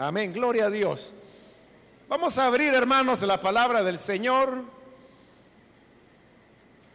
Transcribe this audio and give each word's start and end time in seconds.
Amén, 0.00 0.32
gloria 0.32 0.66
a 0.66 0.70
Dios. 0.70 1.12
Vamos 2.08 2.38
a 2.38 2.46
abrir, 2.46 2.72
hermanos, 2.72 3.20
la 3.22 3.40
palabra 3.40 3.82
del 3.82 3.98
Señor. 3.98 4.62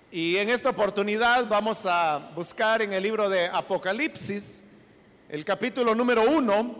Y 0.09 0.37
en 0.37 0.49
esta 0.49 0.69
oportunidad 0.69 1.45
vamos 1.49 1.85
a 1.85 2.31
buscar 2.33 2.81
en 2.81 2.93
el 2.93 3.03
libro 3.03 3.27
de 3.27 3.47
Apocalipsis, 3.47 4.63
el 5.27 5.43
capítulo 5.43 5.93
número 5.93 6.21
uno. 6.31 6.77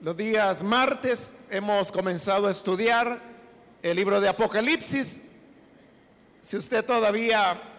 Los 0.00 0.16
días 0.16 0.62
martes 0.62 1.40
hemos 1.50 1.92
comenzado 1.92 2.46
a 2.46 2.50
estudiar 2.50 3.20
el 3.82 3.94
libro 3.94 4.22
de 4.22 4.30
Apocalipsis. 4.30 5.32
Si 6.40 6.56
usted 6.56 6.82
todavía 6.82 7.73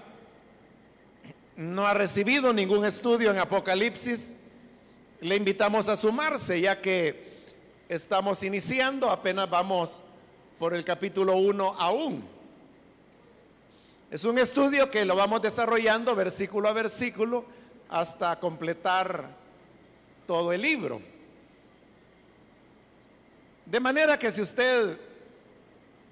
no 1.58 1.88
ha 1.88 1.94
recibido 1.94 2.52
ningún 2.54 2.86
estudio 2.86 3.32
en 3.32 3.40
Apocalipsis, 3.40 4.38
le 5.22 5.36
invitamos 5.36 5.88
a 5.88 5.96
sumarse, 5.96 6.60
ya 6.60 6.82
que 6.82 7.44
estamos 7.88 8.44
iniciando, 8.44 9.10
apenas 9.10 9.50
vamos 9.50 10.02
por 10.60 10.74
el 10.74 10.84
capítulo 10.84 11.36
1 11.38 11.76
aún. 11.80 12.24
Es 14.12 14.24
un 14.26 14.38
estudio 14.38 14.92
que 14.92 15.06
lo 15.06 15.16
vamos 15.16 15.42
desarrollando 15.42 16.16
versículo 16.16 16.70
a 16.70 16.74
versículo 16.74 17.46
hasta 17.90 18.40
completar 18.40 19.30
todo 20.28 20.52
el 20.54 20.62
libro. 20.62 21.02
De 23.66 23.80
manera 23.80 24.20
que 24.20 24.32
si 24.32 24.42
usted 24.42 24.98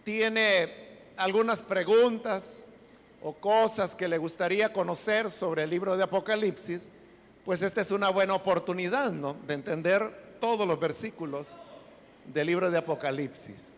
tiene 0.03 0.83
algunas 1.17 1.61
preguntas 1.61 2.65
o 3.23 3.33
cosas 3.33 3.95
que 3.95 4.07
le 4.07 4.17
gustaría 4.17 4.73
conocer 4.73 5.31
sobre 5.31 5.63
el 5.63 5.69
libro 5.69 5.95
de 5.95 6.03
Apocalipsis, 6.03 6.89
pues 7.45 7.61
esta 7.61 7.81
es 7.81 7.91
una 7.91 8.09
buena 8.09 8.33
oportunidad, 8.33 9.13
¿no? 9.13 9.33
De 9.47 9.53
entender 9.53 10.37
todos 10.41 10.67
los 10.67 10.77
versículos 10.77 11.55
del 12.25 12.47
libro 12.47 12.69
de 12.69 12.77
Apocalipsis. 12.77 13.71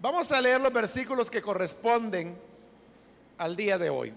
Vamos 0.00 0.30
a 0.30 0.40
leer 0.40 0.60
los 0.60 0.72
versículos 0.72 1.30
que 1.30 1.42
corresponden 1.42 2.38
al 3.38 3.56
día 3.56 3.76
de 3.76 3.90
hoy. 3.90 4.12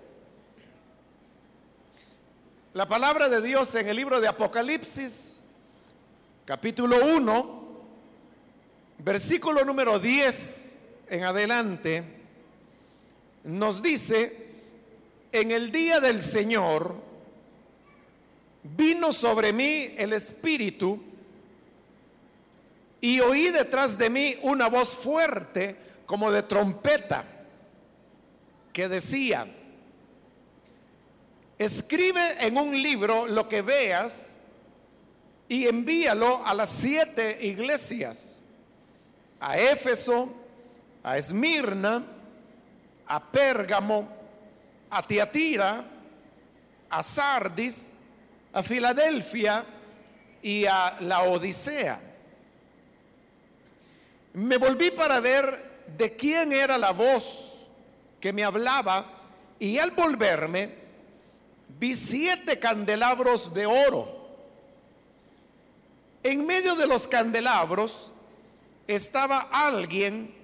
La 2.73 2.87
palabra 2.87 3.27
de 3.27 3.41
Dios 3.41 3.73
en 3.73 3.87
el 3.87 3.95
libro 3.95 4.21
de 4.21 4.27
Apocalipsis, 4.27 5.43
capítulo 6.45 6.97
1, 7.15 7.81
versículo 8.99 9.65
número 9.65 9.97
10 9.97 10.83
en 11.09 11.23
adelante, 11.23 12.24
nos 13.45 13.81
dice, 13.81 14.45
en 15.31 15.51
el 15.51 15.71
día 15.71 15.99
del 15.99 16.21
Señor 16.21 16.95
vino 18.63 19.13
sobre 19.13 19.53
mí 19.53 19.93
el 19.97 20.13
Espíritu 20.13 20.99
y 22.99 23.19
oí 23.19 23.51
detrás 23.51 23.97
de 23.97 24.09
mí 24.09 24.35
una 24.41 24.67
voz 24.67 24.95
fuerte 24.95 25.75
como 26.07 26.31
de 26.31 26.41
trompeta 26.41 27.23
que 28.73 28.89
decía, 28.89 29.47
escribe 31.57 32.45
en 32.45 32.57
un 32.57 32.81
libro 32.81 33.27
lo 33.27 33.47
que 33.47 33.61
veas 33.61 34.39
y 35.47 35.67
envíalo 35.67 36.43
a 36.45 36.53
las 36.55 36.71
siete 36.71 37.45
iglesias, 37.45 38.41
a 39.39 39.55
Éfeso, 39.55 40.33
a 41.03 41.17
Esmirna, 41.17 42.14
a 43.07 43.19
Pérgamo, 43.19 44.07
a 44.89 45.03
Tiatira, 45.03 45.83
a 46.89 47.03
Sardis, 47.03 47.97
a 48.53 48.63
Filadelfia 48.63 49.63
y 50.41 50.65
a 50.65 50.97
la 51.01 51.23
Odisea. 51.23 51.99
Me 54.33 54.57
volví 54.57 54.91
para 54.91 55.19
ver 55.19 55.83
de 55.97 56.15
quién 56.15 56.51
era 56.51 56.77
la 56.77 56.91
voz 56.91 57.67
que 58.19 58.33
me 58.33 58.43
hablaba 58.43 59.05
y 59.59 59.77
al 59.77 59.91
volverme 59.91 60.69
vi 61.79 61.93
siete 61.93 62.59
candelabros 62.59 63.53
de 63.53 63.65
oro. 63.65 64.15
En 66.23 66.45
medio 66.45 66.75
de 66.75 66.87
los 66.87 67.07
candelabros 67.07 68.11
estaba 68.87 69.47
alguien 69.51 70.34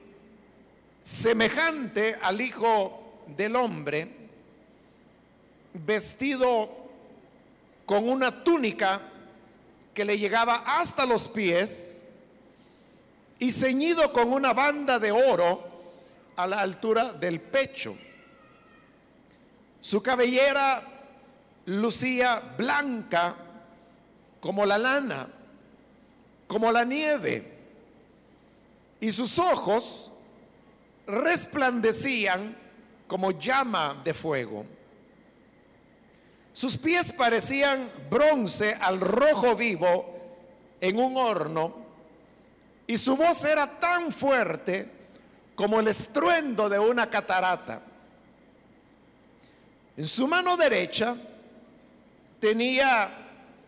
semejante 1.03 2.17
al 2.21 2.41
Hijo 2.41 3.23
del 3.27 3.55
Hombre, 3.55 4.07
vestido 5.73 6.69
con 7.85 8.07
una 8.07 8.43
túnica 8.43 9.01
que 9.93 10.05
le 10.05 10.17
llegaba 10.17 10.63
hasta 10.65 11.05
los 11.05 11.27
pies 11.27 12.05
y 13.39 13.51
ceñido 13.51 14.13
con 14.13 14.31
una 14.31 14.53
banda 14.53 14.99
de 14.99 15.11
oro 15.11 15.67
a 16.35 16.47
la 16.47 16.61
altura 16.61 17.13
del 17.13 17.41
pecho. 17.41 17.95
Su 19.79 20.01
cabellera 20.03 20.83
lucía 21.65 22.41
blanca 22.57 23.35
como 24.39 24.65
la 24.65 24.77
lana, 24.77 25.27
como 26.47 26.71
la 26.71 26.83
nieve, 26.83 27.57
y 28.99 29.11
sus 29.11 29.39
ojos 29.39 30.10
resplandecían 31.07 32.55
como 33.07 33.31
llama 33.31 34.01
de 34.03 34.13
fuego. 34.13 34.65
Sus 36.53 36.77
pies 36.77 37.13
parecían 37.13 37.89
bronce 38.09 38.73
al 38.79 38.99
rojo 38.99 39.55
vivo 39.55 40.05
en 40.79 40.97
un 40.99 41.17
horno 41.17 41.85
y 42.87 42.97
su 42.97 43.15
voz 43.15 43.45
era 43.45 43.67
tan 43.79 44.11
fuerte 44.11 44.89
como 45.55 45.79
el 45.79 45.87
estruendo 45.87 46.67
de 46.67 46.79
una 46.79 47.09
catarata. 47.09 47.81
En 49.95 50.07
su 50.07 50.27
mano 50.27 50.57
derecha 50.57 51.15
tenía 52.39 53.09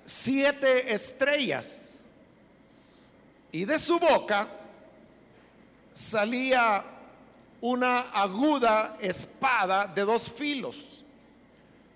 siete 0.06 0.94
estrellas 0.94 2.06
y 3.52 3.66
de 3.66 3.78
su 3.78 4.00
boca 4.00 4.48
salía 5.94 6.84
una 7.64 8.10
aguda 8.12 8.98
espada 9.00 9.88
de 9.88 10.02
dos 10.02 10.30
filos. 10.30 11.02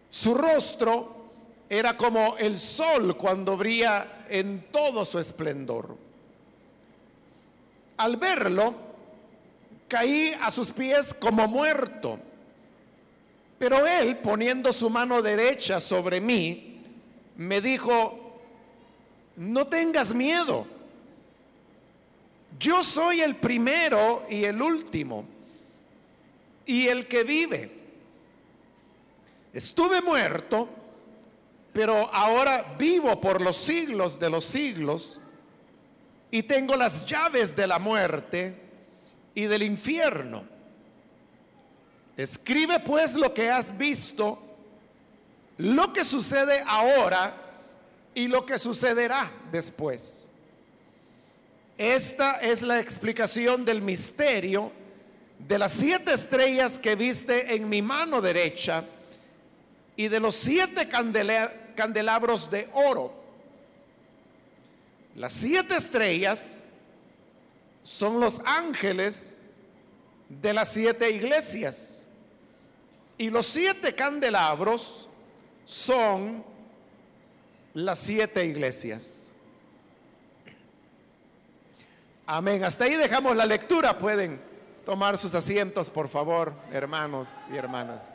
Su 0.10 0.34
rostro 0.34 1.18
era 1.68 1.98
como 1.98 2.38
el 2.38 2.58
sol 2.58 3.18
cuando 3.18 3.58
brilla 3.58 4.24
en 4.30 4.68
todo 4.72 5.04
su 5.04 5.20
esplendor. 5.20 5.98
Al 7.98 8.16
verlo, 8.16 8.76
caí 9.90 10.32
a 10.42 10.50
sus 10.52 10.72
pies 10.72 11.14
como 11.14 11.50
muerto. 11.50 12.18
Pero 13.60 13.86
él, 13.86 14.20
poniendo 14.20 14.72
su 14.72 14.90
mano 14.90 15.22
derecha 15.22 15.82
sobre 15.82 16.22
mí, 16.22 16.82
me 17.36 17.60
dijo, 17.60 18.40
no 19.36 19.68
tengas 19.68 20.14
miedo. 20.14 20.66
Yo 22.58 22.86
soy 22.86 23.20
el 23.20 23.36
primero 23.36 24.26
y 24.30 24.46
el 24.46 24.62
último 24.62 25.36
y 26.68 26.88
el 26.88 27.08
que 27.08 27.24
vive. 27.24 27.72
Estuve 29.54 30.02
muerto, 30.02 30.70
pero 31.74 32.14
ahora 32.14 32.76
vivo 32.78 33.20
por 33.20 33.42
los 33.42 33.58
siglos 33.58 34.20
de 34.20 34.30
los 34.30 34.46
siglos 34.46 35.20
y 36.30 36.44
tengo 36.44 36.76
las 36.76 37.06
llaves 37.06 37.56
de 37.56 37.66
la 37.66 37.80
muerte 37.80 38.62
y 39.34 39.46
del 39.46 39.64
infierno. 39.64 40.44
Escribe 42.18 42.80
pues 42.82 43.16
lo 43.16 43.34
que 43.34 43.50
has 43.50 43.78
visto, 43.78 44.40
lo 45.58 45.94
que 45.94 46.04
sucede 46.04 46.64
ahora 46.68 47.34
y 48.14 48.28
lo 48.28 48.46
que 48.46 48.60
sucederá 48.60 49.32
después. 49.52 50.30
Esta 51.78 52.40
es 52.42 52.64
la 52.64 52.80
explicación 52.80 53.64
del 53.64 53.82
misterio 53.82 54.72
de 55.40 55.60
las 55.60 55.72
siete 55.72 56.14
estrellas 56.14 56.80
que 56.80 56.96
viste 56.96 57.56
en 57.56 57.70
mi 57.70 57.82
mano 57.82 58.22
derecha 58.22 58.84
y 59.96 60.08
de 60.08 60.20
los 60.20 60.36
siete 60.36 60.88
candelabros 61.76 62.50
de 62.52 62.70
oro. 62.74 63.14
Las 65.16 65.34
siete 65.34 65.76
estrellas 65.76 66.66
son 67.82 68.20
los 68.20 68.42
ángeles 68.46 69.38
de 70.30 70.54
las 70.54 70.74
siete 70.74 71.10
iglesias 71.12 72.08
y 73.18 73.30
los 73.30 73.48
siete 73.48 73.96
candelabros 73.96 75.08
son 75.66 76.44
las 77.74 78.00
siete 78.00 78.46
iglesias. 78.46 79.32
Amén. 82.26 82.64
Hasta 82.64 82.84
ahí 82.84 82.96
dejamos 82.96 83.36
la 83.36 83.46
lectura. 83.46 83.98
Pueden 83.98 84.47
tomar 84.88 85.18
sus 85.18 85.36
asientos, 85.36 85.90
por 85.90 86.08
favor, 86.08 86.54
hermanos 86.72 87.28
y 87.52 87.58
hermanas. 87.58 88.10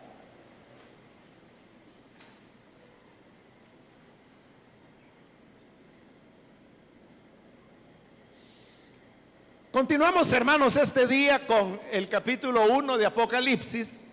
Continuamos, 9.71 10.33
hermanos, 10.33 10.77
este 10.77 11.07
día 11.07 11.47
con 11.47 11.79
el 11.91 12.09
capítulo 12.09 12.65
1 12.65 12.97
de 12.97 13.05
Apocalipsis, 13.05 14.05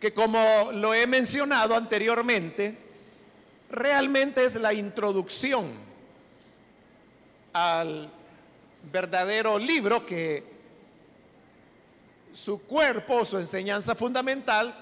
que 0.00 0.14
como 0.14 0.72
lo 0.72 0.94
he 0.94 1.06
mencionado 1.06 1.76
anteriormente, 1.76 2.74
realmente 3.70 4.46
es 4.46 4.54
la 4.54 4.72
introducción 4.72 5.72
al 7.52 8.10
verdadero 8.90 9.58
libro 9.58 10.06
que 10.06 10.55
su 12.36 12.60
cuerpo, 12.64 13.24
su 13.24 13.38
enseñanza 13.38 13.94
fundamental, 13.94 14.74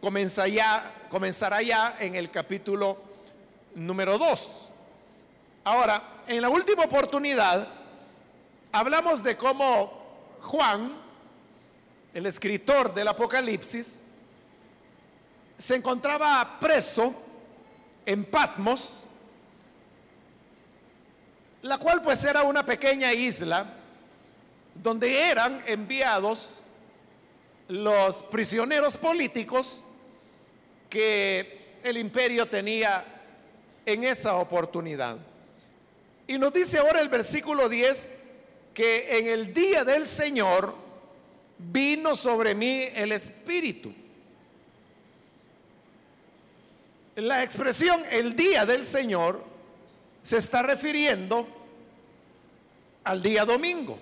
comenzará 0.00 1.62
ya 1.62 1.96
en 2.00 2.16
el 2.16 2.32
capítulo 2.32 2.98
número 3.76 4.18
2. 4.18 4.72
Ahora, 5.62 6.02
en 6.26 6.42
la 6.42 6.48
última 6.48 6.82
oportunidad, 6.82 7.68
hablamos 8.72 9.22
de 9.22 9.36
cómo 9.36 10.02
Juan, 10.40 10.96
el 12.12 12.26
escritor 12.26 12.92
del 12.92 13.06
Apocalipsis, 13.06 14.02
se 15.56 15.76
encontraba 15.76 16.58
preso 16.58 17.14
en 18.04 18.24
Patmos, 18.24 19.04
la 21.62 21.78
cual 21.78 22.02
pues 22.02 22.24
era 22.24 22.42
una 22.42 22.66
pequeña 22.66 23.12
isla 23.12 23.64
donde 24.74 25.20
eran 25.20 25.62
enviados 25.68 26.62
los 27.68 28.22
prisioneros 28.24 28.96
políticos 28.96 29.84
que 30.88 31.78
el 31.82 31.98
imperio 31.98 32.46
tenía 32.46 33.04
en 33.84 34.04
esa 34.04 34.36
oportunidad. 34.36 35.16
Y 36.26 36.38
nos 36.38 36.52
dice 36.52 36.78
ahora 36.78 37.00
el 37.00 37.08
versículo 37.08 37.68
10 37.68 38.14
que 38.74 39.18
en 39.18 39.28
el 39.28 39.54
día 39.54 39.84
del 39.84 40.06
Señor 40.06 40.74
vino 41.58 42.14
sobre 42.14 42.54
mí 42.54 42.82
el 42.94 43.12
Espíritu. 43.12 43.92
La 47.16 47.42
expresión 47.42 48.02
el 48.10 48.36
día 48.36 48.66
del 48.66 48.84
Señor 48.84 49.42
se 50.22 50.36
está 50.38 50.62
refiriendo 50.62 51.46
al 53.04 53.22
día 53.22 53.44
domingo. 53.44 53.98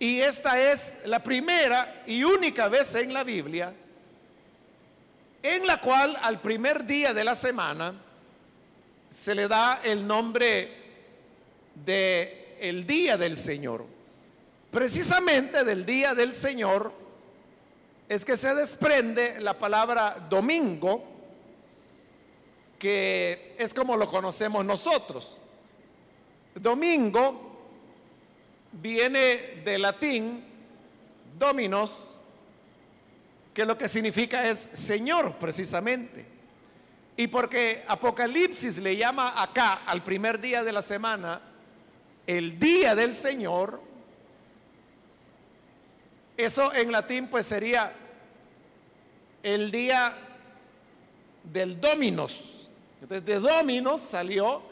Y 0.00 0.22
esta 0.22 0.58
es 0.58 0.96
la 1.04 1.22
primera 1.22 2.02
y 2.06 2.24
única 2.24 2.68
vez 2.68 2.94
en 2.94 3.12
la 3.12 3.22
Biblia 3.22 3.74
en 5.42 5.66
la 5.66 5.78
cual 5.78 6.16
al 6.22 6.40
primer 6.40 6.86
día 6.86 7.12
de 7.12 7.22
la 7.22 7.34
semana 7.34 7.94
se 9.10 9.34
le 9.34 9.46
da 9.46 9.80
el 9.84 10.06
nombre 10.06 10.74
de 11.74 12.56
el 12.60 12.86
día 12.86 13.18
del 13.18 13.36
Señor. 13.36 13.84
Precisamente 14.70 15.64
del 15.64 15.84
día 15.84 16.14
del 16.14 16.32
Señor 16.32 16.92
es 18.08 18.24
que 18.24 18.38
se 18.38 18.54
desprende 18.54 19.38
la 19.40 19.58
palabra 19.58 20.16
domingo, 20.30 21.04
que 22.78 23.54
es 23.58 23.74
como 23.74 23.98
lo 23.98 24.08
conocemos 24.08 24.64
nosotros. 24.64 25.36
Domingo 26.54 27.49
viene 28.72 29.62
de 29.64 29.78
latín 29.78 30.44
dominos, 31.38 32.18
que 33.54 33.64
lo 33.64 33.76
que 33.76 33.88
significa 33.88 34.46
es 34.46 34.58
Señor 34.58 35.36
precisamente. 35.38 36.26
Y 37.16 37.26
porque 37.26 37.84
Apocalipsis 37.86 38.78
le 38.78 38.96
llama 38.96 39.40
acá 39.42 39.82
al 39.86 40.02
primer 40.02 40.40
día 40.40 40.62
de 40.62 40.72
la 40.72 40.82
semana 40.82 41.42
el 42.26 42.58
día 42.58 42.94
del 42.94 43.14
Señor, 43.14 43.80
eso 46.36 46.72
en 46.72 46.92
latín 46.92 47.26
pues 47.26 47.46
sería 47.46 47.92
el 49.42 49.70
día 49.70 50.14
del 51.42 51.80
Dominos. 51.80 52.68
Entonces 53.02 53.24
de 53.24 53.40
Dominos 53.40 54.00
salió 54.00 54.62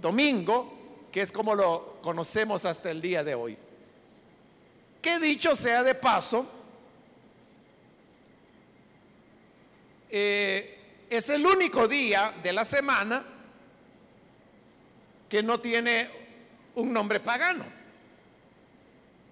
domingo 0.00 0.79
que 1.10 1.22
es 1.22 1.32
como 1.32 1.54
lo 1.54 1.98
conocemos 2.02 2.64
hasta 2.64 2.90
el 2.90 3.00
día 3.00 3.24
de 3.24 3.34
hoy. 3.34 3.56
Que 5.02 5.18
dicho 5.18 5.56
sea 5.56 5.82
de 5.82 5.94
paso, 5.94 6.46
eh, 10.10 11.06
es 11.08 11.28
el 11.30 11.44
único 11.44 11.88
día 11.88 12.34
de 12.42 12.52
la 12.52 12.64
semana 12.64 13.24
que 15.28 15.42
no 15.42 15.58
tiene 15.58 16.10
un 16.76 16.92
nombre 16.92 17.20
pagano. 17.20 17.64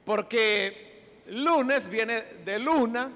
Porque 0.04 1.22
lunes 1.28 1.88
viene 1.88 2.22
de 2.44 2.58
luna, 2.58 3.10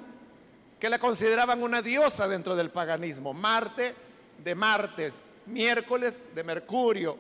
que 0.78 0.90
la 0.90 0.98
consideraban 0.98 1.62
una 1.62 1.80
diosa 1.80 2.28
dentro 2.28 2.54
del 2.54 2.70
paganismo. 2.70 3.32
Marte 3.32 3.94
de 4.42 4.54
martes, 4.54 5.30
miércoles 5.46 6.28
de 6.34 6.44
Mercurio, 6.44 7.16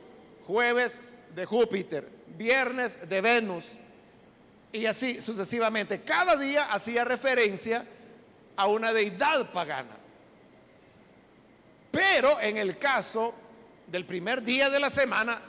jueves 0.46 1.02
de 1.34 1.46
Júpiter, 1.46 2.08
viernes 2.36 3.08
de 3.08 3.20
Venus, 3.20 3.64
y 4.72 4.86
así 4.86 5.20
sucesivamente. 5.20 6.02
Cada 6.02 6.36
día 6.36 6.64
hacía 6.72 7.04
referencia 7.04 7.84
a 8.56 8.66
una 8.66 8.92
deidad 8.92 9.52
pagana. 9.52 9.96
Pero 11.90 12.40
en 12.40 12.56
el 12.56 12.78
caso 12.78 13.34
del 13.86 14.06
primer 14.06 14.42
día 14.42 14.70
de 14.70 14.80
la 14.80 14.88
semana, 14.88 15.42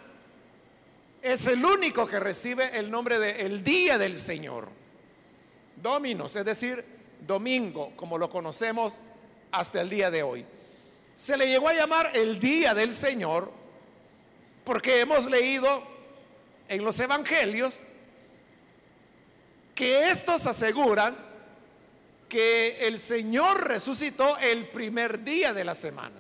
es 1.21 1.47
el 1.47 1.63
único 1.63 2.06
que 2.06 2.19
recibe 2.19 2.77
el 2.77 2.91
nombre 2.91 3.18
de 3.18 3.45
el 3.45 3.63
día 3.63 3.97
del 3.97 4.18
Señor. 4.18 4.68
Dominos, 5.81 6.35
es 6.35 6.44
decir, 6.44 6.83
domingo, 7.25 7.94
como 7.95 8.18
lo 8.18 8.30
conocemos 8.30 9.00
hasta 9.51 9.80
el 9.80 9.89
día 9.89 10.12
de 10.12 10.21
hoy. 10.21 10.45
Se 11.15 11.38
le 11.38 11.47
llegó 11.47 11.69
a 11.69 11.74
llamar 11.74 12.12
el 12.13 12.39
día 12.41 12.74
del 12.74 12.94
Señor 12.94 13.50
porque 14.63 15.01
hemos 15.01 15.25
leído 15.25 15.83
en 16.68 16.83
los 16.83 17.00
evangelios 17.00 17.83
que 19.75 20.10
estos 20.10 20.48
aseguran 20.48 21.15
que 22.30 22.88
el 22.88 23.00
Señor 23.00 23.68
resucitó 23.68 24.38
el 24.38 24.68
primer 24.69 25.24
día 25.24 25.54
de 25.54 25.63
la 25.63 25.75
semana. 25.75 26.15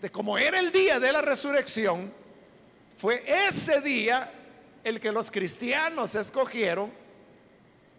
De 0.00 0.10
como 0.10 0.38
era 0.38 0.58
el 0.58 0.72
día 0.72 0.98
de 0.98 1.12
la 1.12 1.20
resurrección, 1.20 2.12
fue 2.96 3.22
ese 3.26 3.80
día 3.80 4.32
el 4.82 5.00
que 5.00 5.12
los 5.12 5.30
cristianos 5.30 6.14
escogieron 6.14 6.90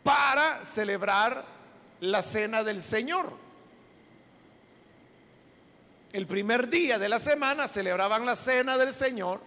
para 0.03 0.65
celebrar 0.65 1.45
la 1.99 2.21
cena 2.21 2.63
del 2.63 2.81
Señor. 2.81 3.31
El 6.13 6.27
primer 6.27 6.67
día 6.67 6.99
de 6.99 7.07
la 7.07 7.19
semana 7.19 7.69
celebraban 7.69 8.25
la 8.25 8.35
cena 8.35 8.77
del 8.77 8.91
Señor 8.91 9.39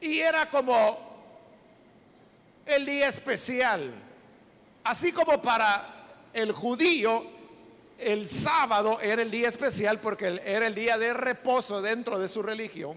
y 0.00 0.20
era 0.20 0.48
como 0.48 0.98
el 2.64 2.86
día 2.86 3.08
especial, 3.08 3.92
así 4.84 5.12
como 5.12 5.42
para 5.42 6.06
el 6.32 6.52
judío 6.52 7.26
el 7.98 8.26
sábado 8.26 9.00
era 9.02 9.20
el 9.20 9.30
día 9.30 9.48
especial 9.48 10.00
porque 10.00 10.40
era 10.44 10.66
el 10.66 10.74
día 10.74 10.96
de 10.96 11.12
reposo 11.12 11.82
dentro 11.82 12.18
de 12.18 12.28
su 12.28 12.42
religión. 12.42 12.96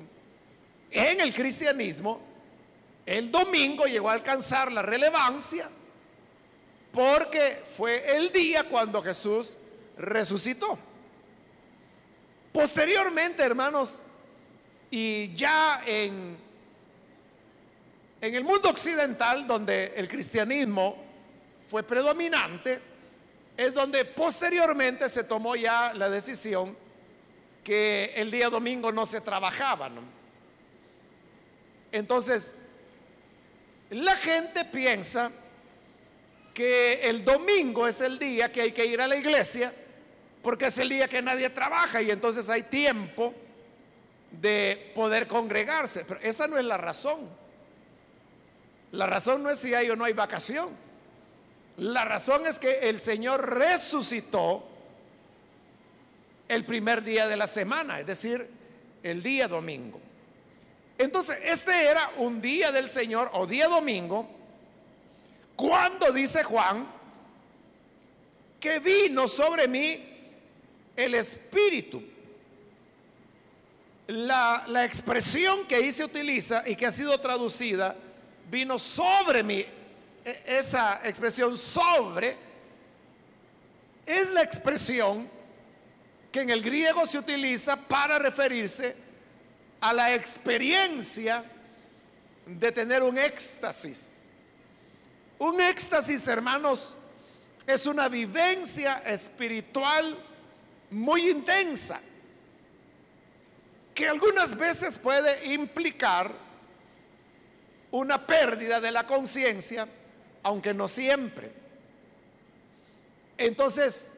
En 0.89 1.19
el 1.19 1.33
cristianismo, 1.33 2.21
el 3.05 3.29
domingo 3.29 3.87
llegó 3.87 4.09
a 4.09 4.13
alcanzar 4.13 4.71
la 4.71 4.83
relevancia 4.83 5.69
porque 6.93 7.61
fue 7.75 8.15
el 8.15 8.31
día 8.31 8.63
cuando 8.63 9.01
Jesús 9.01 9.57
resucitó. 9.97 10.77
Posteriormente, 12.51 13.43
hermanos, 13.43 14.03
y 14.89 15.35
ya 15.35 15.81
en, 15.85 16.37
en 18.21 18.35
el 18.35 18.43
mundo 18.43 18.69
occidental, 18.69 19.45
donde 19.45 19.93
el 19.95 20.07
cristianismo 20.07 20.95
fue 21.67 21.83
predominante, 21.83 22.79
es 23.55 23.73
donde 23.73 24.05
posteriormente 24.05 25.09
se 25.09 25.23
tomó 25.23 25.55
ya 25.55 25.93
la 25.93 26.09
decisión 26.09 26.75
que 27.63 28.13
el 28.15 28.31
día 28.31 28.49
domingo 28.49 28.91
no 28.91 29.05
se 29.05 29.19
trabajaba. 29.19 29.89
Entonces, 31.91 32.55
la 33.89 34.15
gente 34.15 34.63
piensa 34.65 35.31
que 36.53 37.01
el 37.03 37.23
domingo 37.23 37.87
es 37.87 38.01
el 38.01 38.17
día 38.17 38.51
que 38.51 38.61
hay 38.61 38.71
que 38.71 38.85
ir 38.85 39.01
a 39.01 39.07
la 39.07 39.15
iglesia 39.15 39.73
porque 40.47 40.67
es 40.67 40.77
el 40.77 40.87
día 40.87 41.09
que 41.09 41.21
nadie 41.21 41.49
trabaja 41.49 42.01
y 42.01 42.09
entonces 42.09 42.49
hay 42.49 42.63
tiempo 42.63 43.33
de 44.31 44.93
poder 44.95 45.27
congregarse. 45.27 46.05
Pero 46.05 46.21
esa 46.21 46.47
no 46.47 46.57
es 46.57 46.63
la 46.63 46.77
razón. 46.77 47.27
La 48.93 49.07
razón 49.07 49.43
no 49.43 49.49
es 49.49 49.59
si 49.59 49.73
hay 49.73 49.89
o 49.89 49.97
no 49.97 50.05
hay 50.05 50.13
vacación. 50.13 50.69
La 51.75 52.05
razón 52.05 52.47
es 52.47 52.59
que 52.59 52.79
el 52.87 52.97
Señor 52.97 53.57
resucitó 53.57 54.65
el 56.47 56.63
primer 56.63 57.03
día 57.03 57.27
de 57.27 57.35
la 57.35 57.47
semana, 57.47 57.99
es 57.99 58.07
decir, 58.07 58.49
el 59.03 59.21
día 59.21 59.49
domingo. 59.49 59.99
Entonces, 60.97 61.39
este 61.43 61.89
era 61.89 62.11
un 62.19 62.39
día 62.39 62.71
del 62.71 62.87
Señor 62.87 63.31
o 63.33 63.45
día 63.45 63.67
domingo, 63.67 64.29
cuando 65.57 66.13
dice 66.13 66.41
Juan 66.45 66.87
que 68.61 68.79
vino 68.79 69.27
sobre 69.27 69.67
mí 69.67 70.13
el 70.97 71.15
Espíritu. 71.15 72.03
La, 74.07 74.65
la 74.67 74.83
expresión 74.83 75.65
que 75.65 75.75
ahí 75.75 75.91
se 75.91 76.03
utiliza 76.03 76.63
y 76.67 76.75
que 76.75 76.85
ha 76.85 76.91
sido 76.91 77.17
traducida, 77.19 77.95
vino 78.49 78.79
sobre 78.79 79.43
mí, 79.43 79.65
e, 80.25 80.43
esa 80.45 81.01
expresión 81.03 81.55
sobre, 81.55 82.35
es 84.05 84.29
la 84.31 84.41
expresión 84.41 85.29
que 86.31 86.41
en 86.41 86.49
el 86.49 86.61
griego 86.61 87.05
se 87.05 87.19
utiliza 87.19 87.75
para 87.75 88.17
referirse 88.17 88.95
a 89.79 89.93
la 89.93 90.13
experiencia 90.13 91.43
de 92.45 92.71
tener 92.71 93.03
un 93.03 93.17
éxtasis. 93.17 94.29
Un 95.37 95.59
éxtasis, 95.61 96.27
hermanos, 96.27 96.95
es 97.67 97.85
una 97.85 98.07
vivencia 98.07 99.03
espiritual 99.05 100.17
muy 100.89 101.29
intensa, 101.29 101.99
que 103.93 104.07
algunas 104.07 104.55
veces 104.55 104.99
puede 104.99 105.53
implicar 105.53 106.31
una 107.91 108.25
pérdida 108.25 108.79
de 108.79 108.91
la 108.91 109.05
conciencia, 109.05 109.87
aunque 110.43 110.73
no 110.73 110.87
siempre. 110.87 111.51
Entonces, 113.37 114.13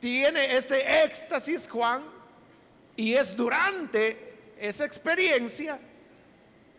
tiene 0.00 0.56
este 0.56 1.04
éxtasis 1.04 1.68
Juan 1.68 2.02
y 2.96 3.14
es 3.14 3.34
durante 3.36 4.34
esa 4.58 4.84
experiencia 4.84 5.78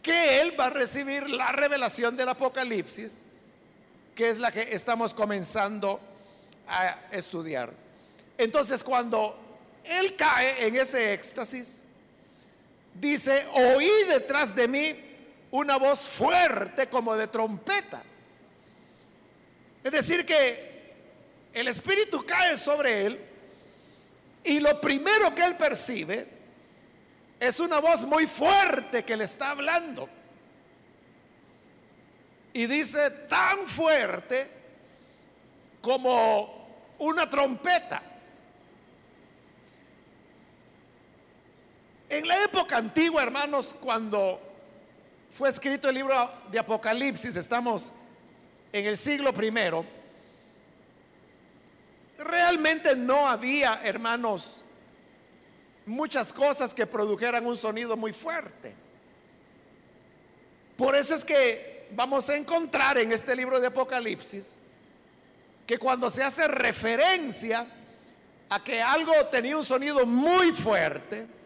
que 0.02 0.42
él 0.42 0.60
va 0.60 0.68
a 0.68 0.70
recibir 0.70 1.30
la 1.30 1.52
revelación 1.52 2.16
del 2.16 2.30
Apocalipsis, 2.30 3.24
que 4.16 4.30
es 4.30 4.38
la 4.38 4.52
que 4.52 4.74
estamos 4.74 5.14
comenzando 5.14 6.00
a 6.68 6.98
estudiar. 7.12 7.89
Entonces 8.40 8.82
cuando 8.86 9.38
él 9.84 10.16
cae 10.16 10.66
en 10.66 10.74
ese 10.78 11.12
éxtasis, 11.12 11.84
dice, 12.94 13.46
oí 13.54 13.92
detrás 14.08 14.56
de 14.56 14.66
mí 14.66 14.96
una 15.52 15.76
voz 15.76 16.10
fuerte 16.10 16.88
como 16.88 17.18
de 17.18 17.28
trompeta. 17.28 18.02
Es 19.84 19.92
decir, 19.92 20.26
que 20.26 20.94
el 21.54 21.68
Espíritu 21.68 22.26
cae 22.26 22.56
sobre 22.56 23.08
él 23.08 23.20
y 24.46 24.62
lo 24.62 24.80
primero 24.80 25.36
que 25.36 25.44
él 25.44 25.58
percibe 25.58 26.26
es 27.42 27.60
una 27.60 27.82
voz 27.82 28.06
muy 28.06 28.26
fuerte 28.26 29.04
que 29.04 29.18
le 29.18 29.26
está 29.26 29.50
hablando. 29.50 30.08
Y 32.54 32.68
dice 32.68 33.12
tan 33.28 33.68
fuerte 33.68 34.48
como 35.82 36.96
una 37.00 37.30
trompeta. 37.30 38.04
En 42.10 42.28
la 42.28 42.44
época 42.44 42.78
antigua, 42.78 43.22
hermanos, 43.22 43.76
cuando 43.80 44.42
fue 45.30 45.48
escrito 45.50 45.90
el 45.90 45.96
libro 45.96 46.30
de 46.52 46.58
Apocalipsis, 46.58 47.36
estamos 47.36 47.92
en 48.74 48.86
el 48.88 48.98
siglo 48.98 49.32
primero, 49.32 49.86
realmente 52.18 52.96
no 52.96 53.28
había, 53.28 53.82
hermanos, 53.84 54.64
muchas 55.86 56.34
cosas 56.34 56.74
que 56.74 56.88
produjeran 56.88 57.46
un 57.46 57.56
sonido 57.56 57.96
muy 57.96 58.12
fuerte. 58.12 58.74
Por 60.76 60.96
eso 60.96 61.14
es 61.14 61.24
que 61.24 61.90
vamos 61.92 62.28
a 62.30 62.36
encontrar 62.36 62.98
en 62.98 63.12
este 63.12 63.36
libro 63.36 63.60
de 63.60 63.68
Apocalipsis 63.68 64.58
que 65.68 65.78
cuando 65.78 66.10
se 66.10 66.24
hace 66.24 66.48
referencia 66.48 67.68
a 68.50 68.64
que 68.64 68.82
algo 68.82 69.14
tenía 69.28 69.56
un 69.56 69.64
sonido 69.64 70.08
muy 70.08 70.52
fuerte, 70.54 71.39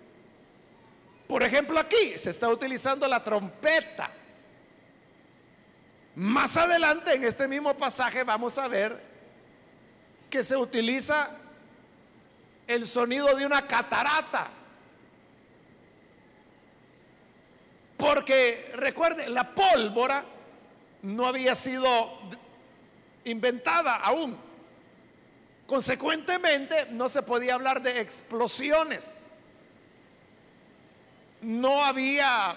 por 1.27 1.44
ejemplo 1.44 1.80
aquí 1.80 2.18
se 2.18 2.30
está 2.30 2.50
utilizando 2.50 3.08
la 3.08 3.24
trompeta. 3.24 4.10
Más 6.15 6.58
adelante 6.58 7.13
en 7.15 7.24
este 7.24 7.48
mismo 7.48 7.75
pasaje 7.75 8.24
vamos 8.24 8.58
a 8.58 8.68
ver 8.68 9.01
que 10.30 10.44
se 10.44 10.56
utiliza 10.56 11.30
el 12.68 12.86
sonido 12.86 13.36
de 13.36 13.46
una 13.46 13.68
catarata. 13.68 14.50
Porque 17.98 18.72
recuerde, 18.75 19.30
la 19.30 19.56
pólvora 19.56 20.25
no 21.03 21.25
había 21.25 21.56
sido 21.56 22.20
inventada 23.25 23.96
aún. 23.96 24.38
Consecuentemente, 25.65 26.88
no 26.92 27.08
se 27.10 27.24
podía 27.24 27.56
hablar 27.56 27.82
de 27.82 28.01
explosiones. 28.01 29.30
No 31.44 31.84
había 31.84 32.56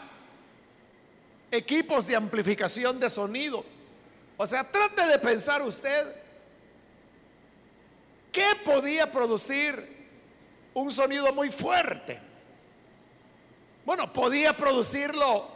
equipos 1.50 2.06
de 2.06 2.16
amplificación 2.16 2.98
de 2.98 3.10
sonido. 3.10 3.64
O 4.36 4.46
sea, 4.46 4.70
trate 4.70 5.06
de 5.06 5.18
pensar 5.18 5.62
usted 5.62 6.26
¿Qué 8.36 8.54
podía 8.66 9.10
producir 9.10 9.96
un 10.74 10.90
sonido 10.90 11.32
muy 11.32 11.50
fuerte? 11.50 12.20
Bueno, 13.86 14.12
podía 14.12 14.54
producirlo 14.54 15.48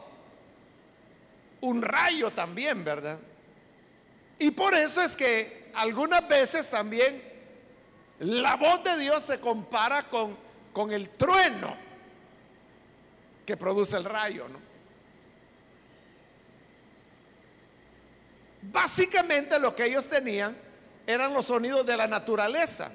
un 1.60 1.82
rayo 1.82 2.30
también, 2.30 2.82
¿verdad? 2.82 3.18
Y 4.38 4.50
por 4.52 4.72
eso 4.72 5.02
es 5.02 5.14
que 5.14 5.70
algunas 5.74 6.26
veces 6.26 6.70
también 6.70 7.22
la 8.20 8.56
voz 8.56 8.82
de 8.82 8.96
Dios 8.96 9.24
se 9.24 9.38
compara 9.40 10.04
con, 10.04 10.34
con 10.72 10.90
el 10.90 11.10
trueno 11.10 11.76
que 13.50 13.56
produce 13.56 13.96
el 13.96 14.04
rayo, 14.04 14.46
¿no? 14.46 14.60
Básicamente 18.62 19.58
lo 19.58 19.74
que 19.74 19.86
ellos 19.86 20.08
tenían 20.08 20.56
eran 21.04 21.34
los 21.34 21.46
sonidos 21.46 21.84
de 21.84 21.96
la 21.96 22.06
naturaleza. 22.06 22.92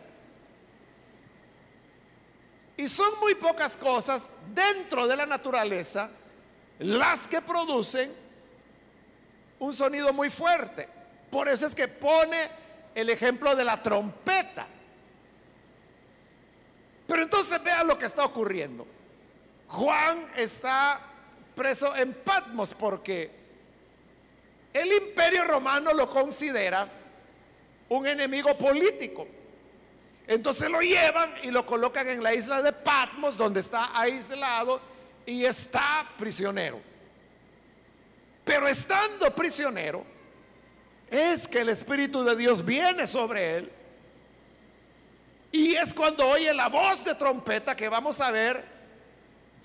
Y 2.77 2.87
son 2.87 3.19
muy 3.19 3.35
pocas 3.35 3.75
cosas 3.75 4.31
dentro 4.53 5.07
de 5.07 5.17
la 5.17 5.25
naturaleza 5.25 6.09
las 6.79 7.27
que 7.27 7.41
producen 7.41 8.09
un 9.59 9.73
sonido 9.73 10.13
muy 10.13 10.29
fuerte. 10.29 10.87
Por 11.29 11.49
eso 11.49 11.67
es 11.67 11.75
que 11.75 11.89
pone 11.89 12.49
el 12.95 13.09
ejemplo 13.09 13.57
de 13.57 13.65
la 13.65 13.83
trompeta. 13.83 14.65
Pero 17.05 17.23
entonces 17.23 17.61
vean 17.61 17.87
lo 17.87 17.99
que 17.99 18.05
está 18.05 18.23
ocurriendo. 18.23 18.94
Juan 19.67 20.27
está 20.35 21.01
preso 21.55 21.95
en 21.95 22.13
Patmos 22.13 22.73
porque 22.73 23.31
el 24.73 24.91
imperio 24.91 25.45
romano 25.45 25.93
lo 25.93 26.09
considera 26.09 26.87
un 27.89 28.05
enemigo 28.07 28.57
político. 28.57 29.27
Entonces 30.27 30.69
lo 30.69 30.81
llevan 30.81 31.33
y 31.43 31.51
lo 31.51 31.65
colocan 31.65 32.09
en 32.09 32.23
la 32.23 32.33
isla 32.33 32.61
de 32.61 32.73
Patmos, 32.73 33.37
donde 33.37 33.59
está 33.59 33.97
aislado 33.97 34.81
y 35.25 35.45
está 35.45 36.07
prisionero. 36.17 36.79
Pero 38.43 38.67
estando 38.67 39.33
prisionero, 39.33 40.03
es 41.09 41.47
que 41.47 41.61
el 41.61 41.69
Espíritu 41.69 42.23
de 42.23 42.35
Dios 42.35 42.65
viene 42.65 43.05
sobre 43.05 43.57
él. 43.57 43.71
Y 45.51 45.75
es 45.75 45.93
cuando 45.93 46.27
oye 46.27 46.53
la 46.53 46.67
voz 46.67 47.05
de 47.05 47.15
trompeta 47.15 47.75
que 47.75 47.87
vamos 47.87 48.19
a 48.19 48.31
ver, 48.31 48.74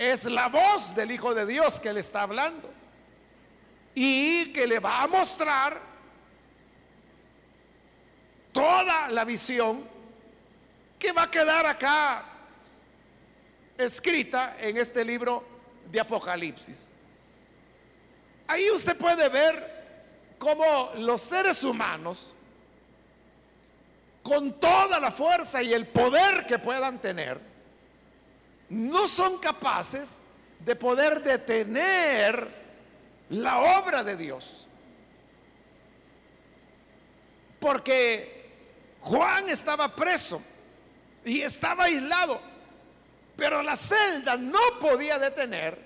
es 0.00 0.24
la 0.24 0.48
voz 0.48 0.94
del 0.94 1.12
Hijo 1.12 1.34
de 1.34 1.44
Dios 1.44 1.78
que 1.78 1.92
le 1.92 2.00
está 2.00 2.22
hablando. 2.22 2.72
Y 3.94 4.50
que 4.50 4.66
le 4.66 4.78
va 4.78 5.02
a 5.02 5.06
mostrar 5.06 5.78
toda 8.50 9.10
la 9.10 9.26
visión 9.26 9.86
que 10.98 11.12
va 11.12 11.24
a 11.24 11.30
quedar 11.30 11.66
acá 11.66 12.24
escrita 13.76 14.56
en 14.58 14.78
este 14.78 15.04
libro 15.04 15.44
de 15.92 16.00
Apocalipsis. 16.00 16.92
Ahí 18.46 18.70
usted 18.70 18.96
puede 18.96 19.28
ver 19.28 20.34
cómo 20.38 20.92
los 20.96 21.20
seres 21.20 21.62
humanos, 21.62 22.34
con 24.22 24.58
toda 24.58 24.98
la 24.98 25.10
fuerza 25.10 25.62
y 25.62 25.74
el 25.74 25.86
poder 25.86 26.46
que 26.46 26.58
puedan 26.58 26.98
tener, 26.98 27.49
no 28.70 29.06
son 29.08 29.38
capaces 29.38 30.22
de 30.60 30.76
poder 30.76 31.22
detener 31.22 32.48
la 33.30 33.58
obra 33.78 34.02
de 34.04 34.16
Dios. 34.16 34.66
Porque 37.58 38.48
Juan 39.02 39.48
estaba 39.48 39.94
preso 39.94 40.40
y 41.24 41.42
estaba 41.42 41.84
aislado, 41.84 42.40
pero 43.36 43.62
la 43.62 43.76
celda 43.76 44.36
no 44.36 44.60
podía 44.80 45.18
detener 45.18 45.78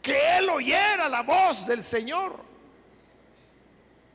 que 0.00 0.38
él 0.38 0.50
oyera 0.50 1.08
la 1.08 1.22
voz 1.22 1.66
del 1.66 1.82
Señor, 1.82 2.36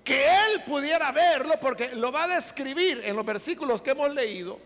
que 0.04 0.26
él 0.26 0.64
pudiera 0.66 1.12
verlo, 1.12 1.60
porque 1.60 1.96
lo 1.96 2.12
va 2.12 2.26
a 2.26 2.28
describir 2.28 3.02
en 3.04 3.16
los 3.16 3.26
versículos 3.26 3.82
que 3.82 3.92
hemos 3.92 4.14
leído, 4.14 4.60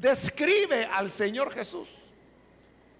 describe 0.00 0.86
al 0.86 1.10
Señor 1.10 1.52
Jesús. 1.52 1.88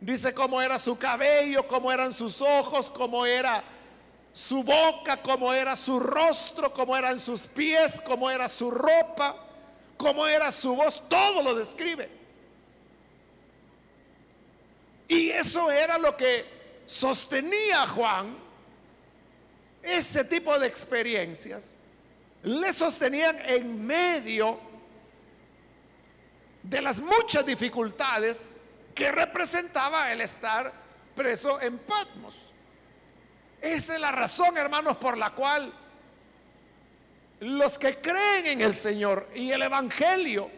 Dice 0.00 0.34
cómo 0.34 0.60
era 0.60 0.78
su 0.78 0.98
cabello, 0.98 1.66
cómo 1.66 1.90
eran 1.90 2.12
sus 2.12 2.42
ojos, 2.42 2.90
cómo 2.90 3.24
era 3.24 3.62
su 4.32 4.62
boca, 4.62 5.16
cómo 5.22 5.52
era 5.52 5.74
su 5.74 5.98
rostro, 5.98 6.72
cómo 6.72 6.96
eran 6.96 7.18
sus 7.18 7.46
pies, 7.46 8.00
cómo 8.02 8.30
era 8.30 8.48
su 8.48 8.70
ropa, 8.70 9.34
cómo 9.96 10.26
era 10.26 10.50
su 10.50 10.76
voz, 10.76 11.08
todo 11.08 11.42
lo 11.42 11.54
describe. 11.54 12.10
Y 15.08 15.30
eso 15.30 15.70
era 15.70 15.96
lo 15.96 16.16
que 16.16 16.44
sostenía 16.84 17.82
a 17.82 17.88
Juan, 17.88 18.36
ese 19.82 20.24
tipo 20.24 20.58
de 20.58 20.66
experiencias, 20.66 21.74
le 22.42 22.72
sostenían 22.72 23.38
en 23.46 23.86
medio 23.86 24.58
de 26.68 26.82
las 26.82 27.00
muchas 27.00 27.46
dificultades 27.46 28.48
que 28.94 29.12
representaba 29.12 30.12
el 30.12 30.20
estar 30.20 30.72
preso 31.14 31.60
en 31.60 31.78
Patmos. 31.78 32.50
Esa 33.60 33.94
es 33.94 34.00
la 34.00 34.12
razón, 34.12 34.56
hermanos, 34.56 34.96
por 34.96 35.16
la 35.16 35.30
cual 35.30 35.72
los 37.40 37.78
que 37.78 37.98
creen 37.98 38.46
en 38.46 38.60
el 38.62 38.74
Señor 38.74 39.28
y 39.34 39.50
el 39.50 39.62
Evangelio 39.62 40.50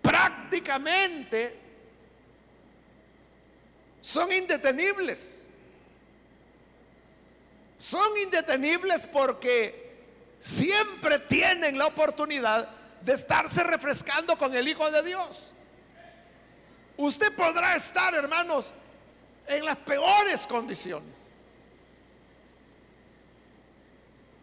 prácticamente 0.00 1.58
son 4.00 4.32
indetenibles. 4.32 5.48
Son 7.76 8.16
indetenibles 8.18 9.06
porque 9.06 9.90
siempre 10.38 11.18
tienen 11.18 11.76
la 11.76 11.86
oportunidad 11.86 12.79
de 13.02 13.12
estarse 13.12 13.62
refrescando 13.64 14.36
con 14.36 14.54
el 14.54 14.68
Hijo 14.68 14.90
de 14.90 15.02
Dios. 15.02 15.54
Usted 16.96 17.34
podrá 17.34 17.76
estar, 17.76 18.14
hermanos, 18.14 18.72
en 19.46 19.64
las 19.64 19.76
peores 19.76 20.46
condiciones. 20.46 21.32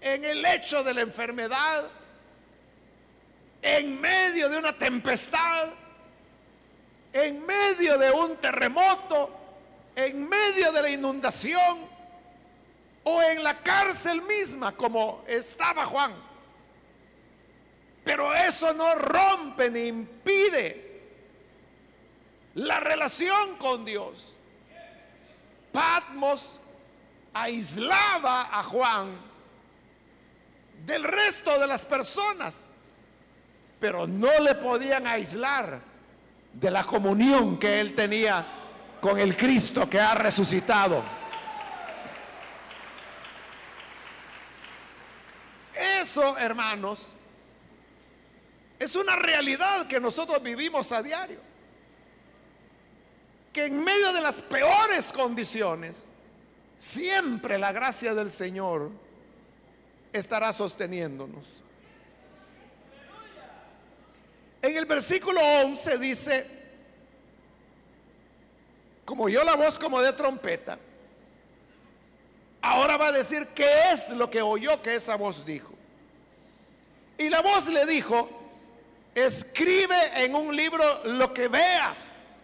En 0.01 0.25
el 0.25 0.45
hecho 0.45 0.83
de 0.83 0.93
la 0.93 1.01
enfermedad, 1.01 1.87
en 3.61 3.99
medio 3.99 4.49
de 4.49 4.57
una 4.57 4.77
tempestad, 4.77 5.69
en 7.13 7.45
medio 7.45 7.97
de 7.97 8.11
un 8.11 8.37
terremoto, 8.37 9.31
en 9.95 10.27
medio 10.27 10.71
de 10.71 10.81
la 10.81 10.89
inundación 10.89 11.79
o 13.03 13.21
en 13.21 13.43
la 13.43 13.57
cárcel 13.61 14.21
misma 14.21 14.71
como 14.73 15.23
estaba 15.27 15.85
Juan. 15.85 16.13
Pero 18.07 18.33
eso 18.33 18.73
no 18.73 18.95
rompe 18.95 19.69
ni 19.69 19.81
impide 19.81 21.01
la 22.55 22.79
relación 22.79 23.57
con 23.57 23.83
Dios. 23.83 24.37
Patmos 25.73 26.61
aislaba 27.33 28.43
a 28.43 28.63
Juan 28.63 29.09
del 30.85 31.03
resto 31.03 31.59
de 31.59 31.67
las 31.67 31.85
personas, 31.85 32.69
pero 33.77 34.07
no 34.07 34.39
le 34.39 34.55
podían 34.55 35.05
aislar 35.05 35.81
de 36.53 36.71
la 36.71 36.85
comunión 36.85 37.59
que 37.59 37.81
él 37.81 37.93
tenía 37.93 38.45
con 39.01 39.19
el 39.19 39.35
Cristo 39.35 39.89
que 39.89 39.99
ha 39.99 40.15
resucitado. 40.15 41.03
Eso, 45.75 46.37
hermanos, 46.37 47.16
es 48.79 48.95
una 48.95 49.15
realidad 49.15 49.87
que 49.87 49.99
nosotros 49.99 50.41
vivimos 50.41 50.91
a 50.91 51.01
diario 51.01 51.47
que 53.57 53.65
en 53.65 53.83
medio 53.83 54.13
de 54.13 54.21
las 54.21 54.39
peores 54.39 55.11
condiciones, 55.11 56.05
siempre 56.77 57.57
la 57.57 57.71
gracia 57.71 58.13
del 58.13 58.29
Señor 58.29 58.91
estará 60.13 60.53
sosteniéndonos. 60.53 61.63
En 64.61 64.77
el 64.77 64.85
versículo 64.85 65.41
11 65.63 65.97
dice, 65.97 66.45
como 69.05 69.23
oyó 69.23 69.43
la 69.43 69.55
voz 69.55 69.79
como 69.79 70.03
de 70.03 70.13
trompeta, 70.13 70.77
ahora 72.61 72.95
va 72.95 73.07
a 73.07 73.11
decir 73.11 73.47
qué 73.55 73.91
es 73.91 74.09
lo 74.11 74.29
que 74.29 74.39
oyó 74.39 74.79
que 74.83 74.93
esa 74.93 75.15
voz 75.15 75.43
dijo. 75.43 75.73
Y 77.17 77.27
la 77.29 77.41
voz 77.41 77.69
le 77.69 77.87
dijo, 77.87 78.36
escribe 79.17 79.97
en 80.17 80.35
un 80.35 80.55
libro 80.55 80.83
lo 81.05 81.33
que 81.33 81.47
veas 81.47 82.39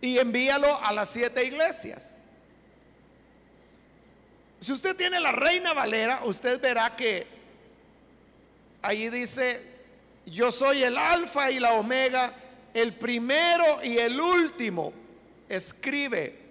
y 0.00 0.16
envíalo 0.18 0.82
a 0.82 0.92
las 0.92 1.10
siete 1.10 1.44
iglesias. 1.44 2.16
Si 4.60 4.72
usted 4.72 4.96
tiene 4.96 5.20
la 5.20 5.32
reina 5.32 5.74
Valera, 5.74 6.22
usted 6.24 6.58
verá 6.58 6.96
que 6.96 7.26
ahí 8.80 9.10
dice, 9.10 9.60
yo 10.24 10.50
soy 10.50 10.82
el 10.82 10.96
alfa 10.96 11.50
y 11.50 11.60
la 11.60 11.72
omega, 11.74 12.32
el 12.72 12.94
primero 12.94 13.84
y 13.84 13.98
el 13.98 14.18
último. 14.18 14.92
Escribe. 15.50 16.46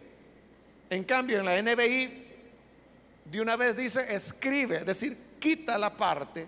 En 0.92 1.04
cambio, 1.04 1.40
en 1.40 1.46
la 1.46 1.60
NBI, 1.60 2.26
de 3.26 3.42
una 3.42 3.56
vez 3.56 3.76
dice, 3.76 4.14
escribe, 4.14 4.78
es 4.78 4.86
decir, 4.86 5.18
quita 5.40 5.76
la 5.78 5.92
parte 5.92 6.48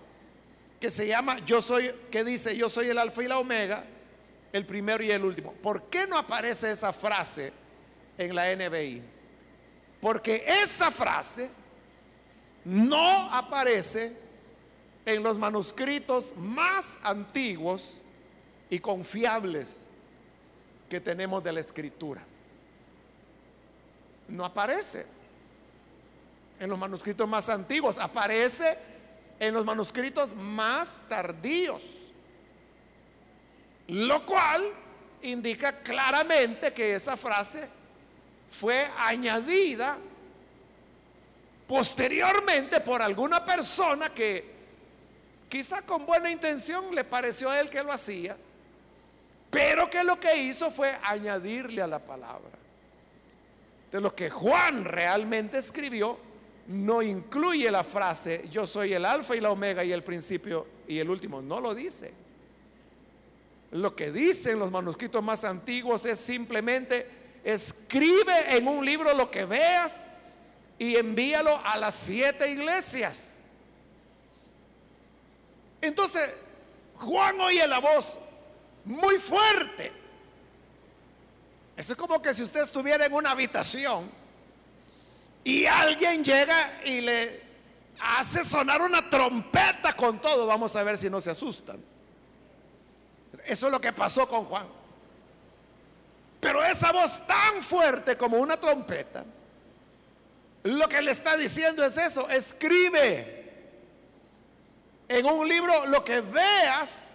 que 0.80 0.90
se 0.90 1.08
llama, 1.08 1.40
yo 1.46 1.62
soy, 1.62 1.92
que 2.10 2.24
dice, 2.24 2.56
yo 2.56 2.70
soy 2.70 2.88
el 2.88 2.98
alfa 2.98 3.24
y 3.24 3.28
la 3.28 3.40
omega 3.40 3.84
el 4.52 4.66
primero 4.66 5.04
y 5.04 5.12
el 5.12 5.24
último. 5.24 5.54
¿Por 5.54 5.84
qué 5.84 6.08
no 6.08 6.18
aparece 6.18 6.72
esa 6.72 6.92
frase 6.94 7.52
en 8.18 8.34
la 8.34 8.56
NBI? 8.56 9.02
Porque 10.02 10.44
esa 10.64 10.90
frase 10.90 11.50
no 12.66 13.34
aparece 13.34 14.14
en 15.06 15.24
los 15.24 15.38
manuscritos 15.38 16.36
más 16.38 17.00
antiguos 17.04 18.00
y 18.70 18.80
confiables 18.80 19.88
que 20.90 21.00
tenemos 21.00 21.44
de 21.44 21.52
la 21.52 21.60
escritura. 21.60 22.22
No 24.28 24.46
aparece 24.46 25.06
en 26.60 26.70
los 26.70 26.78
manuscritos 26.78 27.28
más 27.28 27.50
antiguos, 27.50 27.98
aparece 27.98 28.78
en 29.40 29.54
los 29.54 29.66
manuscritos 29.66 30.36
más 30.36 31.02
tardíos. 31.08 31.84
Lo 33.88 34.26
cual 34.26 34.72
indica 35.22 35.80
claramente 35.80 36.74
que 36.74 36.96
esa 36.96 37.18
frase 37.18 37.68
fue 38.52 38.88
añadida 38.98 39.98
posteriormente 41.68 42.80
por 42.82 43.02
alguna 43.02 43.46
persona 43.46 44.10
que 44.10 44.60
quizá 45.48 45.82
con 45.84 46.06
buena 46.06 46.30
intención 46.30 46.94
le 46.94 47.04
pareció 47.04 47.50
a 47.50 47.60
él 47.60 47.70
que 47.70 47.84
lo 47.84 47.92
hacía, 47.92 48.36
pero 49.50 49.90
que 49.90 50.04
lo 50.04 50.20
que 50.20 50.36
hizo 50.36 50.72
fue 50.72 50.98
añadirle 51.04 51.82
a 51.82 51.88
la 51.88 52.00
palabra. 52.00 52.58
De 53.92 54.00
lo 54.02 54.14
que 54.14 54.30
Juan 54.30 54.86
realmente 54.86 55.58
escribió 55.58 56.29
no 56.70 57.02
incluye 57.02 57.70
la 57.72 57.84
frase 57.84 58.48
yo 58.52 58.68
soy 58.68 58.94
el 58.94 59.04
alfa 59.04 59.36
y 59.36 59.40
la 59.40 59.50
omega 59.50 59.84
y 59.84 59.92
el 59.92 60.04
principio 60.04 60.68
y 60.88 61.00
el 61.00 61.10
último, 61.10 61.42
no 61.42 61.60
lo 61.60 61.74
dice. 61.74 62.14
Lo 63.72 63.96
que 63.96 64.12
dicen 64.12 64.60
los 64.60 64.72
manuscritos 64.72 65.24
más 65.24 65.44
antiguos 65.44 66.06
es 66.06 66.20
simplemente 66.20 67.08
escribe 67.44 68.56
en 68.56 68.68
un 68.68 68.86
libro 68.86 69.14
lo 69.14 69.32
que 69.32 69.46
veas 69.46 70.04
y 70.78 70.96
envíalo 70.96 71.60
a 71.66 71.76
las 71.78 71.96
siete 71.96 72.50
iglesias. 72.52 73.40
Entonces, 75.82 76.30
Juan 76.96 77.40
oye 77.42 77.68
la 77.68 77.80
voz 77.80 78.18
muy 78.86 79.18
fuerte. 79.18 79.92
Eso 81.76 81.94
es 81.94 81.98
como 81.98 82.22
que 82.22 82.34
si 82.34 82.44
usted 82.44 82.62
estuviera 82.62 83.06
en 83.06 83.14
una 83.14 83.32
habitación 83.32 84.19
y 85.44 85.66
alguien 85.66 86.24
llega 86.24 86.82
y 86.86 87.02
le 87.02 87.42
hace 88.00 88.44
sonar 88.44 88.82
una 88.82 89.10
trompeta 89.10 89.94
con 89.94 90.20
todo. 90.20 90.46
Vamos 90.46 90.76
a 90.76 90.84
ver 90.84 90.98
si 90.98 91.10
no 91.10 91.22
se 91.22 91.32
asustan. 91.32 91.82
Eso 93.46 93.66
es 93.68 93.72
lo 93.72 93.82
que 93.82 93.92
pasó 93.94 94.28
con 94.28 94.46
Juan. 94.46 94.68
Pero 96.40 96.64
esa 96.64 96.92
voz 96.92 97.26
tan 97.28 97.62
fuerte 97.62 98.16
como 98.16 98.38
una 98.38 98.58
trompeta, 98.58 99.26
lo 100.64 100.88
que 100.88 101.02
le 101.02 101.12
está 101.12 101.36
diciendo 101.36 101.84
es 101.84 101.98
eso, 101.98 102.30
escribe 102.30 103.40
en 105.08 105.26
un 105.26 105.48
libro 105.48 105.86
lo 105.88 106.04
que 106.04 106.22
veas 106.22 107.14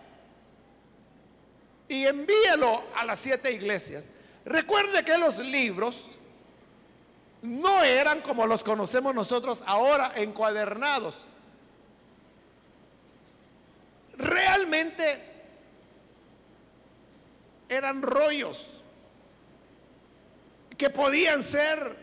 y 1.88 2.06
envíelo 2.06 2.82
a 2.96 3.04
las 3.04 3.18
siete 3.18 3.52
iglesias. 3.52 4.08
Recuerde 4.44 5.04
que 5.04 5.16
los 5.16 5.38
libros 5.38 6.18
no 7.44 7.84
eran 7.84 8.22
como 8.22 8.46
los 8.46 8.64
conocemos 8.64 9.14
nosotros 9.14 9.62
ahora, 9.66 10.12
encuadernados. 10.16 11.26
Realmente 14.16 15.20
eran 17.68 18.00
rollos 18.00 18.80
que 20.78 20.88
podían 20.88 21.42
ser 21.42 21.94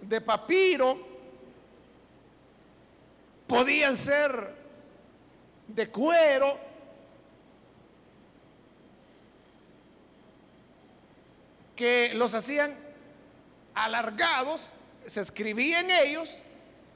de 0.00 0.20
papiro, 0.20 0.98
podían 3.46 3.94
ser 3.94 4.56
de 5.68 5.88
cuero, 5.88 6.58
que 11.76 12.12
los 12.14 12.34
hacían 12.34 12.89
alargados, 13.84 14.72
se 15.06 15.20
escribía 15.20 15.80
en 15.80 15.90
ellos 15.90 16.36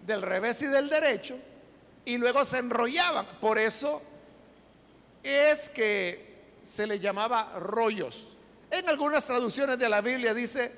del 0.07 0.23
revés 0.23 0.63
y 0.63 0.67
del 0.67 0.89
derecho 0.89 1.37
y 2.05 2.19
luego 2.19 2.45
se 2.45 2.59
enrollaban. 2.59 3.27
Por 3.41 3.59
eso 3.59 4.03
es 5.23 5.69
que 5.71 6.35
se 6.63 6.87
le 6.87 6.99
llamaba 6.99 7.59
rollos. 7.59 8.35
En 8.71 8.89
algunas 8.89 9.25
traducciones 9.25 9.79
de 9.79 9.89
la 9.89 10.01
Biblia 10.01 10.35
dice 10.35 10.73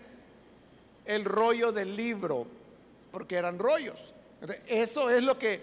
el 1.05 1.25
rollo 1.25 1.73
del 1.73 1.97
libro, 1.97 2.47
porque 3.11 3.37
eran 3.37 3.59
rollos. 3.59 4.13
Eso 4.67 5.11
es 5.11 5.23
lo 5.23 5.39
que 5.39 5.63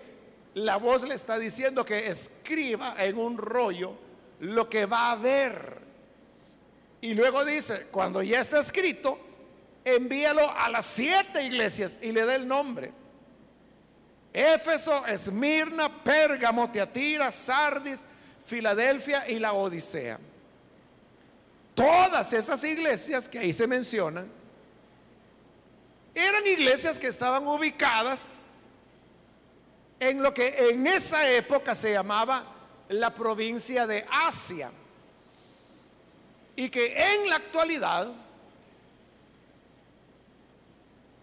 la 0.56 0.78
voz 0.78 1.04
le 1.04 1.16
está 1.16 1.38
diciendo, 1.38 1.86
que 1.86 2.08
escriba 2.08 2.96
en 2.98 3.18
un 3.18 3.38
rollo 3.38 3.94
lo 4.40 4.70
que 4.70 4.86
va 4.86 5.12
a 5.12 5.16
ver. 5.16 5.78
Y 7.02 7.14
luego 7.14 7.44
dice, 7.44 7.88
cuando 7.92 8.24
ya 8.24 8.40
está 8.40 8.60
escrito, 8.60 9.20
envíalo 9.86 10.50
a 10.58 10.70
las 10.70 10.86
siete 10.86 11.44
iglesias 11.44 12.00
y 12.02 12.12
le 12.12 12.26
da 12.26 12.36
el 12.36 12.48
nombre. 12.48 12.92
Éfeso, 14.32 15.06
Esmirna, 15.06 16.04
Pérgamo, 16.04 16.70
Teatira, 16.72 17.32
Sardis, 17.32 18.06
Filadelfia 18.46 19.30
y 19.30 19.40
la 19.40 19.54
Odisea. 19.54 20.20
Todas 21.76 22.34
esas 22.34 22.64
iglesias 22.64 23.28
que 23.28 23.40
ahí 23.40 23.54
se 23.54 23.68
mencionan 23.68 24.28
eran 26.16 26.46
iglesias 26.46 27.00
que 27.00 27.08
estaban 27.08 27.48
ubicadas 27.48 28.36
en 30.00 30.22
lo 30.22 30.34
que 30.34 30.70
en 30.70 30.86
esa 30.86 31.30
época 31.30 31.74
se 31.74 31.94
llamaba 31.94 32.44
la 32.90 33.14
provincia 33.14 33.88
de 33.88 34.06
Asia 34.12 34.72
y 36.56 36.70
que 36.70 37.14
en 37.14 37.30
la 37.30 37.38
actualidad 37.38 38.12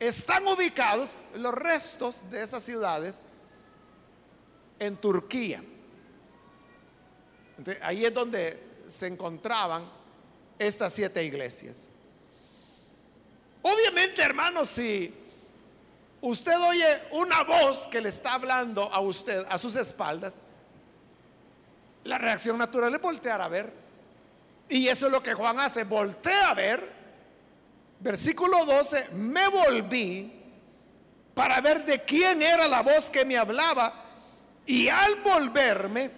están 0.01 0.49
ubicados 0.49 1.19
los 1.35 1.55
restos 1.55 2.29
de 2.31 2.43
esas 2.43 2.63
ciudades 2.63 3.29
en 4.79 4.97
Turquía. 4.97 5.63
ahí 7.83 8.07
es 8.07 8.15
donde 8.15 8.59
se 8.87 9.07
encontraban 9.07 9.85
estas 10.59 10.95
siete 10.95 11.23
iglesias. 11.23 11.89
Obviamente, 13.61 14.23
hermanos, 14.23 14.71
si 14.71 15.15
usted 16.23 16.59
oye 16.59 17.03
una 17.13 17.45
voz 17.45 17.87
que 17.87 18.01
le 18.01 18.09
está 18.09 18.33
hablando 18.35 18.85
a 18.91 19.01
usted 19.01 19.45
a 19.51 19.59
sus 19.59 19.77
espaldas, 19.77 20.41
la 22.05 22.17
reacción 22.17 22.57
natural 22.57 22.95
es 22.95 23.03
voltear 23.03 23.43
a 23.43 23.49
ver. 23.49 23.71
Y 24.71 24.89
eso 24.89 25.07
es 25.07 25.13
lo 25.13 25.23
que 25.23 25.35
Juan 25.35 25.61
hace, 25.61 25.85
voltea 25.85 26.51
a 26.51 26.55
ver 26.55 27.00
Versículo 28.01 28.65
12, 28.65 29.11
me 29.13 29.49
volví 29.49 30.33
para 31.35 31.61
ver 31.61 31.85
de 31.85 32.01
quién 32.01 32.41
era 32.41 32.67
la 32.67 32.83
voz 32.83 33.11
que 33.11 33.25
me 33.25 33.37
hablaba 33.37 33.93
y 34.65 34.89
al 34.89 35.17
volverme 35.17 36.11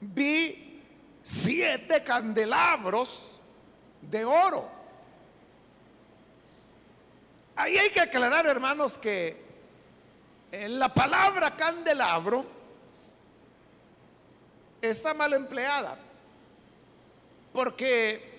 vi 0.00 0.80
siete 1.22 2.04
candelabros 2.04 3.38
de 4.00 4.24
oro. 4.24 4.68
Ahí 7.56 7.76
hay 7.76 7.90
que 7.90 8.00
aclarar, 8.00 8.46
hermanos, 8.46 8.96
que 8.96 9.44
en 10.52 10.78
la 10.78 10.92
palabra 10.92 11.56
candelabro 11.56 12.46
está 14.80 15.14
mal 15.14 15.32
empleada, 15.32 15.98
porque 17.52 18.35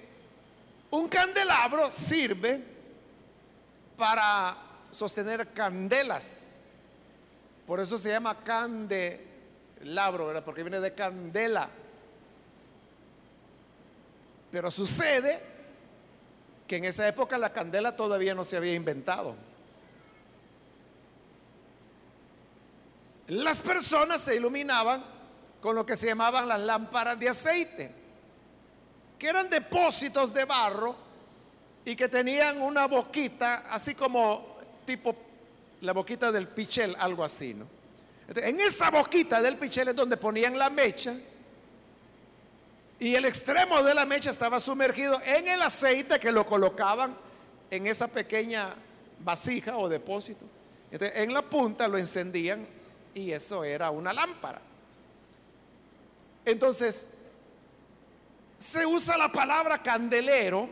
un 0.91 1.07
candelabro 1.09 1.91
sirve 1.91 2.63
para 3.97 4.55
sostener 4.91 5.51
candelas. 5.53 6.61
Por 7.65 7.79
eso 7.79 7.97
se 7.97 8.09
llama 8.09 8.35
candelabro, 8.43 10.27
¿verdad? 10.27 10.43
Porque 10.45 10.63
viene 10.63 10.79
de 10.79 10.93
candela. 10.93 11.69
Pero 14.51 14.71
sucede 14.71 15.41
que 16.65 16.77
en 16.77 16.85
esa 16.85 17.07
época 17.07 17.37
la 17.37 17.51
candela 17.51 17.95
todavía 17.95 18.33
no 18.33 18.45
se 18.45 18.55
había 18.55 18.73
inventado. 18.75 19.35
Las 23.27 23.61
personas 23.61 24.21
se 24.21 24.35
iluminaban 24.35 25.03
con 25.59 25.75
lo 25.75 25.85
que 25.85 25.97
se 25.97 26.07
llamaban 26.07 26.47
las 26.47 26.61
lámparas 26.61 27.19
de 27.19 27.27
aceite 27.27 27.96
que 29.17 29.27
eran 29.27 29.49
depósitos 29.49 30.33
de 30.33 30.45
barro 30.45 30.95
y 31.85 31.95
que 31.95 32.07
tenían 32.07 32.61
una 32.61 32.85
boquita, 32.85 33.65
así 33.71 33.95
como 33.95 34.57
tipo 34.85 35.15
la 35.81 35.93
boquita 35.93 36.31
del 36.31 36.47
pichel, 36.47 36.95
algo 36.99 37.23
así, 37.23 37.53
¿no? 37.53 37.65
en 38.35 38.59
esa 38.59 38.89
boquita 38.89 39.41
del 39.41 39.55
pichel 39.55 39.87
es 39.87 39.95
donde 39.95 40.17
ponían 40.17 40.57
la 40.57 40.69
mecha 40.69 41.15
y 42.99 43.15
el 43.15 43.25
extremo 43.25 43.81
de 43.83 43.93
la 43.93 44.05
mecha 44.05 44.31
estaba 44.31 44.59
sumergido 44.59 45.21
en 45.23 45.47
el 45.47 45.61
aceite 45.61 46.19
que 46.19 46.31
lo 46.31 46.45
colocaban 46.45 47.15
en 47.69 47.87
esa 47.87 48.07
pequeña 48.07 48.73
vasija 49.19 49.77
o 49.77 49.87
depósito. 49.87 50.45
en 50.91 51.33
la 51.33 51.41
punta 51.41 51.87
lo 51.87 51.97
encendían 51.97 52.67
y 53.13 53.31
eso 53.31 53.63
era 53.63 53.91
una 53.91 54.13
lámpara. 54.13 54.61
Entonces, 56.43 57.11
se 58.57 58.85
usa 58.85 59.17
la 59.17 59.31
palabra 59.31 59.81
candelero 59.81 60.67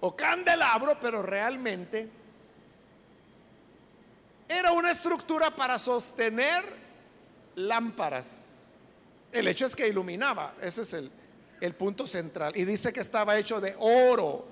o 0.00 0.16
candelabro, 0.16 0.98
pero 0.98 1.22
realmente 1.22 2.08
era 4.48 4.72
una 4.72 4.90
estructura 4.90 5.54
para 5.54 5.78
sostener 5.78 6.64
lámparas. 7.56 8.66
El 9.30 9.48
hecho 9.48 9.66
es 9.66 9.76
que 9.76 9.88
iluminaba, 9.88 10.54
ese 10.60 10.82
es 10.82 10.92
el, 10.92 11.74
punto 11.74 12.06
central. 12.06 12.52
Y 12.56 12.64
dice 12.64 12.92
que 12.92 13.00
estaba 13.00 13.38
hecho 13.38 13.60
de 13.60 13.74
oro. 13.78 14.44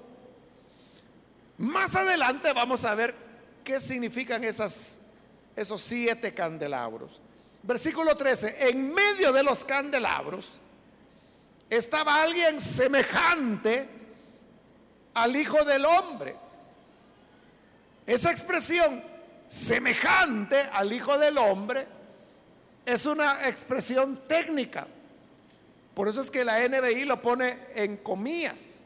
Más 1.59 1.97
adelante 1.97 2.53
vamos 2.53 2.85
a 2.85 2.95
ver 2.95 3.15
qué 3.65 3.81
significan 3.81 4.45
esos 4.45 5.01
siete 5.77 6.33
candelabros. 6.33 7.21
Versículo 7.63 8.17
13, 8.17 8.71
en 8.71 8.95
medio 8.95 9.33
de 9.33 9.43
los 9.43 9.65
candelabros 9.65 10.61
estaba 11.71 12.21
alguien 12.21 12.59
semejante 12.59 13.89
al 15.15 15.37
Hijo 15.37 15.65
del 15.65 15.85
Hombre. 15.85 16.37
Esa 18.07 18.33
expresión, 18.33 19.01
semejante 19.49 20.59
al 20.73 20.93
Hijo 20.93 21.17
del 21.17 21.39
Hombre, 21.39 21.87
es 22.85 23.07
una 23.07 23.49
expresión 23.49 24.21
técnica. 24.27 24.89
Por 25.95 26.09
eso 26.09 26.21
es 26.21 26.31
que 26.31 26.45
la 26.45 26.67
NBI 26.67 27.05
lo 27.05 27.23
pone 27.23 27.57
en 27.75 27.99
comillas. 27.99 28.85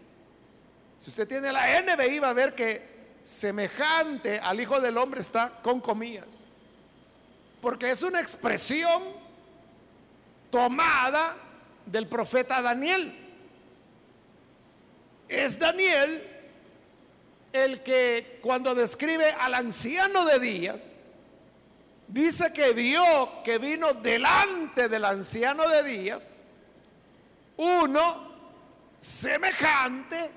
Si 0.98 1.10
usted 1.10 1.26
tiene 1.26 1.52
la 1.52 1.80
NBI 1.80 2.18
va 2.18 2.30
a 2.30 2.34
ver 2.34 2.54
que 2.54 2.94
semejante 3.24 4.38
al 4.38 4.60
Hijo 4.60 4.78
del 4.78 4.98
Hombre 4.98 5.22
está 5.22 5.60
con 5.62 5.80
comillas. 5.80 6.40
Porque 7.62 7.90
es 7.90 8.02
una 8.02 8.20
expresión 8.20 9.02
tomada 10.50 11.34
del 11.86 12.08
profeta 12.08 12.60
Daniel. 12.62 13.14
Es 15.28 15.58
Daniel 15.58 16.30
el 17.52 17.82
que 17.82 18.38
cuando 18.42 18.74
describe 18.74 19.30
al 19.38 19.54
anciano 19.54 20.24
de 20.24 20.38
días, 20.38 20.96
dice 22.08 22.52
que 22.52 22.72
vio 22.72 23.42
que 23.44 23.58
vino 23.58 23.94
delante 23.94 24.88
del 24.88 25.04
anciano 25.04 25.68
de 25.68 25.82
días 25.84 26.40
uno 27.56 28.32
semejante 28.98 30.30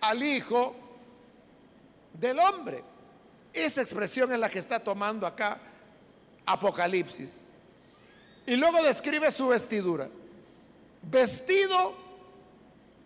al 0.00 0.22
Hijo 0.22 0.74
del 2.12 2.38
Hombre. 2.38 2.82
Esa 3.52 3.80
expresión 3.80 4.32
es 4.32 4.38
la 4.38 4.48
que 4.48 4.58
está 4.58 4.80
tomando 4.80 5.26
acá 5.26 5.58
Apocalipsis. 6.44 7.55
Y 8.46 8.56
luego 8.56 8.82
describe 8.82 9.30
su 9.30 9.48
vestidura. 9.48 10.08
Vestido 11.02 11.94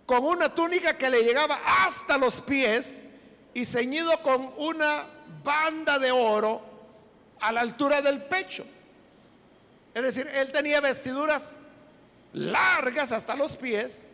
con 0.06 0.24
una 0.24 0.54
túnica 0.54 0.96
que 0.98 1.08
le 1.08 1.22
llegaba 1.22 1.60
hasta 1.84 2.18
los 2.18 2.40
pies 2.40 3.04
y 3.54 3.64
ceñido 3.64 4.20
con 4.22 4.52
una 4.58 5.06
banda 5.42 5.98
de 5.98 6.10
oro 6.10 6.60
a 7.40 7.52
la 7.52 7.60
altura 7.62 8.00
del 8.00 8.22
pecho. 8.22 8.64
Es 9.94 10.02
decir, 10.02 10.28
él 10.34 10.52
tenía 10.52 10.80
vestiduras 10.80 11.60
largas 12.32 13.12
hasta 13.12 13.34
los 13.34 13.56
pies 13.56 14.06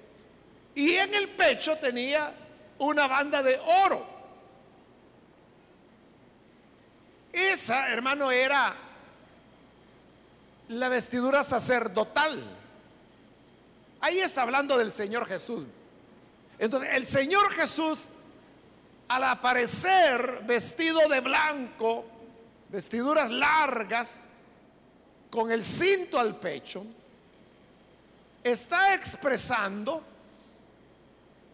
y 0.74 0.94
en 0.94 1.14
el 1.14 1.28
pecho 1.30 1.76
tenía 1.76 2.32
una 2.78 3.06
banda 3.06 3.42
de 3.42 3.58
oro. 3.84 4.06
Esa, 7.32 7.90
hermano, 7.90 8.30
era 8.30 8.74
la 10.68 10.88
vestidura 10.88 11.44
sacerdotal. 11.44 12.42
Ahí 14.00 14.20
está 14.20 14.42
hablando 14.42 14.76
del 14.76 14.92
Señor 14.92 15.26
Jesús. 15.26 15.64
Entonces, 16.58 16.90
el 16.92 17.06
Señor 17.06 17.50
Jesús, 17.52 18.08
al 19.08 19.24
aparecer 19.24 20.42
vestido 20.44 21.08
de 21.08 21.20
blanco, 21.20 22.04
vestiduras 22.68 23.30
largas, 23.30 24.26
con 25.30 25.50
el 25.50 25.62
cinto 25.62 26.18
al 26.18 26.36
pecho, 26.36 26.84
está 28.42 28.94
expresando 28.94 30.02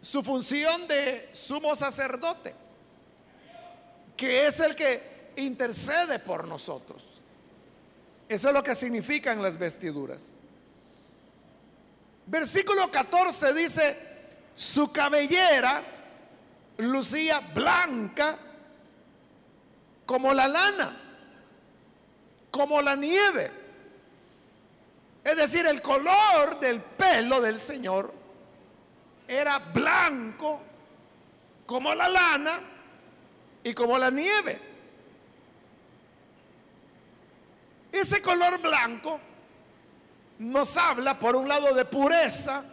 su 0.00 0.22
función 0.22 0.86
de 0.88 1.30
sumo 1.32 1.74
sacerdote, 1.74 2.54
que 4.16 4.46
es 4.46 4.60
el 4.60 4.74
que 4.74 5.32
intercede 5.36 6.18
por 6.18 6.46
nosotros. 6.46 7.11
Eso 8.28 8.48
es 8.48 8.54
lo 8.54 8.62
que 8.62 8.74
significan 8.74 9.42
las 9.42 9.58
vestiduras. 9.58 10.32
Versículo 12.26 12.90
14 12.90 13.52
dice, 13.52 13.96
su 14.54 14.92
cabellera 14.92 15.82
lucía 16.78 17.40
blanca 17.40 18.38
como 20.06 20.32
la 20.32 20.48
lana, 20.48 20.96
como 22.50 22.80
la 22.80 22.96
nieve. 22.96 23.50
Es 25.24 25.36
decir, 25.36 25.66
el 25.66 25.80
color 25.80 26.58
del 26.60 26.80
pelo 26.80 27.40
del 27.40 27.60
Señor 27.60 28.12
era 29.28 29.58
blanco 29.58 30.60
como 31.66 31.94
la 31.94 32.08
lana 32.08 32.60
y 33.62 33.72
como 33.72 33.98
la 33.98 34.10
nieve. 34.10 34.71
Ese 37.92 38.22
color 38.22 38.58
blanco 38.58 39.20
nos 40.38 40.76
habla 40.76 41.18
por 41.18 41.36
un 41.36 41.46
lado 41.46 41.74
de 41.74 41.84
pureza, 41.84 42.64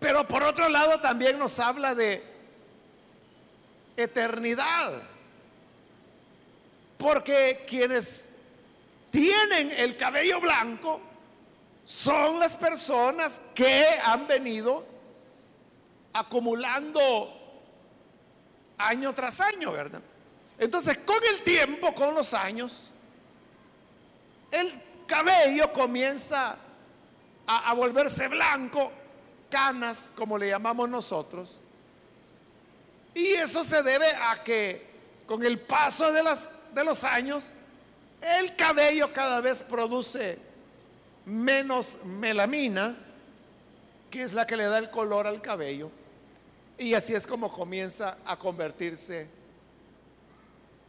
pero 0.00 0.26
por 0.26 0.42
otro 0.42 0.68
lado 0.68 1.00
también 1.00 1.38
nos 1.38 1.60
habla 1.60 1.94
de 1.94 2.24
eternidad. 3.96 5.02
Porque 6.96 7.64
quienes 7.68 8.30
tienen 9.10 9.70
el 9.70 9.96
cabello 9.96 10.40
blanco 10.40 11.00
son 11.84 12.38
las 12.38 12.56
personas 12.56 13.42
que 13.54 13.84
han 14.02 14.26
venido 14.26 14.84
acumulando 16.12 17.34
año 18.78 19.14
tras 19.14 19.40
año, 19.40 19.72
¿verdad? 19.72 20.00
Entonces, 20.58 20.98
con 20.98 21.22
el 21.24 21.42
tiempo, 21.42 21.94
con 21.94 22.14
los 22.14 22.34
años, 22.34 22.90
el 24.50 24.72
cabello 25.06 25.72
comienza 25.72 26.56
a, 27.46 27.72
volverse 27.72 28.28
blanco, 28.28 28.92
canas, 29.50 30.12
como 30.14 30.36
le 30.36 30.50
llamamos 30.50 30.88
nosotros. 30.88 31.58
Y 33.14 33.32
eso 33.32 33.64
se 33.64 33.82
debe 33.82 34.06
a 34.06 34.42
que 34.44 34.86
con 35.26 35.42
el 35.44 35.58
paso 35.58 36.12
de, 36.12 36.22
las, 36.22 36.52
de 36.74 36.84
los 36.84 37.04
años, 37.04 37.52
el 38.20 38.54
cabello 38.54 39.12
cada 39.12 39.40
vez 39.40 39.62
produce 39.62 40.38
menos 41.24 41.98
melamina, 42.04 42.96
que 44.10 44.22
es 44.22 44.32
la 44.32 44.46
que 44.46 44.56
le 44.56 44.64
da 44.64 44.78
el 44.78 44.90
color 44.90 45.26
al 45.26 45.40
cabello. 45.40 45.90
Y 46.78 46.94
así 46.94 47.14
es 47.14 47.26
como 47.26 47.50
comienza 47.50 48.18
a 48.24 48.36
convertirse 48.36 49.28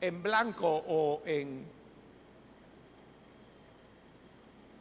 en 0.02 0.22
blanco 0.22 0.84
o 0.88 1.22
en, 1.26 1.65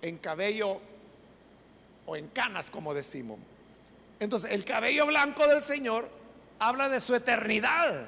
en 0.03 0.19
cabello 0.19 0.81
o 2.07 2.17
en 2.17 2.29
canas, 2.29 2.71
como 2.71 2.95
decimos. 2.95 3.39
Entonces, 4.21 4.53
el 4.53 4.65
cabello 4.65 5.07
blanco 5.07 5.47
del 5.47 5.63
Señor 5.63 6.09
habla 6.59 6.89
de 6.89 7.01
su 7.01 7.15
eternidad, 7.15 8.07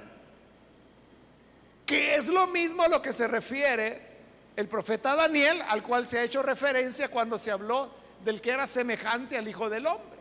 que 1.86 2.16
es 2.16 2.28
lo 2.28 2.46
mismo 2.46 2.82
a 2.82 2.88
lo 2.88 3.02
que 3.02 3.12
se 3.12 3.28
refiere 3.28 4.08
el 4.56 4.68
profeta 4.68 5.14
Daniel, 5.14 5.62
al 5.68 5.82
cual 5.82 6.06
se 6.06 6.18
ha 6.18 6.22
hecho 6.22 6.42
referencia 6.42 7.08
cuando 7.08 7.38
se 7.38 7.50
habló 7.50 7.90
del 8.24 8.40
que 8.40 8.50
era 8.50 8.66
semejante 8.66 9.36
al 9.36 9.48
Hijo 9.48 9.70
del 9.70 9.86
Hombre. 9.86 10.18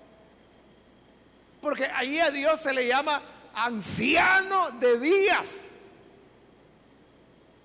Porque 1.62 1.86
ahí 1.86 2.20
a 2.20 2.32
Dios 2.32 2.60
se 2.60 2.74
le 2.74 2.88
llama 2.88 3.22
anciano 3.54 4.72
de 4.72 5.00
días. 5.00 5.90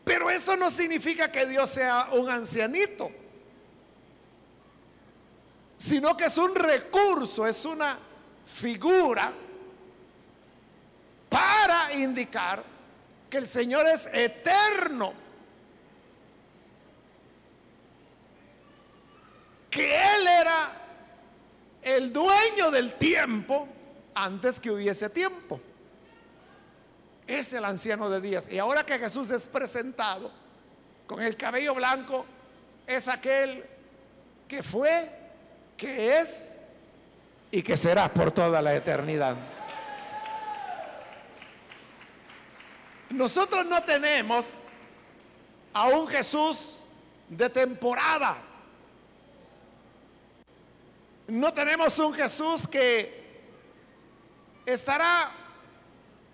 Pero 0.04 0.30
eso 0.30 0.56
no 0.56 0.70
significa 0.70 1.30
que 1.30 1.46
Dios 1.46 1.70
sea 1.70 2.08
un 2.12 2.28
ancianito, 2.28 3.10
sino 5.76 6.16
que 6.16 6.26
es 6.26 6.38
un 6.38 6.54
recurso, 6.54 7.46
es 7.46 7.64
una 7.64 7.98
figura 8.46 9.32
para 11.28 11.92
indicar 11.92 12.62
que 13.28 13.38
el 13.38 13.46
Señor 13.46 13.86
es 13.88 14.08
eterno. 14.12 15.12
Que 19.70 19.96
Él 19.96 20.28
era 20.28 20.72
el 21.82 22.12
dueño 22.12 22.70
del 22.70 22.94
tiempo 22.94 23.66
antes 24.14 24.60
que 24.60 24.70
hubiese 24.70 25.10
tiempo. 25.10 25.60
Es 27.26 27.52
el 27.52 27.64
anciano 27.64 28.08
de 28.08 28.20
días. 28.20 28.48
Y 28.50 28.58
ahora 28.58 28.86
que 28.86 28.98
Jesús 28.98 29.30
es 29.30 29.46
presentado 29.46 30.30
con 31.06 31.20
el 31.20 31.36
cabello 31.36 31.74
blanco, 31.74 32.24
es 32.86 33.08
aquel 33.08 33.64
que 34.46 34.62
fue, 34.62 35.10
es 35.88 36.50
y 37.50 37.62
que 37.62 37.76
será 37.76 38.08
por 38.08 38.32
toda 38.32 38.60
la 38.60 38.74
eternidad. 38.74 39.36
Nosotros 43.10 43.64
no 43.66 43.82
tenemos 43.84 44.66
a 45.72 45.86
un 45.86 46.06
Jesús 46.08 46.80
de 47.28 47.48
temporada. 47.48 48.36
No 51.28 51.52
tenemos 51.54 51.98
un 51.98 52.12
Jesús 52.12 52.66
que 52.66 53.24
estará 54.66 55.30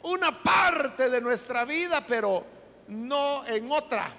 una 0.03 0.43
parte 0.43 1.11
de 1.11 1.21
nuestra 1.21 1.65
vida, 1.65 2.05
pero 2.07 2.45
no 2.89 3.47
en 3.47 3.71
otra. 3.71 4.11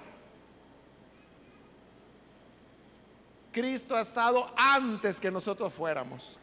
Cristo 3.52 3.94
ha 3.94 4.00
estado 4.00 4.50
antes 4.56 5.20
que 5.20 5.30
nosotros 5.30 5.72
fuéramos, 5.72 6.38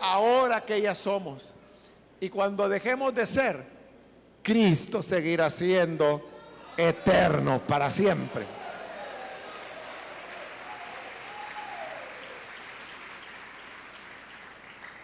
ahora 0.00 0.62
que 0.62 0.80
ya 0.80 0.94
somos. 0.94 1.54
Y 2.18 2.30
cuando 2.30 2.68
dejemos 2.68 3.14
de 3.14 3.26
ser, 3.26 3.64
Cristo 4.42 5.02
seguirá 5.02 5.50
siendo 5.50 6.26
eterno 6.76 7.60
para 7.66 7.90
siempre. 7.90 8.46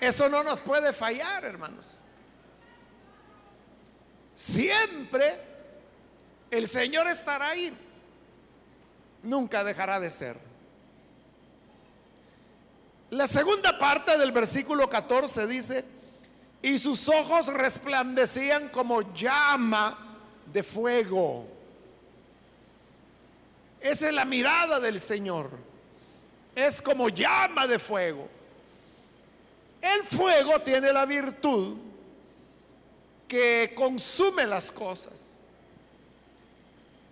Eso 0.00 0.28
no 0.28 0.42
nos 0.42 0.60
puede 0.60 0.92
fallar, 0.92 1.44
hermanos. 1.44 2.00
Siempre 4.34 5.40
el 6.50 6.66
Señor 6.66 7.06
estará 7.08 7.48
ahí. 7.48 7.76
Nunca 9.22 9.64
dejará 9.64 10.00
de 10.00 10.10
ser. 10.10 10.53
La 13.14 13.28
segunda 13.28 13.78
parte 13.78 14.18
del 14.18 14.32
versículo 14.32 14.88
14 14.88 15.46
dice, 15.46 15.84
y 16.60 16.76
sus 16.78 17.08
ojos 17.08 17.46
resplandecían 17.46 18.70
como 18.70 19.14
llama 19.14 20.18
de 20.46 20.64
fuego. 20.64 21.46
Esa 23.80 24.08
es 24.08 24.14
la 24.14 24.24
mirada 24.24 24.80
del 24.80 24.98
Señor. 24.98 25.48
Es 26.56 26.82
como 26.82 27.08
llama 27.08 27.68
de 27.68 27.78
fuego. 27.78 28.28
El 29.80 30.02
fuego 30.08 30.58
tiene 30.62 30.92
la 30.92 31.06
virtud 31.06 31.76
que 33.28 33.74
consume 33.76 34.44
las 34.44 34.72
cosas. 34.72 35.38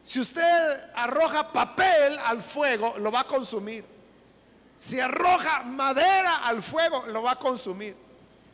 Si 0.03 0.19
usted 0.19 0.91
arroja 0.97 1.53
papel 1.53 2.19
al 2.25 2.43
fuego, 2.43 2.99
lo 2.99 3.13
va 3.13 3.21
a 3.21 3.27
consumir. 3.29 3.92
Si 4.83 4.99
arroja 4.99 5.63
madera 5.63 6.39
al 6.45 6.61
fuego, 6.61 7.05
lo 7.07 7.23
va 7.23 7.33
a 7.33 7.37
consumir. 7.37 7.95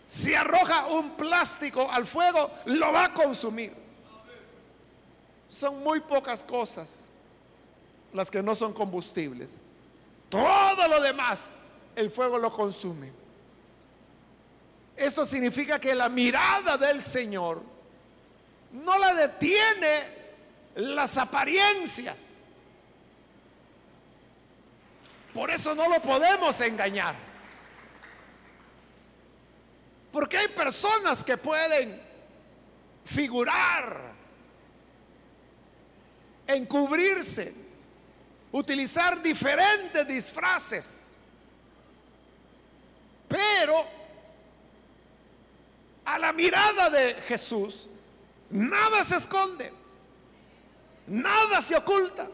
Si 0.06 0.34
arroja 0.34 0.88
un 0.88 1.16
plástico 1.16 1.90
al 1.90 2.06
fuego, 2.06 2.50
lo 2.66 2.92
va 2.92 3.06
a 3.06 3.14
consumir. 3.14 3.72
Son 5.48 5.82
muy 5.82 6.00
pocas 6.00 6.44
cosas 6.44 7.06
las 8.12 8.30
que 8.30 8.42
no 8.42 8.54
son 8.54 8.74
combustibles. 8.74 9.56
Todo 10.28 10.86
lo 10.86 11.00
demás, 11.00 11.54
el 11.96 12.10
fuego 12.10 12.36
lo 12.36 12.52
consume. 12.52 13.10
Esto 14.98 15.24
significa 15.24 15.80
que 15.80 15.94
la 15.94 16.10
mirada 16.10 16.76
del 16.76 17.02
Señor 17.02 17.62
no 18.72 18.98
la 18.98 19.14
detiene 19.14 20.04
las 20.74 21.16
apariencias. 21.16 22.37
Por 25.38 25.52
eso 25.52 25.72
no 25.72 25.88
lo 25.88 26.02
podemos 26.02 26.60
engañar. 26.62 27.14
Porque 30.10 30.36
hay 30.36 30.48
personas 30.48 31.22
que 31.22 31.36
pueden 31.36 32.02
figurar, 33.04 34.00
encubrirse, 36.44 37.54
utilizar 38.50 39.22
diferentes 39.22 40.08
disfraces. 40.08 41.16
Pero 43.28 43.86
a 46.04 46.18
la 46.18 46.32
mirada 46.32 46.90
de 46.90 47.14
Jesús, 47.28 47.86
nada 48.50 49.04
se 49.04 49.18
esconde, 49.18 49.72
nada 51.06 51.62
se 51.62 51.76
oculta. 51.76 52.28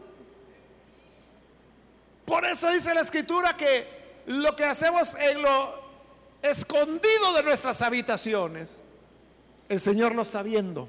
Por 2.25 2.45
eso 2.45 2.69
dice 2.71 2.93
la 2.93 3.01
escritura 3.01 3.55
que 3.55 3.87
lo 4.25 4.55
que 4.55 4.65
hacemos 4.65 5.15
en 5.15 5.41
lo 5.41 5.85
escondido 6.41 7.33
de 7.33 7.43
nuestras 7.43 7.81
habitaciones, 7.81 8.77
el 9.69 9.79
Señor 9.79 10.15
lo 10.15 10.23
está 10.23 10.41
viendo. 10.41 10.87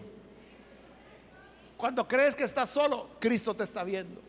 Cuando 1.76 2.08
crees 2.08 2.34
que 2.34 2.44
estás 2.44 2.70
solo, 2.70 3.10
Cristo 3.20 3.54
te 3.54 3.64
está 3.64 3.84
viendo. 3.84 4.20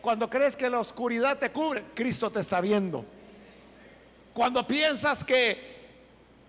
Cuando 0.00 0.28
crees 0.28 0.56
que 0.56 0.68
la 0.68 0.80
oscuridad 0.80 1.38
te 1.38 1.50
cubre, 1.50 1.84
Cristo 1.94 2.30
te 2.30 2.40
está 2.40 2.60
viendo. 2.60 3.04
Cuando 4.34 4.66
piensas 4.66 5.24
que 5.24 5.76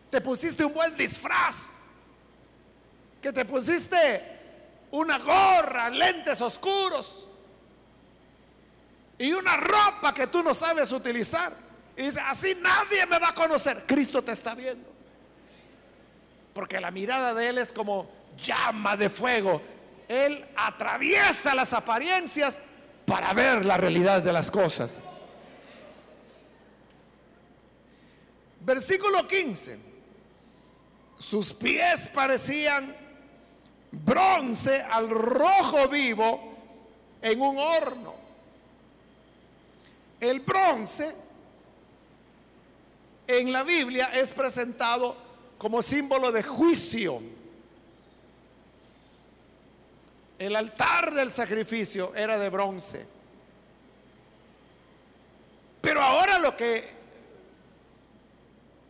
te 0.10 0.22
pusiste 0.22 0.66
un 0.66 0.74
buen 0.74 0.96
disfraz, 0.96 1.86
que 3.22 3.32
te 3.32 3.46
pusiste 3.46 4.22
una 4.92 5.18
gorra, 5.20 5.90
lentes 5.90 6.42
oscuros 6.42 7.28
y 9.20 9.32
una 9.32 9.58
ropa 9.58 10.14
que 10.14 10.28
tú 10.28 10.44
no 10.44 10.54
sabes 10.54 10.92
utilizar. 10.92 11.54
Y 11.96 12.04
dice, 12.04 12.20
así 12.20 12.56
nadie 12.62 13.06
me 13.08 13.18
va 13.18 13.30
a 13.30 13.34
conocer. 13.34 13.84
Cristo 13.88 14.22
te 14.22 14.32
está 14.32 14.54
viendo. 14.54 14.88
Porque 16.54 16.80
la 16.80 16.92
mirada 16.92 17.34
de 17.34 17.50
Él 17.50 17.58
es 17.58 17.72
como 17.72 18.08
llama 18.38 18.96
de 18.96 19.10
fuego. 19.10 19.62
Él 20.08 20.46
atraviesa 20.56 21.56
las 21.56 21.74
apariencias 21.74 22.62
para 23.06 23.34
ver 23.34 23.66
la 23.66 23.78
realidad 23.78 24.22
de 24.22 24.32
las 24.32 24.52
cosas. 24.52 25.02
Versículo 28.60 29.28
15. 29.28 29.80
Sus 31.18 31.54
pies 31.54 32.12
parecían 32.14 32.96
bronce 33.92 34.84
al 34.84 35.10
rojo 35.10 35.88
vivo 35.88 36.54
en 37.22 37.42
un 37.42 37.58
horno. 37.58 38.27
El 40.20 40.40
bronce 40.40 41.14
en 43.28 43.52
la 43.52 43.64
Biblia 43.64 44.12
es 44.14 44.34
presentado 44.34 45.16
como 45.58 45.82
símbolo 45.82 46.32
de 46.32 46.44
juicio. 46.44 47.22
El 50.40 50.56
altar 50.56 51.14
del 51.14 51.32
sacrificio 51.32 52.14
era 52.16 52.38
de 52.38 52.50
bronce. 52.50 53.06
Pero 55.82 56.02
ahora 56.02 56.40
lo 56.40 56.56
que 56.56 56.96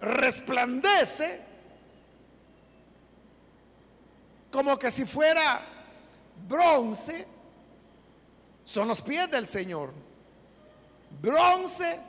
resplandece 0.01 1.47
como 4.51 4.77
que 4.77 4.89
si 4.89 5.05
fuera 5.05 5.61
bronce, 6.47 7.27
son 8.63 8.87
los 8.87 9.01
pies 9.01 9.29
del 9.29 9.47
Señor. 9.47 9.93
Bronce 11.21 11.99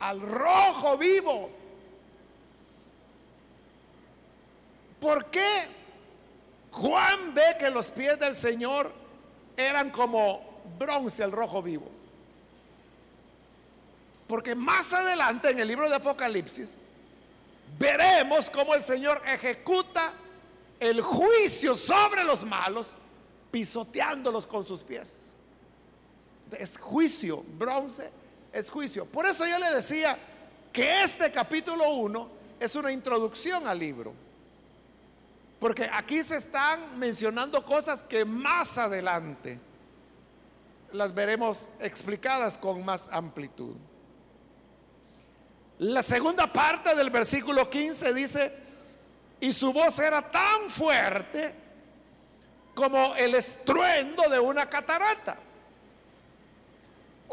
al 0.00 0.20
rojo 0.20 0.98
vivo. 0.98 1.50
¿Por 5.00 5.26
qué 5.26 5.68
Juan 6.70 7.34
ve 7.34 7.56
que 7.58 7.70
los 7.70 7.90
pies 7.90 8.18
del 8.18 8.34
Señor 8.34 8.92
eran 9.56 9.90
como 9.90 10.62
bronce 10.78 11.22
al 11.22 11.32
rojo 11.32 11.62
vivo? 11.62 11.90
Porque 14.26 14.54
más 14.54 14.92
adelante 14.92 15.50
en 15.50 15.60
el 15.60 15.68
libro 15.68 15.88
de 15.88 15.96
Apocalipsis 15.96 16.78
veremos 17.78 18.50
cómo 18.50 18.74
el 18.74 18.82
Señor 18.82 19.22
ejecuta 19.26 20.12
el 20.80 21.00
juicio 21.00 21.74
sobre 21.74 22.24
los 22.24 22.44
malos, 22.44 22.94
pisoteándolos 23.50 24.46
con 24.46 24.64
sus 24.64 24.82
pies. 24.82 25.32
Es 26.58 26.78
juicio, 26.78 27.42
bronce 27.58 28.10
es 28.54 28.70
juicio. 28.70 29.04
Por 29.04 29.26
eso 29.26 29.44
yo 29.46 29.58
le 29.58 29.72
decía 29.72 30.16
que 30.72 31.02
este 31.02 31.30
capítulo 31.32 31.92
1 31.92 32.28
es 32.60 32.74
una 32.76 32.92
introducción 32.92 33.66
al 33.66 33.78
libro. 33.78 34.14
Porque 35.58 35.90
aquí 35.92 36.22
se 36.22 36.36
están 36.36 36.98
mencionando 36.98 37.64
cosas 37.64 38.02
que 38.02 38.24
más 38.24 38.78
adelante 38.78 39.58
las 40.92 41.12
veremos 41.12 41.68
explicadas 41.80 42.56
con 42.56 42.84
más 42.84 43.08
amplitud. 43.10 43.74
La 45.78 46.02
segunda 46.02 46.46
parte 46.46 46.94
del 46.94 47.10
versículo 47.10 47.68
15 47.68 48.14
dice, 48.14 48.52
y 49.40 49.52
su 49.52 49.72
voz 49.72 49.98
era 49.98 50.22
tan 50.30 50.70
fuerte 50.70 51.52
como 52.74 53.16
el 53.16 53.34
estruendo 53.34 54.28
de 54.28 54.38
una 54.38 54.68
catarata. 54.70 55.38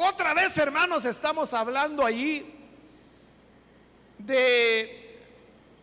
Otra 0.04 0.34
vez, 0.34 0.58
hermanos, 0.58 1.06
estamos 1.06 1.54
hablando 1.54 2.04
allí 2.04 2.44
de 4.18 5.20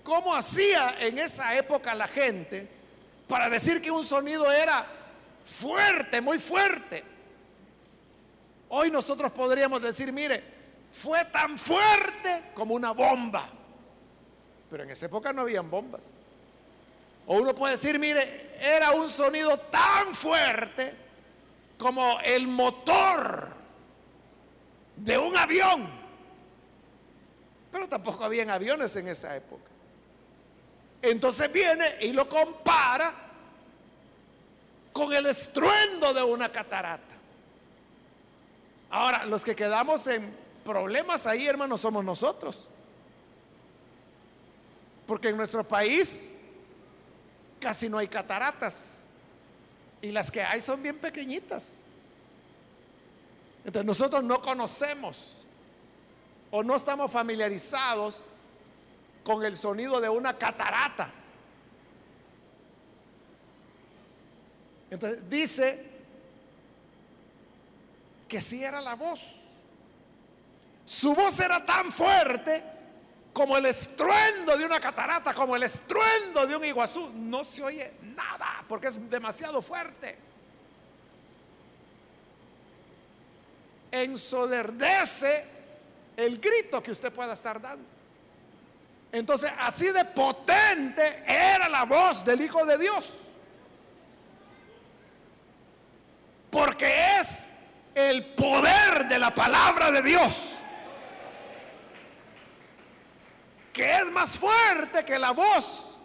cómo 0.03 0.35
hacía 0.35 0.97
en 0.99 1.21
esa 1.21 1.55
época 1.55 1.95
la 1.95 2.09
gente 2.09 2.69
para 3.29 3.49
decir 3.49 3.81
que 3.81 3.93
un 3.93 4.03
sonido 4.03 4.51
era 4.51 4.85
fuerte, 5.45 6.21
muy 6.21 6.41
fuerte. 6.41 7.05
Hoy 8.71 8.91
nosotros 8.91 9.31
podríamos 9.31 9.81
decir, 9.81 10.13
mire, 10.13 10.43
fue 10.91 11.25
tan 11.27 11.57
fuerte 11.57 12.51
como 12.55 12.75
una 12.75 12.91
bomba. 12.91 13.49
Pero 14.69 14.83
en 14.83 14.91
esa 14.91 15.07
época 15.07 15.33
no 15.33 15.43
habían 15.43 15.71
bombas. 15.71 16.13
O 17.25 17.37
uno 17.37 17.55
puede 17.55 17.75
decir, 17.75 18.01
mire, 18.01 18.57
era 18.61 18.91
un 18.91 19.09
sonido 19.09 19.57
tan 19.59 20.13
fuerte 20.13 20.93
como 21.79 22.19
el 22.19 22.49
motor 22.49 23.58
de 25.05 25.19
un 25.19 25.37
avión. 25.37 25.89
Pero 27.71 27.89
tampoco 27.89 28.25
habían 28.25 28.51
aviones 28.51 28.95
en 28.97 29.09
esa 29.09 29.37
época. 29.37 29.65
Entonces 31.03 31.53
viene 31.53 31.97
y 32.01 32.13
lo 32.13 32.29
compara 32.29 33.15
con 34.93 35.13
el 35.13 35.27
estruendo 35.27 36.13
de 36.13 36.23
una 36.23 36.51
catarata. 36.51 37.15
Ahora, 38.91 39.27
los 39.27 39.45
que 39.45 39.55
quedamos 39.55 40.07
en 40.07 40.35
problemas 40.65 41.27
ahí, 41.27 41.47
hermanos, 41.47 41.81
somos 41.81 42.05
nosotros. 42.05 42.69
Porque 45.07 45.29
en 45.29 45.37
nuestro 45.37 45.63
país 45.63 46.35
casi 47.61 47.89
no 47.89 47.99
hay 47.99 48.09
cataratas. 48.09 49.01
Y 50.01 50.11
las 50.11 50.31
que 50.31 50.43
hay 50.43 50.61
son 50.61 50.83
bien 50.83 50.99
pequeñitas. 50.99 51.83
Entonces 53.65 53.85
nosotros 53.85 54.25
no 54.25 54.41
conocemos 54.41 55.45
o 56.51 56.63
no 56.63 56.77
estamos 56.77 57.11
familiarizados 57.11 58.23
con 59.25 59.45
el 59.45 59.57
sonido 59.57 60.01
de 60.01 60.09
una 60.09 60.37
catarata. 60.39 61.11
Entonces 64.91 65.29
dice 65.29 65.87
que 68.27 68.41
si 68.41 68.63
era 68.63 68.81
la 68.81 68.95
voz. 68.95 69.45
Su 70.85 71.15
voz 71.15 71.39
era 71.41 71.65
tan 71.67 71.93
fuerte 71.93 72.63
como 73.33 73.57
el 73.57 73.67
estruendo 73.67 74.57
de 74.57 74.65
una 74.65 74.81
catarata, 74.81 75.35
como 75.35 75.55
el 75.55 75.63
estruendo 75.63 76.47
de 76.47 76.57
un 76.57 76.65
iguazú, 76.65 77.11
no 77.15 77.45
se 77.45 77.63
oye 77.63 77.93
nada 78.17 78.65
porque 78.67 78.89
es 78.89 79.11
demasiado 79.11 79.61
fuerte. 79.61 80.28
Ensoderdece 84.03 85.45
el 86.17 86.39
grito 86.39 86.83
que 86.83 86.91
usted 86.91 87.13
pueda 87.13 87.33
estar 87.33 87.61
dando. 87.61 87.85
Entonces, 89.13 89.51
así 89.59 89.91
de 89.91 90.05
potente 90.05 91.23
era 91.27 91.69
la 91.69 91.85
voz 91.85 92.25
del 92.25 92.41
Hijo 92.43 92.65
de 92.67 92.77
Dios. 92.77 93.15
Porque 96.51 97.19
es 97.19 97.53
el 97.95 98.25
poder 98.35 99.07
de 99.09 99.19
la 99.19 99.35
palabra 99.35 99.91
de 99.91 100.03
Dios. 100.03 100.51
Que 103.73 103.99
es 103.99 104.11
más 104.11 104.39
fuerte 104.39 105.05
que 105.05 105.19
la 105.19 105.31
voz 105.31 105.97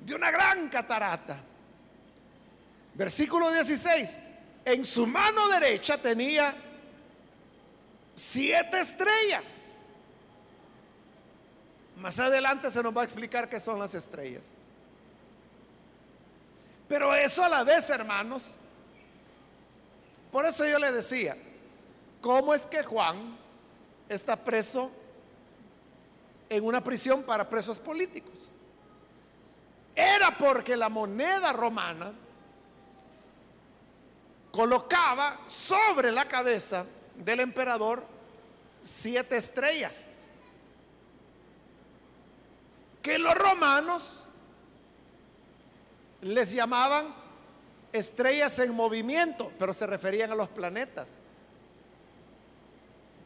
de 0.00 0.14
una 0.14 0.30
gran 0.30 0.68
catarata. 0.68 1.38
Versículo 2.94 3.50
16. 3.50 4.18
En 4.64 4.84
su 4.84 5.06
mano 5.06 5.48
derecha 5.48 5.98
tenía 5.98 6.54
siete 8.18 8.80
estrellas. 8.80 9.80
Más 11.96 12.18
adelante 12.18 12.70
se 12.70 12.82
nos 12.82 12.96
va 12.96 13.02
a 13.02 13.04
explicar 13.04 13.48
qué 13.48 13.60
son 13.60 13.78
las 13.78 13.94
estrellas. 13.94 14.42
Pero 16.88 17.14
eso 17.14 17.44
a 17.44 17.48
la 17.48 17.62
vez, 17.62 17.88
hermanos, 17.90 18.56
por 20.32 20.46
eso 20.46 20.66
yo 20.66 20.78
le 20.78 20.90
decía, 20.90 21.36
¿cómo 22.20 22.54
es 22.54 22.66
que 22.66 22.82
Juan 22.82 23.36
está 24.08 24.36
preso 24.36 24.90
en 26.48 26.64
una 26.64 26.82
prisión 26.82 27.22
para 27.22 27.48
presos 27.48 27.78
políticos? 27.78 28.50
Era 29.94 30.30
porque 30.36 30.76
la 30.76 30.88
moneda 30.88 31.52
romana 31.52 32.12
colocaba 34.50 35.40
sobre 35.46 36.10
la 36.10 36.26
cabeza 36.26 36.84
del 37.24 37.40
emperador 37.40 38.04
siete 38.82 39.36
estrellas 39.36 40.18
que 43.02 43.18
los 43.18 43.34
romanos 43.34 44.24
les 46.20 46.52
llamaban 46.52 47.14
estrellas 47.92 48.58
en 48.58 48.74
movimiento, 48.74 49.52
pero 49.58 49.72
se 49.72 49.86
referían 49.86 50.30
a 50.30 50.34
los 50.34 50.48
planetas. 50.48 51.16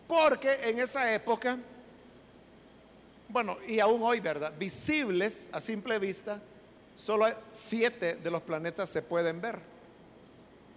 Porque 0.07 0.53
en 0.63 0.79
esa 0.79 1.13
época, 1.13 1.59
bueno, 3.29 3.57
y 3.67 3.81
aún 3.81 4.03
hoy, 4.03 4.21
¿verdad? 4.21 4.53
Visibles 4.59 5.49
a 5.53 5.61
simple 5.61 5.99
vista, 5.99 6.41
solo 6.95 7.27
siete 7.51 8.17
de 8.17 8.31
los 8.31 8.43
planetas 8.43 8.91
se 8.91 9.03
pueden 9.03 9.41
ver. 9.41 9.72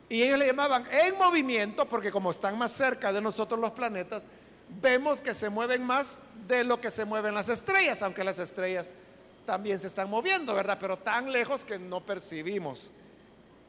Y 0.10 0.22
ellos 0.22 0.38
le 0.38 0.48
llamaban 0.48 0.86
en 0.92 1.18
movimiento 1.18 1.88
porque 1.88 2.12
como 2.12 2.32
están 2.32 2.58
más 2.58 2.72
cerca 2.72 3.12
de 3.12 3.22
nosotros 3.22 3.60
los 3.60 3.72
planetas, 3.72 4.28
vemos 4.82 5.22
que 5.22 5.34
se 5.34 5.50
mueven 5.50 5.84
más 5.84 6.22
de 6.48 6.64
lo 6.64 6.80
que 6.80 6.92
se 6.92 7.06
mueven 7.06 7.34
las 7.34 7.50
estrellas, 7.50 8.02
aunque 8.02 8.24
las 8.24 8.40
estrellas 8.40 8.92
también 9.46 9.80
se 9.80 9.88
están 9.88 10.10
moviendo, 10.10 10.54
¿verdad? 10.54 10.78
Pero 10.80 10.98
tan 10.98 11.32
lejos 11.32 11.66
que 11.66 11.80
no 11.80 12.02
percibimos 12.02 12.90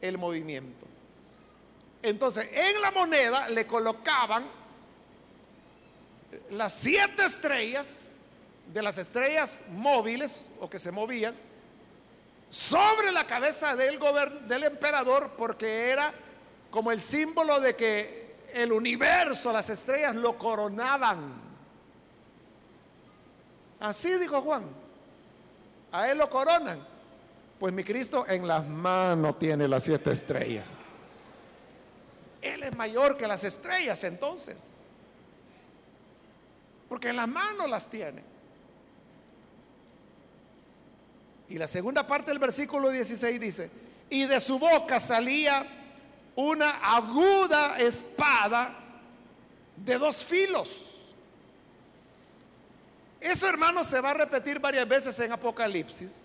el 0.00 0.18
movimiento. 0.18 0.86
Entonces, 2.02 2.48
en 2.52 2.80
la 2.80 2.90
moneda 2.90 3.48
le 3.48 3.66
colocaban 3.66 4.46
las 6.50 6.72
siete 6.74 7.24
estrellas 7.24 8.10
de 8.72 8.82
las 8.82 8.98
estrellas 8.98 9.64
móviles 9.70 10.50
o 10.60 10.68
que 10.68 10.78
se 10.78 10.90
movían 10.90 11.34
sobre 12.48 13.12
la 13.12 13.26
cabeza 13.26 13.74
del, 13.74 13.98
del 14.46 14.64
emperador 14.64 15.32
porque 15.36 15.90
era 15.90 16.12
como 16.76 16.92
el 16.92 17.00
símbolo 17.00 17.58
de 17.58 17.74
que 17.74 18.34
el 18.52 18.70
universo, 18.70 19.50
las 19.50 19.70
estrellas 19.70 20.14
lo 20.14 20.36
coronaban. 20.36 21.32
Así 23.80 24.12
dijo 24.18 24.42
Juan. 24.42 24.64
A 25.90 26.10
él 26.10 26.18
lo 26.18 26.28
coronan. 26.28 26.78
Pues 27.58 27.72
mi 27.72 27.82
Cristo 27.82 28.26
en 28.28 28.46
las 28.46 28.68
manos 28.68 29.38
tiene 29.38 29.66
las 29.66 29.84
siete 29.84 30.12
estrellas. 30.12 30.74
Él 32.42 32.62
es 32.64 32.76
mayor 32.76 33.16
que 33.16 33.26
las 33.26 33.42
estrellas 33.44 34.04
entonces. 34.04 34.74
Porque 36.90 37.08
en 37.08 37.16
las 37.16 37.28
manos 37.28 37.70
las 37.70 37.88
tiene. 37.88 38.22
Y 41.48 41.54
la 41.54 41.68
segunda 41.68 42.06
parte 42.06 42.32
del 42.32 42.38
versículo 42.38 42.90
16 42.90 43.40
dice, 43.40 43.70
y 44.10 44.26
de 44.26 44.38
su 44.40 44.58
boca 44.58 45.00
salía 45.00 45.75
una 46.36 46.70
aguda 46.94 47.78
espada 47.78 48.74
de 49.76 49.98
dos 49.98 50.24
filos. 50.24 50.92
Eso, 53.20 53.48
hermano, 53.48 53.82
se 53.82 54.00
va 54.00 54.10
a 54.10 54.14
repetir 54.14 54.60
varias 54.60 54.86
veces 54.86 55.18
en 55.18 55.32
Apocalipsis 55.32 56.22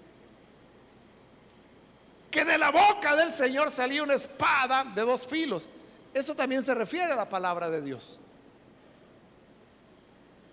que 2.29 2.45
de 2.45 2.57
la 2.57 2.71
boca 2.71 3.15
del 3.15 3.31
Señor 3.31 3.69
salía 3.69 4.03
una 4.03 4.13
espada 4.13 4.85
de 4.85 5.01
dos 5.01 5.27
filos. 5.27 5.67
Eso 6.13 6.33
también 6.33 6.61
se 6.61 6.73
refiere 6.73 7.11
a 7.11 7.15
la 7.15 7.27
palabra 7.27 7.69
de 7.69 7.81
Dios. 7.81 8.19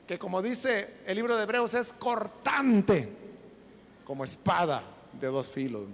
Que 0.07 0.19
como 0.19 0.43
dice 0.43 1.03
el 1.07 1.17
libro 1.17 1.37
de 1.37 1.45
Hebreos 1.45 1.75
es 1.75 1.93
cortante 1.93 3.09
como 4.05 4.25
espada 4.25 4.83
de 5.13 5.27
dos 5.29 5.51
filos. 5.51 5.85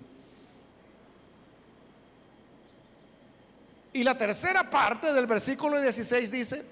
Y 3.94 4.02
la 4.02 4.18
tercera 4.18 4.68
parte 4.68 5.12
del 5.12 5.24
versículo 5.24 5.80
16 5.80 6.30
dice, 6.32 6.66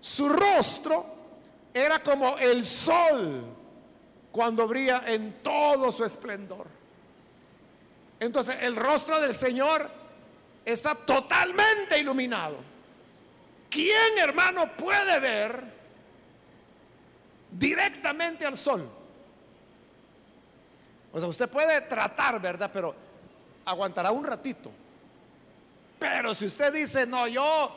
su 0.00 0.28
rostro 0.28 1.06
era 1.72 2.02
como 2.02 2.36
el 2.38 2.66
sol 2.66 3.44
cuando 4.32 4.66
brilla 4.66 5.04
en 5.06 5.44
todo 5.44 5.92
su 5.92 6.04
esplendor. 6.04 6.66
Entonces 8.18 8.56
el 8.62 8.74
rostro 8.74 9.20
del 9.20 9.32
Señor 9.32 9.88
está 10.64 10.96
totalmente 10.96 12.00
iluminado. 12.00 12.56
¿Quién, 13.70 14.18
hermano, 14.18 14.76
puede 14.76 15.20
ver 15.20 15.62
directamente 17.52 18.44
al 18.44 18.56
sol? 18.56 18.90
O 21.12 21.20
sea, 21.20 21.28
usted 21.28 21.48
puede 21.48 21.80
tratar, 21.82 22.40
¿verdad? 22.40 22.68
Pero 22.72 22.92
aguantará 23.64 24.10
un 24.10 24.24
ratito. 24.24 24.72
Pero 25.98 26.34
si 26.34 26.46
usted 26.46 26.72
dice, 26.72 27.06
no, 27.06 27.26
yo 27.26 27.74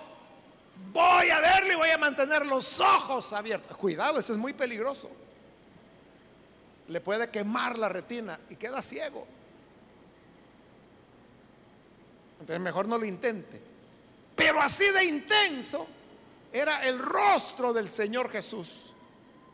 voy 0.91 1.29
a 1.29 1.39
verlo 1.39 1.73
y 1.73 1.75
voy 1.75 1.89
a 1.89 1.97
mantener 1.97 2.45
los 2.45 2.79
ojos 2.79 3.31
abiertos, 3.33 3.75
cuidado, 3.77 4.19
eso 4.19 4.33
es 4.33 4.39
muy 4.39 4.53
peligroso. 4.53 5.09
Le 6.87 7.01
puede 7.01 7.29
quemar 7.29 7.77
la 7.77 7.87
retina 7.89 8.39
y 8.49 8.55
queda 8.55 8.81
ciego. 8.81 9.25
Entonces 12.39 12.61
mejor 12.61 12.87
no 12.87 12.97
lo 12.97 13.05
intente. 13.05 13.61
Pero 14.35 14.61
así 14.61 14.89
de 14.89 15.05
intenso 15.05 15.85
era 16.51 16.83
el 16.87 16.97
rostro 16.97 17.73
del 17.73 17.89
Señor 17.89 18.29
Jesús, 18.29 18.91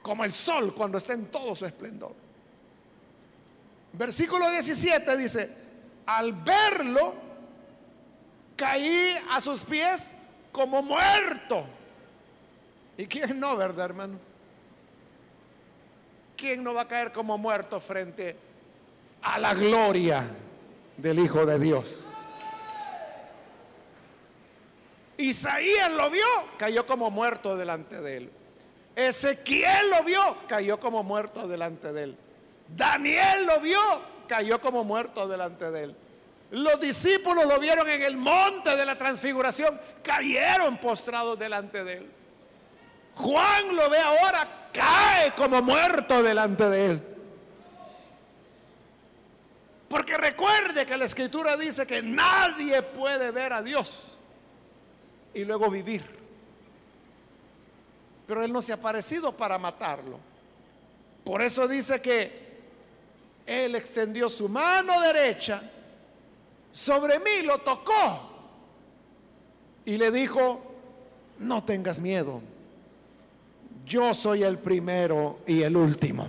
como 0.02 0.24
el 0.24 0.34
sol 0.34 0.74
cuando 0.74 0.98
está 0.98 1.14
en 1.14 1.26
todo 1.26 1.56
su 1.56 1.66
esplendor. 1.66 2.14
Versículo 3.94 4.50
17 4.50 5.18
dice, 5.18 5.58
al 6.06 6.34
verlo, 6.34 7.25
caí 8.56 9.16
a 9.32 9.40
sus 9.40 9.64
pies 9.64 10.16
como 10.52 10.82
muerto. 10.82 11.66
¿Y 12.98 13.06
quién 13.08 13.40
no, 13.40 13.56
verdad, 13.58 13.86
hermano? 13.86 14.18
¿Quién 16.38 16.64
no 16.64 16.74
va 16.74 16.82
a 16.82 16.88
caer 16.88 17.12
como 17.12 17.38
muerto 17.38 17.80
frente 17.80 18.36
a 19.22 19.40
la 19.40 19.54
gloria 19.54 20.26
del 20.98 21.20
Hijo 21.20 21.46
de 21.46 21.60
Dios? 21.60 22.00
Isaías 25.18 25.92
lo 25.94 26.10
vio, 26.10 26.26
cayó 26.58 26.86
como 26.86 27.10
muerto 27.10 27.56
delante 27.56 28.02
de 28.02 28.18
él. 28.18 28.30
Ezequiel 28.96 29.90
lo 29.90 30.04
vio, 30.04 30.38
cayó 30.48 30.80
como 30.80 31.04
muerto 31.04 31.48
delante 31.48 31.92
de 31.92 32.04
él. 32.04 32.18
Daniel 32.68 33.46
lo 33.46 33.60
vio, 33.60 33.80
cayó 34.28 34.60
como 34.60 34.84
muerto 34.84 35.28
delante 35.28 35.72
de 35.72 35.84
él. 35.84 35.96
Los 36.52 36.80
discípulos 36.80 37.46
lo 37.46 37.60
vieron 37.60 37.90
en 37.90 38.04
el 38.04 38.18
monte 38.18 38.76
de 38.76 38.86
la 38.86 38.98
transfiguración, 38.98 39.80
cayeron 40.04 40.78
postrados 40.78 41.38
delante 41.38 41.84
de 41.84 41.94
él. 41.94 42.12
Juan 43.16 43.76
lo 43.76 43.90
ve 43.90 44.00
ahora, 44.00 44.70
cae 44.72 45.32
como 45.32 45.62
muerto 45.62 46.22
delante 46.22 46.70
de 46.70 46.86
él. 46.86 47.02
Porque 49.88 50.18
recuerde 50.18 50.86
que 50.86 50.98
la 50.98 51.06
escritura 51.06 51.56
dice 51.56 51.88
que 51.88 52.02
nadie 52.02 52.82
puede 52.82 53.32
ver 53.32 53.54
a 53.54 53.62
Dios 53.62 54.18
y 55.34 55.46
luego 55.46 55.70
vivir. 55.70 56.04
Pero 58.28 58.44
Él 58.44 58.52
no 58.52 58.62
se 58.62 58.72
ha 58.72 58.76
aparecido 58.76 59.32
para 59.32 59.58
matarlo. 59.58 60.20
Por 61.24 61.42
eso 61.42 61.68
dice 61.68 62.02
que 62.02 62.60
Él 63.46 63.76
extendió 63.76 64.30
su 64.30 64.50
mano 64.50 65.00
derecha 65.02 65.62
sobre 66.76 67.20
mí, 67.20 67.42
lo 67.44 67.60
tocó 67.60 68.22
y 69.86 69.96
le 69.96 70.12
dijo, 70.12 70.62
no 71.40 71.64
tengas 71.64 72.00
miedo, 72.00 72.42
yo 73.86 74.14
soy 74.14 74.44
el 74.44 74.60
primero 74.60 75.40
y 75.48 75.62
el 75.62 75.78
último. 75.78 76.28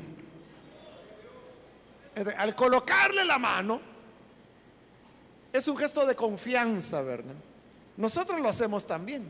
Al 2.39 2.55
colocarle 2.55 3.25
la 3.25 3.41
mano, 3.41 3.81
es 5.53 5.67
un 5.67 5.77
gesto 5.77 6.07
de 6.07 6.15
confianza, 6.15 7.03
¿verdad? 7.03 7.35
Nosotros 7.97 8.41
lo 8.41 8.49
hacemos 8.49 8.87
también. 8.87 9.27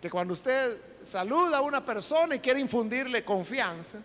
Que 0.00 0.10
cuando 0.10 0.32
usted 0.32 0.80
saluda 1.00 1.58
a 1.58 1.60
una 1.60 1.84
persona 1.84 2.34
y 2.34 2.40
quiere 2.40 2.58
infundirle 2.58 3.24
confianza, 3.24 4.02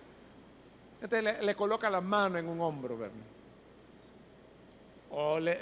le, 1.09 1.41
le, 1.41 1.55
coloca 1.55 1.89
la 1.89 2.01
mano 2.01 2.37
en 2.37 2.47
un 2.47 2.61
hombro, 2.61 2.99
¿verdad? 2.99 3.36
O 5.11 5.39
le, 5.39 5.61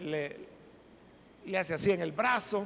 le 1.46 1.58
hace 1.58 1.74
así 1.74 1.92
en 1.92 2.02
el 2.02 2.12
brazo. 2.12 2.66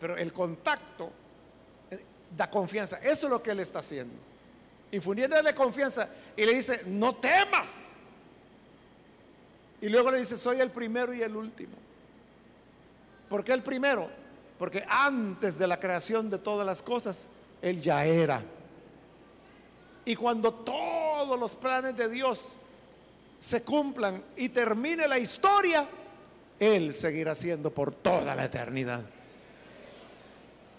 Pero 0.00 0.16
el 0.16 0.32
contacto 0.32 1.10
eh, 1.90 2.00
da 2.36 2.50
confianza. 2.50 2.98
Eso 2.98 3.26
es 3.26 3.30
lo 3.30 3.42
que 3.42 3.50
él 3.50 3.60
está 3.60 3.80
haciendo. 3.80 4.14
Infundiéndole 4.92 5.54
confianza 5.54 6.08
y 6.36 6.44
le 6.44 6.54
dice, 6.54 6.82
no 6.86 7.14
temas. 7.14 7.96
Y 9.80 9.88
luego 9.88 10.10
le 10.10 10.18
dice, 10.18 10.36
soy 10.36 10.60
el 10.60 10.70
primero 10.70 11.12
y 11.14 11.22
el 11.22 11.36
último. 11.36 11.72
¿Por 13.28 13.44
qué 13.44 13.52
el 13.52 13.62
primero? 13.62 14.10
Porque 14.58 14.84
antes 14.88 15.56
de 15.58 15.66
la 15.66 15.78
creación 15.78 16.28
de 16.28 16.38
todas 16.38 16.66
las 16.66 16.82
cosas, 16.82 17.26
Él 17.62 17.80
ya 17.80 18.04
era. 18.04 18.42
Y 20.04 20.16
cuando 20.16 20.52
todos 20.52 21.38
los 21.38 21.54
planes 21.56 21.96
de 21.96 22.08
Dios 22.08 22.56
se 23.40 23.62
cumplan 23.62 24.22
y 24.36 24.50
termine 24.50 25.08
la 25.08 25.18
historia, 25.18 25.88
Él 26.58 26.92
seguirá 26.92 27.34
siendo 27.34 27.72
por 27.72 27.94
toda 27.94 28.34
la 28.34 28.44
eternidad. 28.44 29.02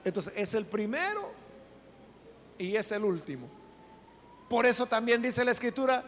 Entonces 0.05 0.33
es 0.37 0.53
el 0.53 0.65
primero 0.65 1.31
y 2.59 2.75
es 2.75 2.91
el 2.91 3.03
último. 3.03 3.49
Por 4.47 4.67
eso 4.67 4.85
también 4.85 5.23
dice 5.23 5.43
la 5.43 5.51
escritura, 5.51 6.03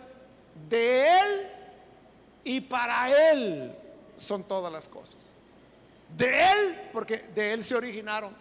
de 0.69 1.19
Él 1.19 1.47
y 2.43 2.61
para 2.61 3.31
Él 3.31 3.75
son 4.15 4.43
todas 4.43 4.71
las 4.71 4.87
cosas. 4.87 5.33
De 6.15 6.51
Él, 6.51 6.81
porque 6.93 7.17
de 7.33 7.53
Él 7.53 7.63
se 7.63 7.73
originaron. 7.73 8.31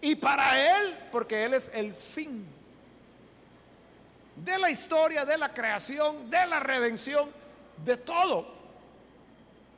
Y 0.00 0.16
para 0.16 0.80
Él, 0.80 0.98
porque 1.12 1.44
Él 1.44 1.54
es 1.54 1.70
el 1.72 1.94
fin 1.94 2.44
de 4.34 4.58
la 4.58 4.70
historia, 4.70 5.24
de 5.24 5.38
la 5.38 5.52
creación, 5.52 6.28
de 6.28 6.46
la 6.46 6.58
redención, 6.58 7.43
de 7.84 7.96
todo. 7.96 8.46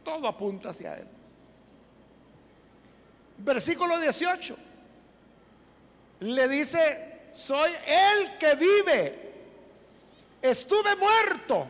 Todo 0.05 0.29
apunta 0.29 0.71
hacia 0.71 0.97
Él. 0.99 1.07
Versículo 3.39 3.99
18 3.99 4.57
le 6.21 6.49
dice, 6.49 7.29
soy 7.33 7.71
el 7.87 8.39
que 8.39 8.55
vive. 8.55 9.27
Estuve 10.41 10.97
muerto, 10.97 11.67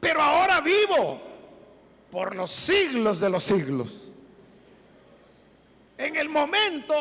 pero 0.00 0.22
ahora 0.22 0.60
vivo 0.60 1.20
por 2.10 2.34
los 2.36 2.50
siglos 2.50 3.18
de 3.18 3.28
los 3.28 3.44
siglos. 3.44 4.08
En 5.98 6.16
el 6.16 6.28
momento 6.28 6.94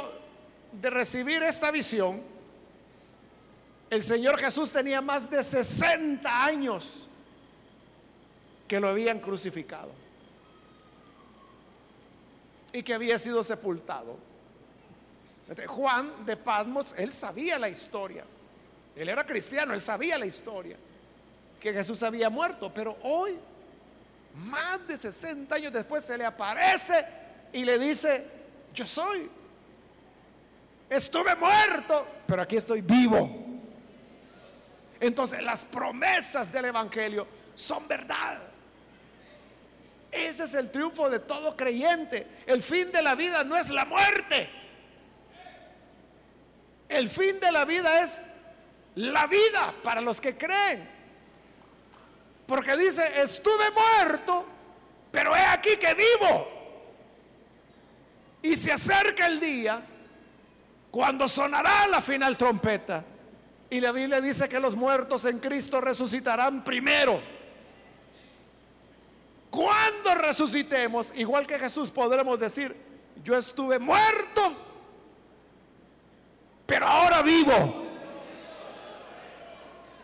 de 0.72 0.90
recibir 0.90 1.44
esta 1.44 1.72
visión, 1.72 2.22
el 3.90 4.04
Señor 4.04 4.38
Jesús 4.38 4.72
tenía 4.72 5.02
más 5.02 5.30
de 5.30 5.44
60 5.44 6.44
años 6.46 7.08
que 8.72 8.80
lo 8.80 8.88
habían 8.88 9.20
crucificado 9.20 9.92
y 12.72 12.82
que 12.82 12.94
había 12.94 13.20
sido 13.20 13.44
sepultado. 13.44 14.18
Juan 15.68 16.26
de 16.26 16.38
Patmos, 16.38 16.96
él 16.98 17.12
sabía 17.12 17.60
la 17.60 17.68
historia. 17.68 18.24
Él 18.96 19.10
era 19.10 19.26
cristiano, 19.26 19.74
él 19.74 19.82
sabía 19.82 20.18
la 20.18 20.26
historia. 20.26 20.78
Que 21.60 21.74
Jesús 21.74 22.02
había 22.02 22.30
muerto. 22.30 22.72
Pero 22.74 22.98
hoy, 23.04 23.38
más 24.36 24.88
de 24.88 24.96
60 24.96 25.54
años 25.54 25.74
después, 25.74 26.06
se 26.06 26.18
le 26.18 26.24
aparece 26.24 27.06
y 27.52 27.66
le 27.66 27.78
dice, 27.78 28.26
yo 28.74 28.88
soy. 28.88 29.30
Estuve 30.90 31.36
muerto, 31.36 32.08
pero 32.26 32.42
aquí 32.42 32.56
estoy 32.56 32.80
vivo. 32.80 33.30
Entonces 34.98 35.44
las 35.44 35.66
promesas 35.66 36.50
del 36.54 36.64
Evangelio 36.64 37.28
son 37.54 37.86
verdad. 37.86 38.51
Ese 40.12 40.44
es 40.44 40.54
el 40.56 40.70
triunfo 40.70 41.10
de 41.10 41.20
todo 41.20 41.56
creyente. 41.56 42.28
El 42.46 42.62
fin 42.62 42.92
de 42.92 43.02
la 43.02 43.16
vida 43.16 43.44
no 43.44 43.56
es 43.56 43.70
la 43.70 43.86
muerte. 43.86 44.50
El 46.90 47.10
fin 47.10 47.40
de 47.40 47.52
la 47.52 47.64
vida 47.64 48.04
es 48.04 48.28
la 48.96 49.26
vida 49.28 49.74
para 49.82 50.02
los 50.02 50.20
que 50.20 50.38
creen. 50.38 50.90
Porque 52.46 52.76
dice, 52.76 53.22
estuve 53.22 53.72
muerto, 53.72 54.46
pero 55.10 55.34
he 55.34 55.40
aquí 55.40 55.78
que 55.78 55.94
vivo. 55.94 56.48
Y 58.42 58.58
se 58.58 58.74
acerca 58.74 59.28
el 59.28 59.40
día 59.40 59.82
cuando 60.90 61.30
sonará 61.30 61.88
la 61.88 62.02
final 62.02 62.38
trompeta. 62.38 63.06
Y 63.70 63.80
la 63.80 63.94
Biblia 63.94 64.20
dice 64.20 64.50
que 64.50 64.60
los 64.60 64.76
muertos 64.76 65.24
en 65.24 65.40
Cristo 65.40 65.80
resucitarán 65.80 66.62
primero. 66.62 67.22
Cuando 69.52 70.16
resucitemos, 70.16 71.14
igual 71.16 71.46
que 71.46 71.60
Jesús, 71.60 71.92
podremos 71.92 72.40
decir, 72.40 72.76
yo 73.24 73.38
estuve 73.38 73.78
muerto 73.78 74.56
pero 76.72 76.88
ahora 76.88 77.22
vivo. 77.22 77.84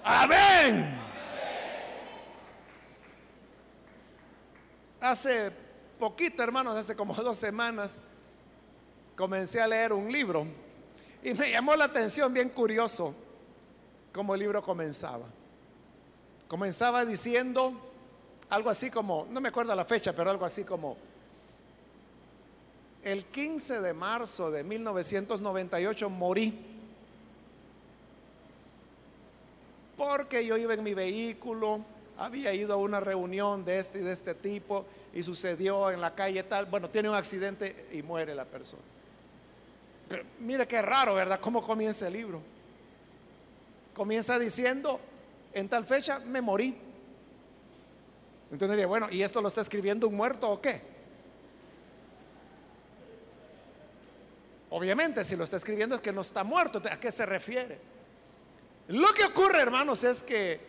Amén. 0.04 1.00
Hace 5.00 5.50
poquito, 5.98 6.43
hermanos, 6.43 6.76
hace 6.76 6.93
como 6.93 7.14
dos 7.24 7.38
semanas, 7.38 8.00
comencé 9.16 9.62
a 9.62 9.68
leer 9.68 9.93
un 9.93 10.12
libro 10.12 10.45
y 11.24 11.34
me 11.34 11.50
llamó 11.50 11.74
la 11.78 11.86
atención, 11.86 12.34
bien 12.34 12.50
curioso, 12.50 13.16
cómo 14.12 14.34
el 14.34 14.41
libro 14.41 14.62
comenzaba. 14.62 15.28
Comenzaba 16.50 17.06
diciendo 17.06 17.86
algo 18.50 18.70
así 18.70 18.89
como, 18.89 19.28
no 19.30 19.41
me 19.41 19.50
acuerdo 19.50 19.76
la 19.76 19.86
fecha, 19.86 20.14
pero 20.14 20.30
algo 20.30 20.45
así 20.45 20.64
como, 20.64 20.98
el 23.04 23.26
15 23.26 23.82
de 23.82 23.93
marzo 23.93 24.52
de 24.52 24.64
1998 24.64 26.10
morí. 26.10 26.54
Porque 29.95 30.45
yo 30.45 30.58
iba 30.58 30.74
en 30.74 30.84
mi 30.84 30.93
vehículo, 30.93 31.82
había 32.18 32.54
ido 32.54 32.74
a 32.74 32.78
una 32.78 33.00
reunión 33.00 33.64
de 33.64 33.80
este 33.80 34.00
y 34.00 34.02
de 34.02 34.12
este 34.12 34.34
tipo 34.34 34.86
y 35.14 35.24
sucedió 35.24 35.89
en 35.89 36.02
la 36.02 36.14
calle 36.14 36.43
tal. 36.43 36.66
Bueno, 36.66 36.89
tiene 36.89 37.10
un 37.10 37.16
accidente 37.16 37.88
y 37.91 38.04
muere 38.04 38.36
la 38.36 38.45
persona. 38.45 38.84
Pero 40.08 40.24
mire 40.39 40.68
qué 40.68 40.82
raro, 40.82 41.16
¿verdad? 41.16 41.39
¿Cómo 41.39 41.64
comienza 41.64 42.08
el 42.08 42.14
libro? 42.14 42.41
Comienza 43.95 44.38
diciendo, 44.38 45.00
en 45.54 45.68
tal 45.68 45.86
fecha 45.86 46.20
me 46.20 46.41
morí. 46.41 46.76
Entonces 48.52 48.70
diría, 48.70 48.88
bueno, 48.88 49.08
¿y 49.12 49.22
esto 49.22 49.41
lo 49.41 49.50
está 49.50 49.62
escribiendo 49.62 50.08
un 50.08 50.16
muerto 50.16 50.50
o 50.50 50.62
qué? 50.62 50.82
Obviamente, 54.70 55.24
si 55.24 55.36
lo 55.36 55.43
está 55.43 55.58
escribiendo 55.58 55.95
es 55.95 56.02
que 56.02 56.12
no 56.12 56.22
está 56.22 56.43
muerto. 56.43 56.82
¿A 56.89 57.00
qué 57.00 57.12
se 57.12 57.26
refiere? 57.26 57.80
Lo 58.89 59.14
que 59.14 59.26
ocurre, 59.26 59.62
hermanos, 59.62 60.04
es 60.04 60.24
que 60.24 60.60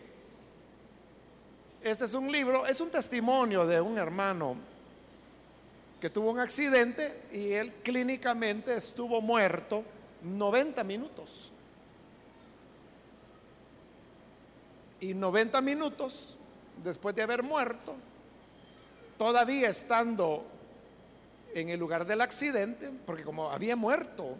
este 1.82 2.04
es 2.04 2.14
un 2.14 2.30
libro, 2.30 2.66
es 2.66 2.80
un 2.80 2.90
testimonio 2.90 3.66
de 3.66 3.80
un 3.80 3.98
hermano 3.98 4.56
que 6.00 6.10
tuvo 6.10 6.30
un 6.30 6.38
accidente 6.38 7.22
y 7.32 7.52
él 7.52 7.72
clínicamente 7.82 8.76
estuvo 8.76 9.20
muerto 9.20 9.84
90 10.22 10.82
minutos. 10.84 11.50
Y 15.00 15.14
90 15.14 15.60
minutos 15.60 16.37
después 16.84 17.14
de 17.14 17.22
haber 17.22 17.42
muerto, 17.42 17.94
todavía 19.16 19.68
estando 19.68 20.44
en 21.54 21.68
el 21.68 21.80
lugar 21.80 22.06
del 22.06 22.20
accidente, 22.20 22.90
porque 23.06 23.24
como 23.24 23.50
había 23.50 23.76
muerto, 23.76 24.36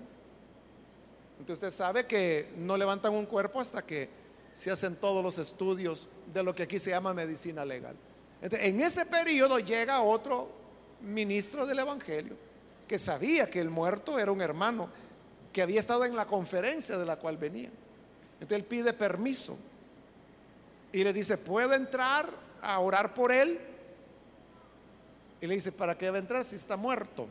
entonces 1.38 1.68
usted 1.68 1.70
sabe 1.70 2.06
que 2.06 2.50
no 2.56 2.76
levantan 2.76 3.14
un 3.14 3.26
cuerpo 3.26 3.60
hasta 3.60 3.82
que 3.82 4.08
se 4.52 4.70
hacen 4.70 4.96
todos 4.96 5.22
los 5.22 5.38
estudios 5.38 6.08
de 6.32 6.42
lo 6.42 6.54
que 6.54 6.64
aquí 6.64 6.78
se 6.78 6.90
llama 6.90 7.14
medicina 7.14 7.64
legal. 7.64 7.96
en 8.42 8.80
ese 8.80 9.06
periodo 9.06 9.58
llega 9.58 10.00
otro 10.00 10.50
ministro 11.00 11.64
del 11.64 11.78
Evangelio 11.78 12.36
que 12.88 12.98
sabía 12.98 13.48
que 13.48 13.60
el 13.60 13.70
muerto 13.70 14.18
era 14.18 14.32
un 14.32 14.40
hermano 14.40 14.88
que 15.52 15.62
había 15.62 15.78
estado 15.78 16.04
en 16.04 16.16
la 16.16 16.26
conferencia 16.26 16.98
de 16.98 17.06
la 17.06 17.16
cual 17.16 17.36
venía. 17.36 17.70
Entonces 18.34 18.58
él 18.58 18.64
pide 18.64 18.92
permiso 18.92 19.56
y 20.92 21.04
le 21.04 21.12
dice, 21.12 21.38
¿puedo 21.38 21.74
entrar 21.74 22.28
a 22.62 22.78
orar 22.78 23.14
por 23.14 23.32
él? 23.32 23.60
Y 25.40 25.46
le 25.46 25.54
dice, 25.54 25.72
¿para 25.72 25.96
qué 25.96 26.10
va 26.10 26.16
a 26.16 26.20
entrar 26.20 26.44
si 26.44 26.56
está 26.56 26.76
muerto? 26.76 27.26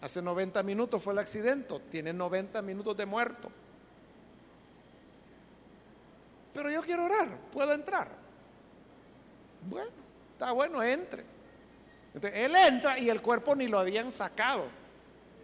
Hace 0.00 0.22
90 0.22 0.62
minutos 0.62 1.02
fue 1.02 1.12
el 1.12 1.18
accidente, 1.18 1.78
tiene 1.90 2.12
90 2.12 2.62
minutos 2.62 2.96
de 2.96 3.06
muerto. 3.06 3.50
pero 6.52 6.70
yo 6.70 6.82
quiero 6.82 7.04
orar, 7.04 7.28
puedo 7.52 7.72
entrar. 7.72 8.08
Bueno, 9.68 9.90
está 10.32 10.52
bueno, 10.52 10.82
entre. 10.82 11.24
él 12.34 12.54
entra 12.56 12.98
y 12.98 13.08
el 13.08 13.22
cuerpo 13.22 13.54
ni 13.54 13.68
lo 13.68 13.78
habían 13.78 14.10
sacado 14.10 14.64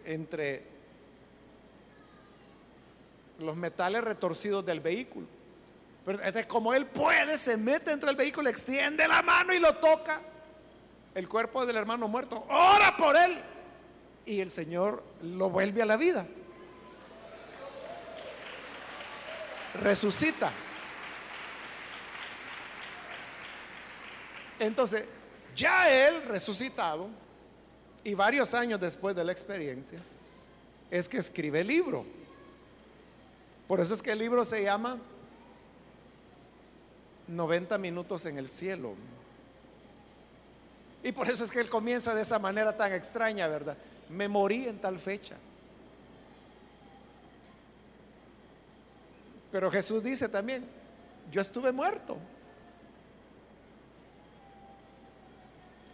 entre 0.05 0.63
los 3.39 3.55
metales 3.55 4.03
retorcidos 4.03 4.65
del 4.65 4.79
vehículo. 4.79 5.27
Pero 6.07 6.47
como 6.47 6.73
él 6.73 6.85
puede, 6.85 7.37
se 7.37 7.57
mete 7.57 7.89
dentro 7.89 8.07
del 8.07 8.15
vehículo, 8.15 8.49
extiende 8.49 9.05
la 9.09 9.21
mano 9.21 9.53
y 9.53 9.59
lo 9.59 9.75
toca. 9.75 10.21
El 11.13 11.27
cuerpo 11.27 11.65
del 11.65 11.75
hermano 11.75 12.07
muerto, 12.07 12.45
ora 12.47 12.95
por 12.95 13.17
él. 13.17 13.37
Y 14.25 14.39
el 14.39 14.49
Señor 14.49 15.03
lo 15.21 15.49
vuelve 15.49 15.81
a 15.81 15.85
la 15.85 15.97
vida. 15.97 16.25
Resucita. 19.81 20.49
Entonces, 24.59 25.03
ya 25.57 25.89
él 25.89 26.23
resucitado, 26.23 27.09
y 28.05 28.13
varios 28.13 28.53
años 28.53 28.79
después 28.79 29.13
de 29.13 29.25
la 29.25 29.33
experiencia, 29.33 29.99
es 30.89 31.09
que 31.09 31.17
escribe 31.17 31.59
el 31.59 31.67
libro. 31.67 32.05
Por 33.67 33.81
eso 33.81 33.93
es 33.93 34.01
que 34.01 34.13
el 34.13 34.19
libro 34.19 34.45
se 34.45 34.63
llama 34.63 34.97
90 37.27 37.77
minutos 37.77 38.25
en 38.25 38.37
el 38.37 38.47
cielo. 38.47 38.95
Y 41.03 41.11
por 41.11 41.29
eso 41.29 41.43
es 41.43 41.51
que 41.51 41.59
él 41.59 41.69
comienza 41.69 42.13
de 42.13 42.21
esa 42.21 42.39
manera 42.39 42.75
tan 42.75 42.93
extraña, 42.93 43.47
¿verdad? 43.47 43.77
Me 44.09 44.27
morí 44.27 44.67
en 44.67 44.79
tal 44.79 44.99
fecha. 44.99 45.35
Pero 49.51 49.71
Jesús 49.71 50.03
dice 50.03 50.27
también, 50.27 50.65
yo 51.31 51.41
estuve 51.41 51.71
muerto, 51.71 52.17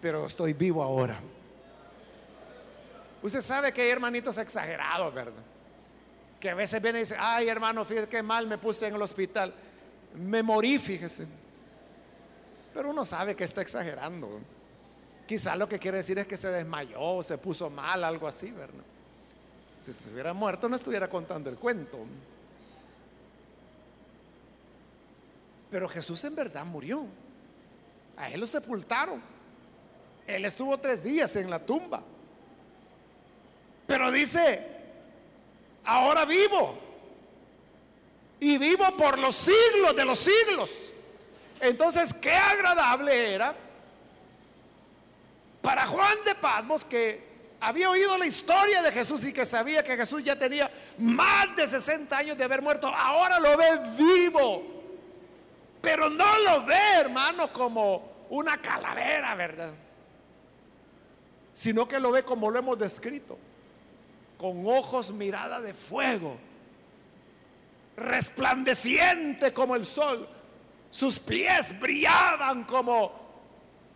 pero 0.01 0.25
estoy 0.25 0.53
vivo 0.53 0.81
ahora. 0.81 1.19
Usted 3.21 3.41
sabe 3.41 3.71
que 3.71 3.83
hay 3.83 3.89
hermanitos 3.89 4.37
exagerados, 4.37 5.13
¿verdad? 5.13 5.43
Que 6.39 6.49
a 6.49 6.55
veces 6.55 6.81
viene 6.81 6.99
y 6.99 7.01
dice, 7.03 7.15
ay 7.17 7.47
hermano, 7.47 7.85
fíjese 7.85 8.09
qué 8.09 8.21
mal 8.21 8.47
me 8.47 8.57
puse 8.57 8.87
en 8.87 8.95
el 8.95 9.01
hospital. 9.01 9.53
Me 10.15 10.43
morí, 10.43 10.77
fíjese. 10.77 11.25
Pero 12.73 12.89
uno 12.89 13.05
sabe 13.05 13.35
que 13.35 13.43
está 13.43 13.61
exagerando. 13.61 14.39
Quizá 15.25 15.55
lo 15.55 15.67
que 15.69 15.79
quiere 15.79 15.97
decir 15.97 16.19
es 16.19 16.27
que 16.27 16.37
se 16.37 16.49
desmayó, 16.49 17.23
se 17.23 17.37
puso 17.37 17.69
mal, 17.69 18.03
algo 18.03 18.27
así, 18.27 18.51
¿verdad? 18.51 18.83
Si 19.81 19.91
se 19.91 20.13
hubiera 20.13 20.33
muerto 20.33 20.69
no 20.69 20.75
estuviera 20.75 21.09
contando 21.09 21.49
el 21.49 21.57
cuento. 21.57 21.99
Pero 25.69 25.89
Jesús 25.89 26.23
en 26.23 26.35
verdad 26.35 26.65
murió. 26.65 27.05
A 28.15 28.29
él 28.29 28.39
lo 28.39 28.47
sepultaron. 28.47 29.21
Él 30.27 30.45
estuvo 30.45 30.77
tres 30.77 31.03
días 31.03 31.35
en 31.35 31.49
la 31.49 31.59
tumba. 31.59 32.03
Pero 33.87 34.11
dice, 34.11 34.65
ahora 35.83 36.25
vivo. 36.25 36.77
Y 38.43 38.57
vivo 38.57 38.85
por 38.97 39.17
los 39.17 39.35
siglos 39.35 39.95
de 39.95 40.03
los 40.03 40.19
siglos. 40.19 40.69
Entonces, 41.61 42.13
qué 42.13 42.33
agradable 42.33 43.33
era 43.33 43.55
para 45.61 45.85
Juan 45.87 46.17
de 46.25 46.35
Patmos 46.35 46.83
que 46.83 47.23
había 47.61 47.89
oído 47.89 48.17
la 48.17 48.25
historia 48.25 48.81
de 48.81 48.91
Jesús 48.91 49.25
y 49.25 49.31
que 49.31 49.45
sabía 49.45 49.81
que 49.81 49.95
Jesús 49.95 50.21
ya 50.25 50.37
tenía 50.37 50.69
más 50.97 51.55
de 51.55 51.65
60 51.65 52.17
años 52.17 52.37
de 52.37 52.43
haber 52.43 52.61
muerto. 52.61 52.87
Ahora 52.87 53.39
lo 53.39 53.55
ve 53.55 53.79
vivo. 53.97 54.61
Pero 55.81 56.09
no 56.09 56.39
lo 56.39 56.65
ve, 56.65 56.99
hermano, 56.99 57.53
como 57.53 58.25
una 58.29 58.61
calavera, 58.61 59.35
¿verdad? 59.35 59.73
Sino 61.53 61.87
que 61.87 61.97
lo 61.97 62.11
ve 62.11 62.23
como 62.23 62.51
lo 62.51 62.59
hemos 62.59 62.77
descrito 62.77 63.37
con 64.37 64.67
ojos 64.67 65.13
mirada 65.13 65.61
de 65.61 65.73
fuego, 65.73 66.35
resplandeciente 67.97 69.53
como 69.53 69.75
el 69.75 69.85
sol. 69.85 70.27
Sus 70.89 71.19
pies 71.19 71.79
brillaban 71.79 72.63
como 72.65 73.11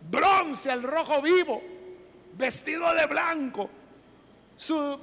bronce 0.00 0.70
al 0.70 0.82
rojo 0.82 1.20
vivo, 1.22 1.62
vestido 2.34 2.92
de 2.94 3.06
blanco, 3.06 3.70
su 4.56 4.98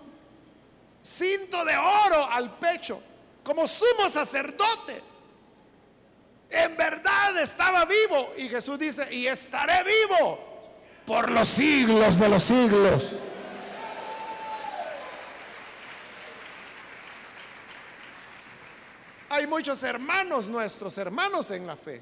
cinto 1.01 1.63
de 1.63 1.77
oro 1.77 2.29
al 2.31 2.57
pecho, 2.57 3.01
como 3.43 3.67
sumo 3.67 4.09
sacerdote. 4.09 5.01
En 6.49 6.75
verdad 6.77 7.37
estaba 7.41 7.85
vivo. 7.85 8.33
Y 8.37 8.47
Jesús 8.49 8.79
dice, 8.79 9.13
y 9.13 9.27
estaré 9.27 9.83
vivo 9.83 10.39
por 11.05 11.29
los 11.29 11.47
siglos 11.47 12.19
de 12.19 12.29
los 12.29 12.43
siglos. 12.43 13.15
Hay 19.29 19.47
muchos 19.47 19.81
hermanos 19.83 20.47
nuestros, 20.47 20.97
hermanos 20.97 21.49
en 21.51 21.65
la 21.65 21.75
fe, 21.75 22.01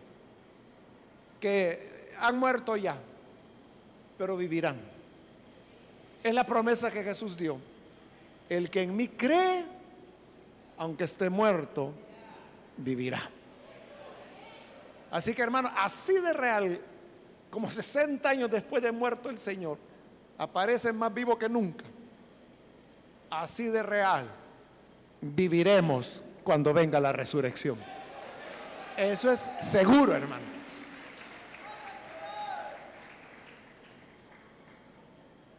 que 1.39 2.11
han 2.19 2.37
muerto 2.37 2.75
ya, 2.75 2.97
pero 4.17 4.35
vivirán. 4.35 4.79
Es 6.21 6.33
la 6.33 6.45
promesa 6.45 6.91
que 6.91 7.03
Jesús 7.03 7.35
dio. 7.35 7.59
El 8.49 8.69
que 8.69 8.81
en 8.81 8.95
mí 8.95 9.07
cree, 9.07 9.65
aunque 10.77 11.05
esté 11.05 11.29
muerto, 11.29 11.93
vivirá. 12.77 13.21
Así 15.11 15.33
que 15.33 15.41
hermano, 15.41 15.71
así 15.77 16.13
de 16.19 16.33
real, 16.33 16.79
como 17.49 17.69
60 17.69 18.27
años 18.27 18.51
después 18.51 18.81
de 18.83 18.91
muerto 18.91 19.29
el 19.29 19.37
Señor, 19.37 19.77
aparece 20.37 20.91
más 20.91 21.13
vivo 21.13 21.37
que 21.37 21.47
nunca. 21.47 21.85
Así 23.29 23.67
de 23.67 23.81
real, 23.81 24.27
viviremos 25.21 26.23
cuando 26.43 26.73
venga 26.73 26.99
la 26.99 27.11
resurrección. 27.11 27.77
Eso 28.97 29.31
es 29.31 29.49
seguro, 29.59 30.13
hermano. 30.13 30.53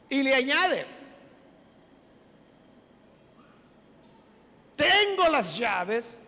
Y 0.09 0.23
le 0.23 0.35
añade, 0.35 0.87
tengo 4.77 5.29
las 5.29 5.57
llaves 5.57 6.23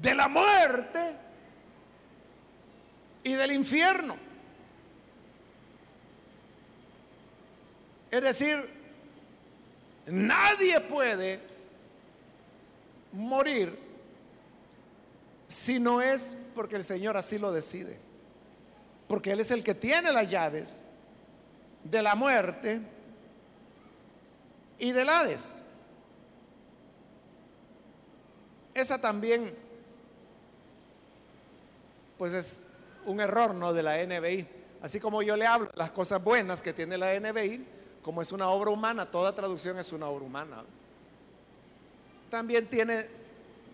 de 0.00 0.14
la 0.14 0.28
muerte 0.28 1.16
y 3.24 3.32
del 3.32 3.52
infierno. 3.52 4.16
Es 8.10 8.22
decir, 8.22 8.68
nadie 10.06 10.80
puede 10.80 11.49
morir 13.12 13.78
si 15.48 15.80
no 15.80 16.00
es 16.00 16.36
porque 16.54 16.76
el 16.76 16.84
Señor 16.84 17.16
así 17.16 17.38
lo 17.38 17.52
decide. 17.52 17.98
Porque 19.08 19.32
Él 19.32 19.40
es 19.40 19.50
el 19.50 19.64
que 19.64 19.74
tiene 19.74 20.12
las 20.12 20.30
llaves 20.30 20.82
de 21.82 22.02
la 22.02 22.14
muerte 22.14 22.80
y 24.78 24.92
del 24.92 25.08
Hades. 25.08 25.64
Esa 28.72 29.00
también, 29.00 29.52
pues 32.16 32.32
es 32.32 32.66
un 33.04 33.20
error, 33.20 33.52
¿no? 33.52 33.72
De 33.72 33.82
la 33.82 33.96
NBI. 34.04 34.46
Así 34.82 35.00
como 35.00 35.20
yo 35.22 35.36
le 35.36 35.46
hablo 35.46 35.68
las 35.74 35.90
cosas 35.90 36.22
buenas 36.22 36.62
que 36.62 36.72
tiene 36.72 36.96
la 36.96 37.18
NBI, 37.18 37.66
como 38.02 38.22
es 38.22 38.30
una 38.30 38.48
obra 38.48 38.70
humana, 38.70 39.10
toda 39.10 39.34
traducción 39.34 39.78
es 39.78 39.92
una 39.92 40.06
obra 40.06 40.24
humana 40.24 40.64
también 42.30 42.66
tiene 42.66 43.06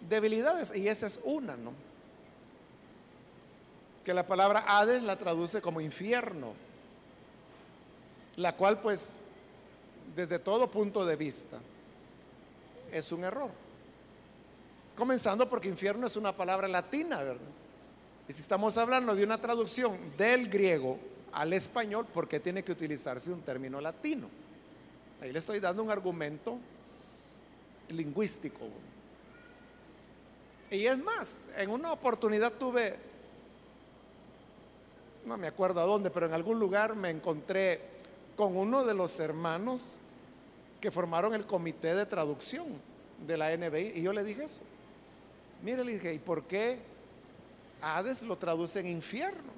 debilidades 0.09 0.75
y 0.75 0.89
esa 0.89 1.07
es 1.07 1.21
una, 1.25 1.57
¿no? 1.57 1.73
Que 4.05 4.15
la 4.15 4.27
palabra 4.27 4.65
Hades 4.67 5.03
la 5.03 5.17
traduce 5.17 5.61
como 5.61 5.81
infierno, 5.81 6.55
la 8.37 8.57
cual 8.57 8.81
pues 8.81 9.17
desde 10.15 10.39
todo 10.39 10.71
punto 10.71 11.05
de 11.05 11.17
vista 11.17 11.59
es 12.93 13.13
un 13.13 13.25
error. 13.25 13.51
Comenzando 14.97 15.49
porque 15.49 15.69
infierno 15.69 16.07
es 16.07 16.17
una 16.17 16.35
palabra 16.35 16.67
latina, 16.69 17.19
¿verdad? 17.19 17.41
Y 18.29 18.33
si 18.33 18.41
estamos 18.41 18.79
hablando 18.79 19.15
de 19.15 19.23
una 19.23 19.39
traducción 19.39 19.99
del 20.17 20.49
griego 20.49 20.99
al 21.33 21.53
español, 21.53 22.07
¿por 22.07 22.27
qué 22.27 22.41
tiene 22.41 22.63
que 22.63 22.73
utilizarse 22.73 23.31
un 23.31 23.43
término 23.43 23.81
latino? 23.81 24.29
Ahí 25.21 25.33
le 25.33 25.39
estoy 25.39 25.61
dando 25.61 25.83
un 25.83 25.91
argumento 25.91 26.59
lingüístico. 27.91 28.61
Y 30.71 30.87
es 30.87 30.99
más, 30.99 31.47
en 31.57 31.71
una 31.71 31.93
oportunidad 31.93 32.53
tuve, 32.53 32.97
no 35.25 35.37
me 35.37 35.47
acuerdo 35.47 35.81
a 35.81 35.85
dónde, 35.85 36.11
pero 36.11 36.27
en 36.27 36.35
algún 36.35 36.59
lugar 36.59 36.97
me 36.97 37.11
encontré 37.11 37.81
con 38.37 38.57
uno 38.57 38.85
de 38.85 38.95
los 38.95 39.19
hermanos 39.21 39.99
que 40.81 40.91
formaron 40.91 41.35
el 41.35 41.47
comité 41.47 41.95
de 41.95 42.07
traducción 42.07 42.67
de 43.27 43.37
la 43.37 43.57
NBI 43.57 43.93
y 43.95 44.03
yo 44.03 44.13
le 44.13 44.25
dije 44.25 44.45
eso. 44.45 44.61
Mire, 45.63 45.85
le 45.85 45.93
dije, 45.93 46.13
¿y 46.13 46.19
por 46.19 46.43
qué 46.45 46.79
Hades 47.81 48.23
lo 48.23 48.37
traduce 48.37 48.81
en 48.81 48.87
infierno. 48.87 49.55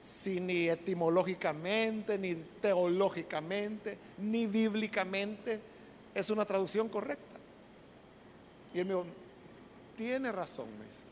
Si 0.00 0.40
ni 0.40 0.68
etimológicamente, 0.68 2.16
ni 2.18 2.34
teológicamente, 2.34 3.98
ni 4.18 4.46
bíblicamente 4.46 5.60
es 6.14 6.30
una 6.30 6.44
traducción 6.44 6.88
correcta. 6.88 7.38
Y 8.74 8.80
él 8.80 8.86
me 8.86 8.94
dijo, 8.94 9.06
tiene 9.96 10.32
razón, 10.32 10.66
me 10.78 10.86
dice. 10.86 11.02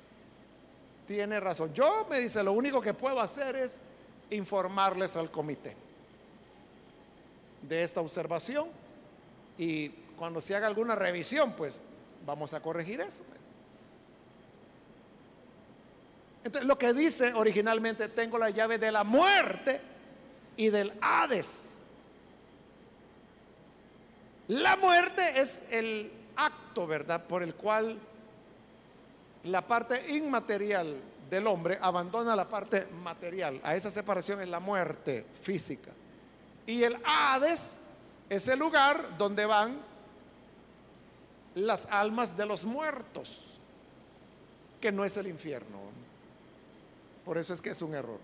Tiene 1.07 1.41
razón. 1.41 1.73
Yo 1.73 2.07
me 2.09 2.21
dice, 2.21 2.43
lo 2.43 2.53
único 2.53 2.81
que 2.81 2.95
puedo 2.95 3.21
hacer 3.21 3.57
es 3.57 3.81
informarles 4.31 5.17
al 5.17 5.31
comité 5.31 5.75
de 7.63 7.83
esta 7.83 8.01
observación 8.01 8.69
y 9.57 9.89
cuando 10.17 10.41
se 10.41 10.55
haga 10.55 10.67
alguna 10.67 10.95
revisión, 10.95 11.53
pues 11.53 11.81
vamos 12.25 12.55
a 12.55 12.61
corregir 12.61 13.01
eso. 13.01 13.25
Entonces, 16.45 16.67
lo 16.67 16.79
que 16.79 16.93
dice 16.93 17.35
originalmente, 17.35 18.09
tengo 18.09 18.39
la 18.39 18.51
llave 18.51 18.79
de 18.79 18.93
la 18.93 19.05
muerte 19.05 19.81
y 20.57 20.71
del 20.71 20.93
Hades. 21.01 21.78
La 24.49 24.77
muerte 24.77 25.41
es 25.41 25.65
el 25.71 26.11
acto, 26.37 26.87
¿verdad?, 26.87 27.25
por 27.25 27.43
el 27.43 27.55
cual 27.55 27.99
la 29.45 29.67
parte 29.67 30.15
inmaterial 30.15 31.01
del 31.29 31.47
hombre 31.47 31.79
abandona 31.81 32.35
la 32.35 32.49
parte 32.49 32.87
material. 32.87 33.61
A 33.63 33.75
esa 33.75 33.91
separación 33.91 34.41
es 34.41 34.49
la 34.49 34.61
muerte 34.61 35.27
física. 35.43 35.91
Y 36.67 36.83
el 36.83 36.99
Hades 37.05 37.81
es 38.29 38.49
el 38.49 38.59
lugar 38.59 39.19
donde 39.19 39.45
van 39.47 39.79
las 41.55 41.87
almas 41.87 42.37
de 42.37 42.47
los 42.47 42.65
muertos, 42.65 43.59
que 44.81 44.93
no 44.93 45.05
es 45.05 45.17
el 45.17 45.27
infierno. 45.27 45.79
Por 47.25 47.37
eso 47.37 47.53
es 47.53 47.61
que 47.61 47.71
es 47.71 47.83
un 47.83 47.95
error. 47.95 48.19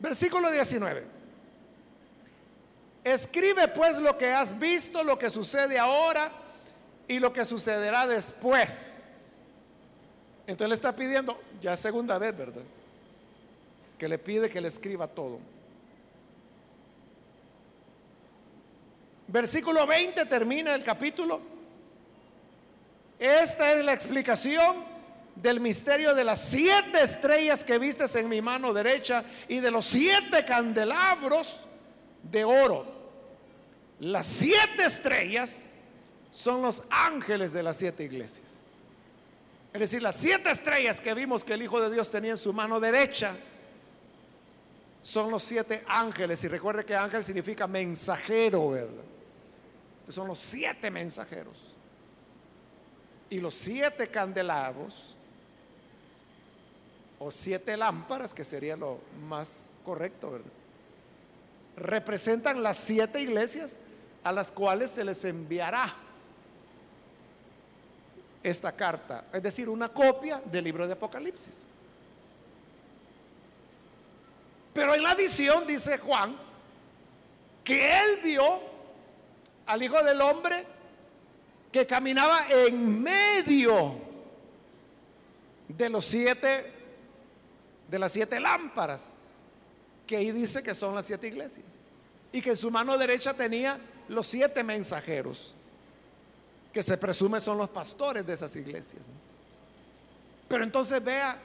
Versículo 0.00 0.50
19. 0.50 1.17
Escribe 3.08 3.68
pues 3.68 3.96
lo 3.96 4.18
que 4.18 4.30
has 4.30 4.58
visto, 4.58 5.02
lo 5.02 5.18
que 5.18 5.30
sucede 5.30 5.78
ahora 5.78 6.30
y 7.06 7.18
lo 7.18 7.32
que 7.32 7.42
sucederá 7.42 8.06
después. 8.06 9.08
Entonces 10.46 10.68
le 10.68 10.74
está 10.74 10.94
pidiendo, 10.94 11.40
ya 11.62 11.74
segunda 11.74 12.18
vez, 12.18 12.36
¿verdad? 12.36 12.62
Que 13.96 14.08
le 14.08 14.18
pide 14.18 14.50
que 14.50 14.60
le 14.60 14.68
escriba 14.68 15.08
todo. 15.08 15.38
Versículo 19.26 19.86
20 19.86 20.26
termina 20.26 20.74
el 20.74 20.84
capítulo. 20.84 21.40
Esta 23.18 23.72
es 23.72 23.82
la 23.86 23.94
explicación 23.94 24.84
del 25.34 25.60
misterio 25.60 26.14
de 26.14 26.24
las 26.24 26.42
siete 26.42 27.02
estrellas 27.02 27.64
que 27.64 27.78
vistes 27.78 28.14
en 28.16 28.28
mi 28.28 28.42
mano 28.42 28.74
derecha 28.74 29.24
y 29.48 29.60
de 29.60 29.70
los 29.70 29.86
siete 29.86 30.44
candelabros 30.44 31.64
de 32.22 32.44
oro. 32.44 32.97
Las 34.00 34.26
siete 34.26 34.84
estrellas 34.84 35.70
son 36.30 36.62
los 36.62 36.84
ángeles 36.90 37.52
de 37.52 37.62
las 37.62 37.76
siete 37.76 38.04
iglesias. 38.04 38.46
Es 39.72 39.80
decir, 39.80 40.02
las 40.02 40.16
siete 40.16 40.50
estrellas 40.50 41.00
que 41.00 41.14
vimos 41.14 41.44
que 41.44 41.54
el 41.54 41.62
Hijo 41.62 41.80
de 41.80 41.92
Dios 41.92 42.10
tenía 42.10 42.32
en 42.32 42.36
su 42.36 42.52
mano 42.52 42.80
derecha 42.80 43.34
son 45.02 45.30
los 45.30 45.42
siete 45.42 45.84
ángeles. 45.88 46.42
Y 46.44 46.48
recuerde 46.48 46.84
que 46.84 46.94
ángel 46.94 47.24
significa 47.24 47.66
mensajero, 47.66 48.70
¿verdad? 48.70 49.04
Son 50.08 50.26
los 50.26 50.38
siete 50.38 50.90
mensajeros. 50.90 51.74
Y 53.30 53.40
los 53.40 53.54
siete 53.54 54.08
candelabros 54.08 55.14
o 57.18 57.30
siete 57.30 57.76
lámparas, 57.76 58.32
que 58.32 58.44
sería 58.44 58.76
lo 58.76 59.00
más 59.28 59.70
correcto, 59.84 60.40
representan 61.76 62.62
las 62.62 62.76
siete 62.76 63.20
iglesias 63.20 63.76
a 64.24 64.32
las 64.32 64.52
cuales 64.52 64.90
se 64.90 65.04
les 65.04 65.24
enviará 65.24 65.94
esta 68.42 68.72
carta, 68.72 69.24
es 69.32 69.42
decir, 69.42 69.68
una 69.68 69.88
copia 69.88 70.40
del 70.44 70.64
libro 70.64 70.86
de 70.86 70.92
Apocalipsis. 70.92 71.66
Pero 74.72 74.94
en 74.94 75.02
la 75.02 75.14
visión 75.14 75.66
dice 75.66 75.98
Juan 75.98 76.36
que 77.64 78.00
él 78.00 78.20
vio 78.22 78.60
al 79.66 79.82
Hijo 79.82 80.02
del 80.02 80.20
Hombre 80.20 80.64
que 81.72 81.86
caminaba 81.86 82.46
en 82.48 83.02
medio 83.02 83.96
de 85.68 85.88
los 85.90 86.04
siete 86.04 86.78
de 87.88 87.98
las 87.98 88.12
siete 88.12 88.38
lámparas, 88.38 89.14
que 90.06 90.16
ahí 90.16 90.30
dice 90.30 90.62
que 90.62 90.74
son 90.74 90.94
las 90.94 91.06
siete 91.06 91.26
iglesias. 91.26 91.64
Y 92.32 92.42
que 92.42 92.50
en 92.50 92.56
su 92.56 92.70
mano 92.70 92.96
derecha 92.98 93.34
tenía 93.34 93.80
los 94.08 94.26
siete 94.26 94.62
mensajeros, 94.62 95.54
que 96.72 96.82
se 96.82 96.96
presume 96.96 97.40
son 97.40 97.58
los 97.58 97.68
pastores 97.68 98.26
de 98.26 98.34
esas 98.34 98.54
iglesias. 98.56 99.06
Pero 100.48 100.64
entonces 100.64 101.02
vea 101.02 101.38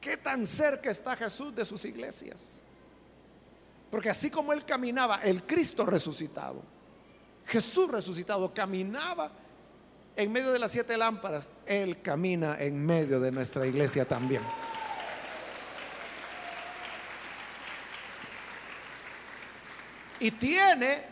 qué 0.00 0.16
tan 0.16 0.46
cerca 0.46 0.90
está 0.90 1.16
Jesús 1.16 1.54
de 1.54 1.64
sus 1.64 1.84
iglesias. 1.84 2.60
Porque 3.90 4.10
así 4.10 4.30
como 4.30 4.52
él 4.52 4.64
caminaba, 4.64 5.20
el 5.22 5.44
Cristo 5.44 5.86
resucitado, 5.86 6.62
Jesús 7.46 7.90
resucitado, 7.90 8.52
caminaba 8.52 9.30
en 10.16 10.32
medio 10.32 10.52
de 10.52 10.58
las 10.58 10.72
siete 10.72 10.96
lámparas, 10.96 11.50
Él 11.66 12.00
camina 12.00 12.56
en 12.58 12.84
medio 12.84 13.20
de 13.20 13.32
nuestra 13.32 13.66
iglesia 13.66 14.04
también. 14.04 14.42
y 20.24 20.30
tiene 20.30 21.02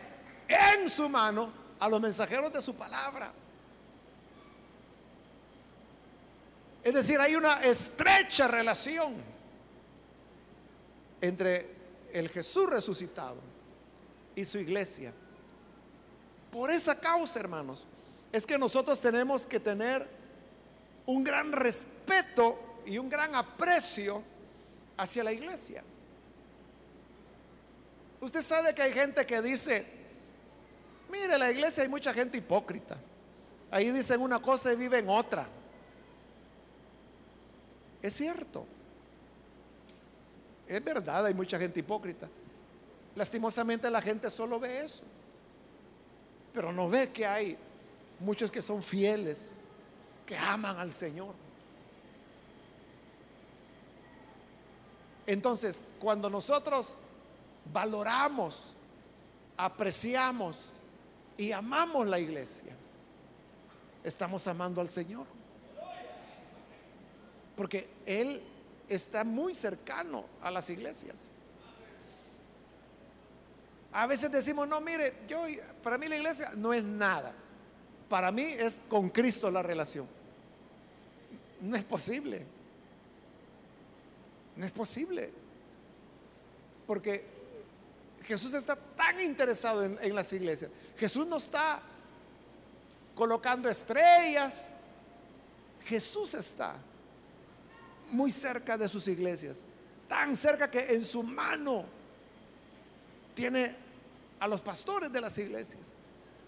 en 0.53 0.88
su 0.88 1.09
mano 1.09 1.50
a 1.78 1.88
los 1.88 2.00
mensajeros 2.00 2.53
de 2.53 2.62
su 2.62 2.74
palabra. 2.74 3.32
Es 6.82 6.94
decir, 6.94 7.18
hay 7.20 7.36
una 7.36 7.62
estrecha 7.62 8.48
relación 8.48 9.14
entre 11.20 11.70
el 12.12 12.28
Jesús 12.28 12.68
resucitado 12.68 13.36
y 14.34 14.44
su 14.44 14.59
iglesia. 14.59 15.12
Por 16.50 16.70
esa 16.70 16.98
causa, 16.98 17.38
hermanos, 17.38 17.84
es 18.32 18.44
que 18.44 18.59
nosotros 18.59 19.00
tenemos 19.00 19.46
que 19.46 19.61
tener 19.61 20.07
un 21.07 21.22
gran 21.22 21.53
respeto 21.53 22.59
y 22.84 22.98
un 22.98 23.09
gran 23.09 23.34
aprecio 23.34 24.22
hacia 24.96 25.24
la 25.24 25.32
iglesia. 25.32 25.82
Usted 28.20 28.42
sabe 28.42 28.74
que 28.74 28.82
hay 28.82 28.92
gente 28.92 29.24
que 29.26 29.40
dice, 29.40 30.01
mire, 31.12 31.36
la 31.36 31.50
iglesia 31.50 31.82
hay 31.82 31.88
mucha 31.88 32.14
gente 32.14 32.38
hipócrita. 32.38 32.96
Ahí 33.70 33.90
dicen 33.90 34.20
una 34.20 34.40
cosa 34.40 34.72
y 34.72 34.76
viven 34.76 35.08
otra. 35.08 35.46
Es 38.00 38.14
cierto. 38.14 38.66
Es 40.66 40.82
verdad, 40.82 41.26
hay 41.26 41.34
mucha 41.34 41.58
gente 41.58 41.80
hipócrita. 41.80 42.28
Lastimosamente 43.14 43.90
la 43.90 44.00
gente 44.00 44.30
solo 44.30 44.58
ve 44.58 44.84
eso. 44.84 45.02
Pero 46.54 46.72
no 46.72 46.88
ve 46.88 47.10
que 47.10 47.26
hay 47.26 47.58
muchos 48.18 48.50
que 48.50 48.62
son 48.62 48.82
fieles, 48.82 49.52
que 50.24 50.36
aman 50.36 50.78
al 50.78 50.92
Señor. 50.92 51.34
Entonces, 55.26 55.82
cuando 56.00 56.28
nosotros 56.28 56.96
valoramos, 57.72 58.72
apreciamos 59.56 60.71
y 61.36 61.52
amamos 61.52 62.06
la 62.06 62.18
iglesia, 62.18 62.72
estamos 64.04 64.46
amando 64.46 64.80
al 64.80 64.88
Señor. 64.88 65.26
Porque 67.56 67.88
Él 68.06 68.42
está 68.88 69.24
muy 69.24 69.54
cercano 69.54 70.24
a 70.42 70.50
las 70.50 70.68
iglesias. 70.70 71.30
A 73.92 74.06
veces 74.06 74.32
decimos, 74.32 74.66
no, 74.66 74.80
mire, 74.80 75.14
yo, 75.28 75.42
para 75.82 75.98
mí 75.98 76.08
la 76.08 76.16
iglesia 76.16 76.50
no 76.56 76.72
es 76.72 76.82
nada. 76.82 77.34
Para 78.08 78.32
mí 78.32 78.42
es 78.42 78.80
con 78.88 79.10
Cristo 79.10 79.50
la 79.50 79.62
relación. 79.62 80.06
No 81.60 81.76
es 81.76 81.84
posible. 81.84 82.44
No 84.56 84.64
es 84.64 84.72
posible. 84.72 85.30
Porque 86.86 87.24
Jesús 88.24 88.54
está 88.54 88.76
tan 88.76 89.20
interesado 89.20 89.84
en, 89.84 90.14
las 90.14 90.32
iglesias. 90.32 90.70
Jesús 90.99 91.26
no 91.26 91.36
está 91.36 91.80
colocando 93.14 93.68
estrellas. 93.68 94.72
Jesús 95.84 96.34
está 96.34 96.76
muy 98.11 98.30
cerca 98.30 98.76
de 98.76 98.88
sus 98.88 99.09
iglesias. 99.09 99.62
Tan 100.09 100.36
cerca 100.36 100.70
que 100.70 100.95
en 100.95 101.05
su 101.05 101.22
mano 101.22 101.84
tiene 103.34 103.74
a 104.38 104.47
los 104.47 104.61
pastores 104.61 105.11
de 105.11 105.20
las 105.20 105.36
iglesias. 105.38 105.82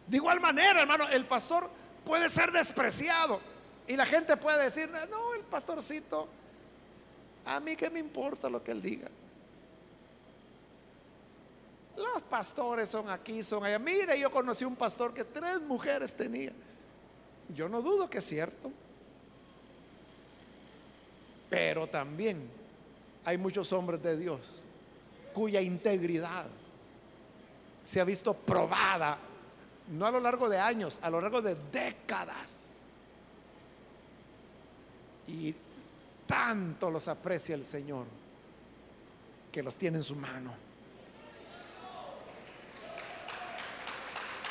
De 0.06 0.16
igual 0.16 0.40
manera, 0.40 0.82
hermano, 0.82 1.08
el 1.08 1.26
pastor 1.26 1.70
puede 2.04 2.28
ser 2.28 2.52
despreciado, 2.52 3.40
Y 3.86 3.96
la 3.96 4.06
gente 4.06 4.36
puede 4.36 4.64
decir, 4.64 4.90
no, 5.10 5.34
el 5.34 5.42
pastorcito, 5.42 6.26
a 7.44 7.60
mí 7.60 7.76
qué 7.76 7.90
me 7.90 8.00
importa 8.00 8.48
lo 8.48 8.64
que 8.64 8.70
él 8.70 8.80
diga. 8.80 9.08
Los 12.14 12.22
pastores 12.22 12.88
son 12.88 13.10
aquí, 13.10 13.42
son 13.42 13.64
allá. 13.64 13.80
Mire, 13.80 14.16
yo 14.20 14.30
conocí 14.30 14.64
un 14.64 14.76
pastor 14.76 15.12
que 15.12 15.24
tres 15.24 15.60
mujeres 15.60 16.14
tenía. 16.14 16.52
Yo 17.52 17.68
no 17.68 17.82
dudo 17.82 18.08
que 18.08 18.18
es 18.18 18.24
cierto. 18.24 18.70
Pero 21.50 21.88
también 21.88 22.48
hay 23.24 23.36
muchos 23.36 23.72
hombres 23.72 24.00
de 24.00 24.16
Dios 24.16 24.62
cuya 25.32 25.60
integridad 25.60 26.46
se 27.82 28.00
ha 28.00 28.04
visto 28.04 28.32
probada, 28.32 29.18
no 29.88 30.06
a 30.06 30.12
lo 30.12 30.20
largo 30.20 30.48
de 30.48 30.60
años, 30.60 31.00
a 31.02 31.10
lo 31.10 31.20
largo 31.20 31.42
de 31.42 31.56
décadas. 31.72 32.86
Y 35.26 35.52
tanto 36.28 36.92
los 36.92 37.08
aprecia 37.08 37.56
el 37.56 37.64
Señor 37.64 38.06
que 39.50 39.64
los 39.64 39.74
tiene 39.74 39.96
en 39.96 40.04
su 40.04 40.14
mano. 40.14 40.73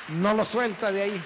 No 0.09 0.33
lo 0.33 0.43
suelta 0.43 0.91
de 0.91 1.01
ahí. 1.01 1.21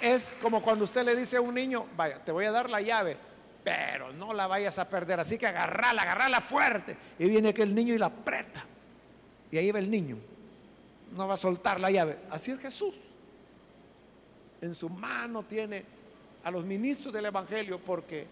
Es 0.00 0.36
como 0.40 0.62
cuando 0.62 0.84
usted 0.84 1.04
le 1.04 1.16
dice 1.16 1.38
a 1.38 1.40
un 1.40 1.54
niño, 1.54 1.86
vaya, 1.96 2.18
te 2.22 2.30
voy 2.30 2.44
a 2.44 2.52
dar 2.52 2.68
la 2.68 2.80
llave, 2.80 3.16
pero 3.64 4.12
no 4.12 4.32
la 4.32 4.46
vayas 4.46 4.78
a 4.78 4.88
perder, 4.88 5.18
así 5.18 5.38
que 5.38 5.46
agarrala, 5.46 6.02
agarrala 6.02 6.40
fuerte. 6.40 6.96
Y 7.18 7.24
viene 7.24 7.48
aquel 7.48 7.74
niño 7.74 7.94
y 7.94 7.98
la 7.98 8.06
aprieta. 8.06 8.62
Y 9.50 9.56
ahí 9.56 9.72
va 9.72 9.78
el 9.78 9.90
niño. 9.90 10.16
No 11.12 11.26
va 11.26 11.34
a 11.34 11.38
soltar 11.38 11.80
la 11.80 11.90
llave. 11.90 12.18
Así 12.30 12.50
es 12.50 12.60
Jesús. 12.60 12.96
En 14.60 14.74
su 14.74 14.88
mano 14.88 15.42
tiene 15.42 15.84
a 16.44 16.50
los 16.50 16.64
ministros 16.64 17.12
del 17.12 17.26
Evangelio 17.26 17.78
porque 17.78 18.26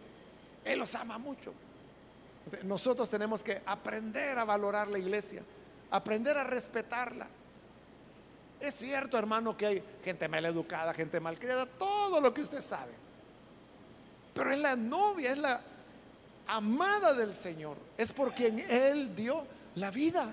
Él 0.64 0.78
los 0.78 0.94
ama 0.94 1.18
mucho. 1.18 1.52
Nosotros 2.64 3.08
tenemos 3.08 3.42
que 3.42 3.62
aprender 3.64 4.38
a 4.38 4.44
valorar 4.44 4.88
la 4.88 4.98
iglesia 4.98 5.42
aprender 5.92 6.36
a 6.36 6.44
respetarla. 6.44 7.28
Es 8.58 8.74
cierto, 8.74 9.18
hermano, 9.18 9.56
que 9.56 9.66
hay 9.66 9.82
gente 10.04 10.28
mal 10.28 10.44
educada, 10.44 10.94
gente 10.94 11.20
mal 11.20 11.38
criada, 11.38 11.66
todo 11.66 12.20
lo 12.20 12.32
que 12.32 12.40
usted 12.40 12.60
sabe. 12.60 12.92
Pero 14.34 14.52
es 14.52 14.58
la 14.58 14.74
novia, 14.74 15.32
es 15.32 15.38
la 15.38 15.60
amada 16.46 17.12
del 17.12 17.34
Señor. 17.34 17.76
Es 17.98 18.12
por 18.12 18.34
quien 18.34 18.58
Él 18.60 19.14
dio 19.14 19.44
la 19.74 19.90
vida. 19.90 20.32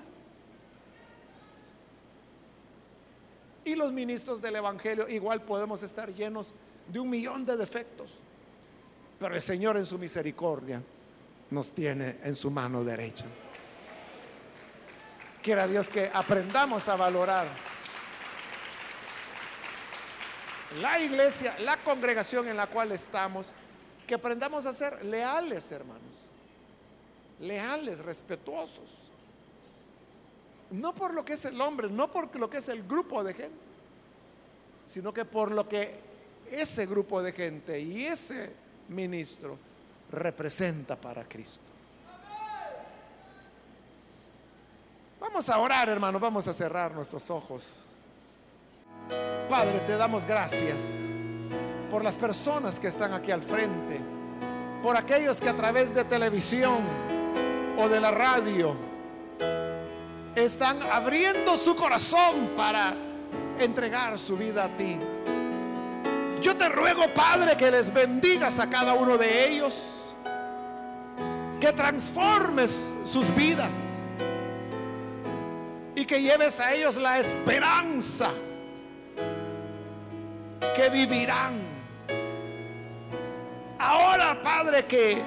Y 3.66 3.76
los 3.76 3.92
ministros 3.92 4.42
del 4.42 4.56
Evangelio 4.56 5.10
igual 5.10 5.42
podemos 5.42 5.84
estar 5.84 6.14
llenos 6.14 6.54
de 6.88 7.00
un 7.00 7.10
millón 7.10 7.46
de 7.46 7.58
defectos. 7.58 8.20
Pero 9.20 9.36
el 9.36 9.42
Señor 9.42 9.76
en 9.76 9.86
su 9.86 9.98
misericordia 9.98 10.82
nos 11.52 11.72
tiene 11.72 12.18
en 12.24 12.36
su 12.36 12.50
mano 12.50 12.84
derecha. 12.84 13.26
Quiera 15.50 15.68
Dios 15.68 15.90
que 15.90 16.12
aprendamos 16.14 16.88
a 16.90 16.96
valorar 16.96 17.48
la 20.80 21.00
iglesia, 21.00 21.58
la 21.62 21.78
congregación 21.78 22.48
en 22.48 22.56
la 22.56 22.68
cual 22.68 22.92
estamos, 22.92 23.52
que 24.06 24.14
aprendamos 24.14 24.68
a 24.68 24.74
ser 24.74 25.04
leales, 25.04 25.72
hermanos. 25.72 26.30
Leales, 27.40 27.98
respetuosos. 27.98 29.10
No 30.70 30.94
por 30.94 31.16
lo 31.16 31.26
que 31.26 31.34
es 31.34 31.44
el 31.46 31.60
hombre, 31.60 31.90
no 31.90 32.12
por 32.12 32.36
lo 32.36 32.48
que 32.48 32.58
es 32.58 32.70
el 32.70 32.84
grupo 32.84 33.24
de 33.24 33.34
gente, 33.34 33.58
sino 34.86 35.12
que 35.12 35.26
por 35.26 35.50
lo 35.50 35.68
que 35.68 35.96
ese 36.52 36.86
grupo 36.86 37.24
de 37.24 37.32
gente 37.32 37.80
y 37.82 38.06
ese 38.06 38.54
ministro 38.90 39.58
representa 40.12 40.96
para 40.96 41.24
Cristo. 41.24 41.79
Vamos 45.32 45.48
a 45.48 45.60
orar, 45.60 45.88
hermano, 45.90 46.20
vamos 46.20 46.48
a 46.48 46.54
cerrar 46.54 46.92
nuestros 46.92 47.30
ojos. 47.30 47.92
Padre, 49.48 49.80
te 49.82 49.96
damos 49.96 50.26
gracias 50.26 51.02
por 51.92 52.04
las 52.04 52.16
personas 52.16 52.80
que 52.80 52.88
están 52.88 53.14
aquí 53.14 53.32
al 53.32 53.44
frente, 53.44 54.02
por 54.82 54.98
aquellos 54.98 55.40
que 55.40 55.48
a 55.48 55.56
través 55.56 55.94
de 55.94 56.04
televisión 56.04 56.80
o 57.78 57.88
de 57.88 58.00
la 58.00 58.10
radio 58.10 58.76
están 60.34 60.82
abriendo 60.92 61.56
su 61.58 61.76
corazón 61.76 62.54
para 62.58 62.96
entregar 63.60 64.18
su 64.18 64.36
vida 64.36 64.66
a 64.66 64.76
ti. 64.76 64.98
Yo 66.42 66.58
te 66.58 66.70
ruego, 66.70 67.04
Padre, 67.14 67.56
que 67.56 67.70
les 67.70 67.94
bendigas 67.94 68.58
a 68.58 68.68
cada 68.68 68.96
uno 68.96 69.16
de 69.16 69.48
ellos, 69.48 70.12
que 71.62 71.72
transformes 71.72 72.96
sus 73.06 73.34
vidas 73.36 73.99
y 76.00 76.06
que 76.06 76.22
lleves 76.22 76.62
a 76.62 76.74
ellos 76.74 76.96
la 76.96 77.20
esperanza 77.20 78.32
que 80.74 80.90
vivirán. 80.90 81.60
Ahora, 83.78 84.42
Padre, 84.42 84.86
que 84.86 85.22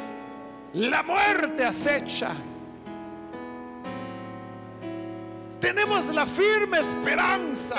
la 0.72 1.02
muerte 1.02 1.66
acecha, 1.66 2.30
tenemos 5.60 6.08
la 6.08 6.24
firme 6.24 6.78
esperanza 6.78 7.76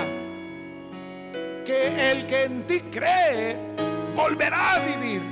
que 1.66 2.12
el 2.12 2.28
que 2.28 2.44
en 2.44 2.68
ti 2.68 2.80
cree 2.92 3.58
volverá 4.16 4.74
a 4.74 4.80
vivir. 4.82 5.24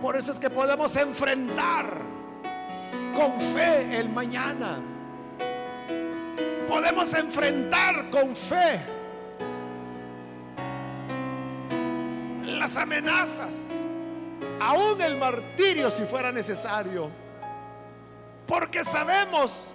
Por 0.00 0.16
eso 0.16 0.32
es 0.32 0.40
que 0.40 0.48
podemos 0.48 0.96
enfrentar 0.96 2.00
con 3.14 3.38
fe 3.38 3.98
el 3.98 4.08
mañana 4.08 4.93
podemos 6.66 7.12
enfrentar 7.14 8.10
con 8.10 8.34
fe 8.34 8.80
las 12.42 12.76
amenazas, 12.76 13.72
aún 14.60 15.00
el 15.02 15.16
martirio 15.16 15.90
si 15.90 16.04
fuera 16.04 16.32
necesario, 16.32 17.10
porque 18.46 18.84
sabemos 18.84 19.70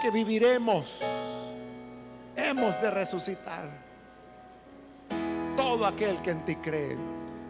que 0.00 0.10
viviremos, 0.10 1.00
hemos 2.36 2.80
de 2.80 2.90
resucitar 2.90 3.68
todo 5.56 5.86
aquel 5.86 6.22
que 6.22 6.30
en 6.30 6.44
ti 6.44 6.56
cree. 6.56 6.96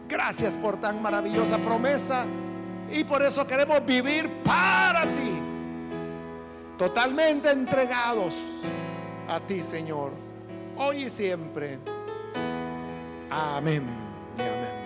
Gracias 0.07 0.57
por 0.57 0.79
tan 0.79 1.01
maravillosa 1.01 1.59
promesa 1.59 2.25
y 2.91 3.03
por 3.03 3.21
eso 3.21 3.45
queremos 3.45 3.85
vivir 3.85 4.27
para 4.43 5.03
ti 5.03 5.39
totalmente 6.79 7.51
entregados 7.51 8.35
a 9.29 9.39
ti, 9.39 9.61
Señor, 9.61 10.11
hoy 10.77 11.03
y 11.03 11.09
siempre. 11.09 11.77
Amén 13.29 13.83
y 14.37 14.41
amén. 14.41 14.78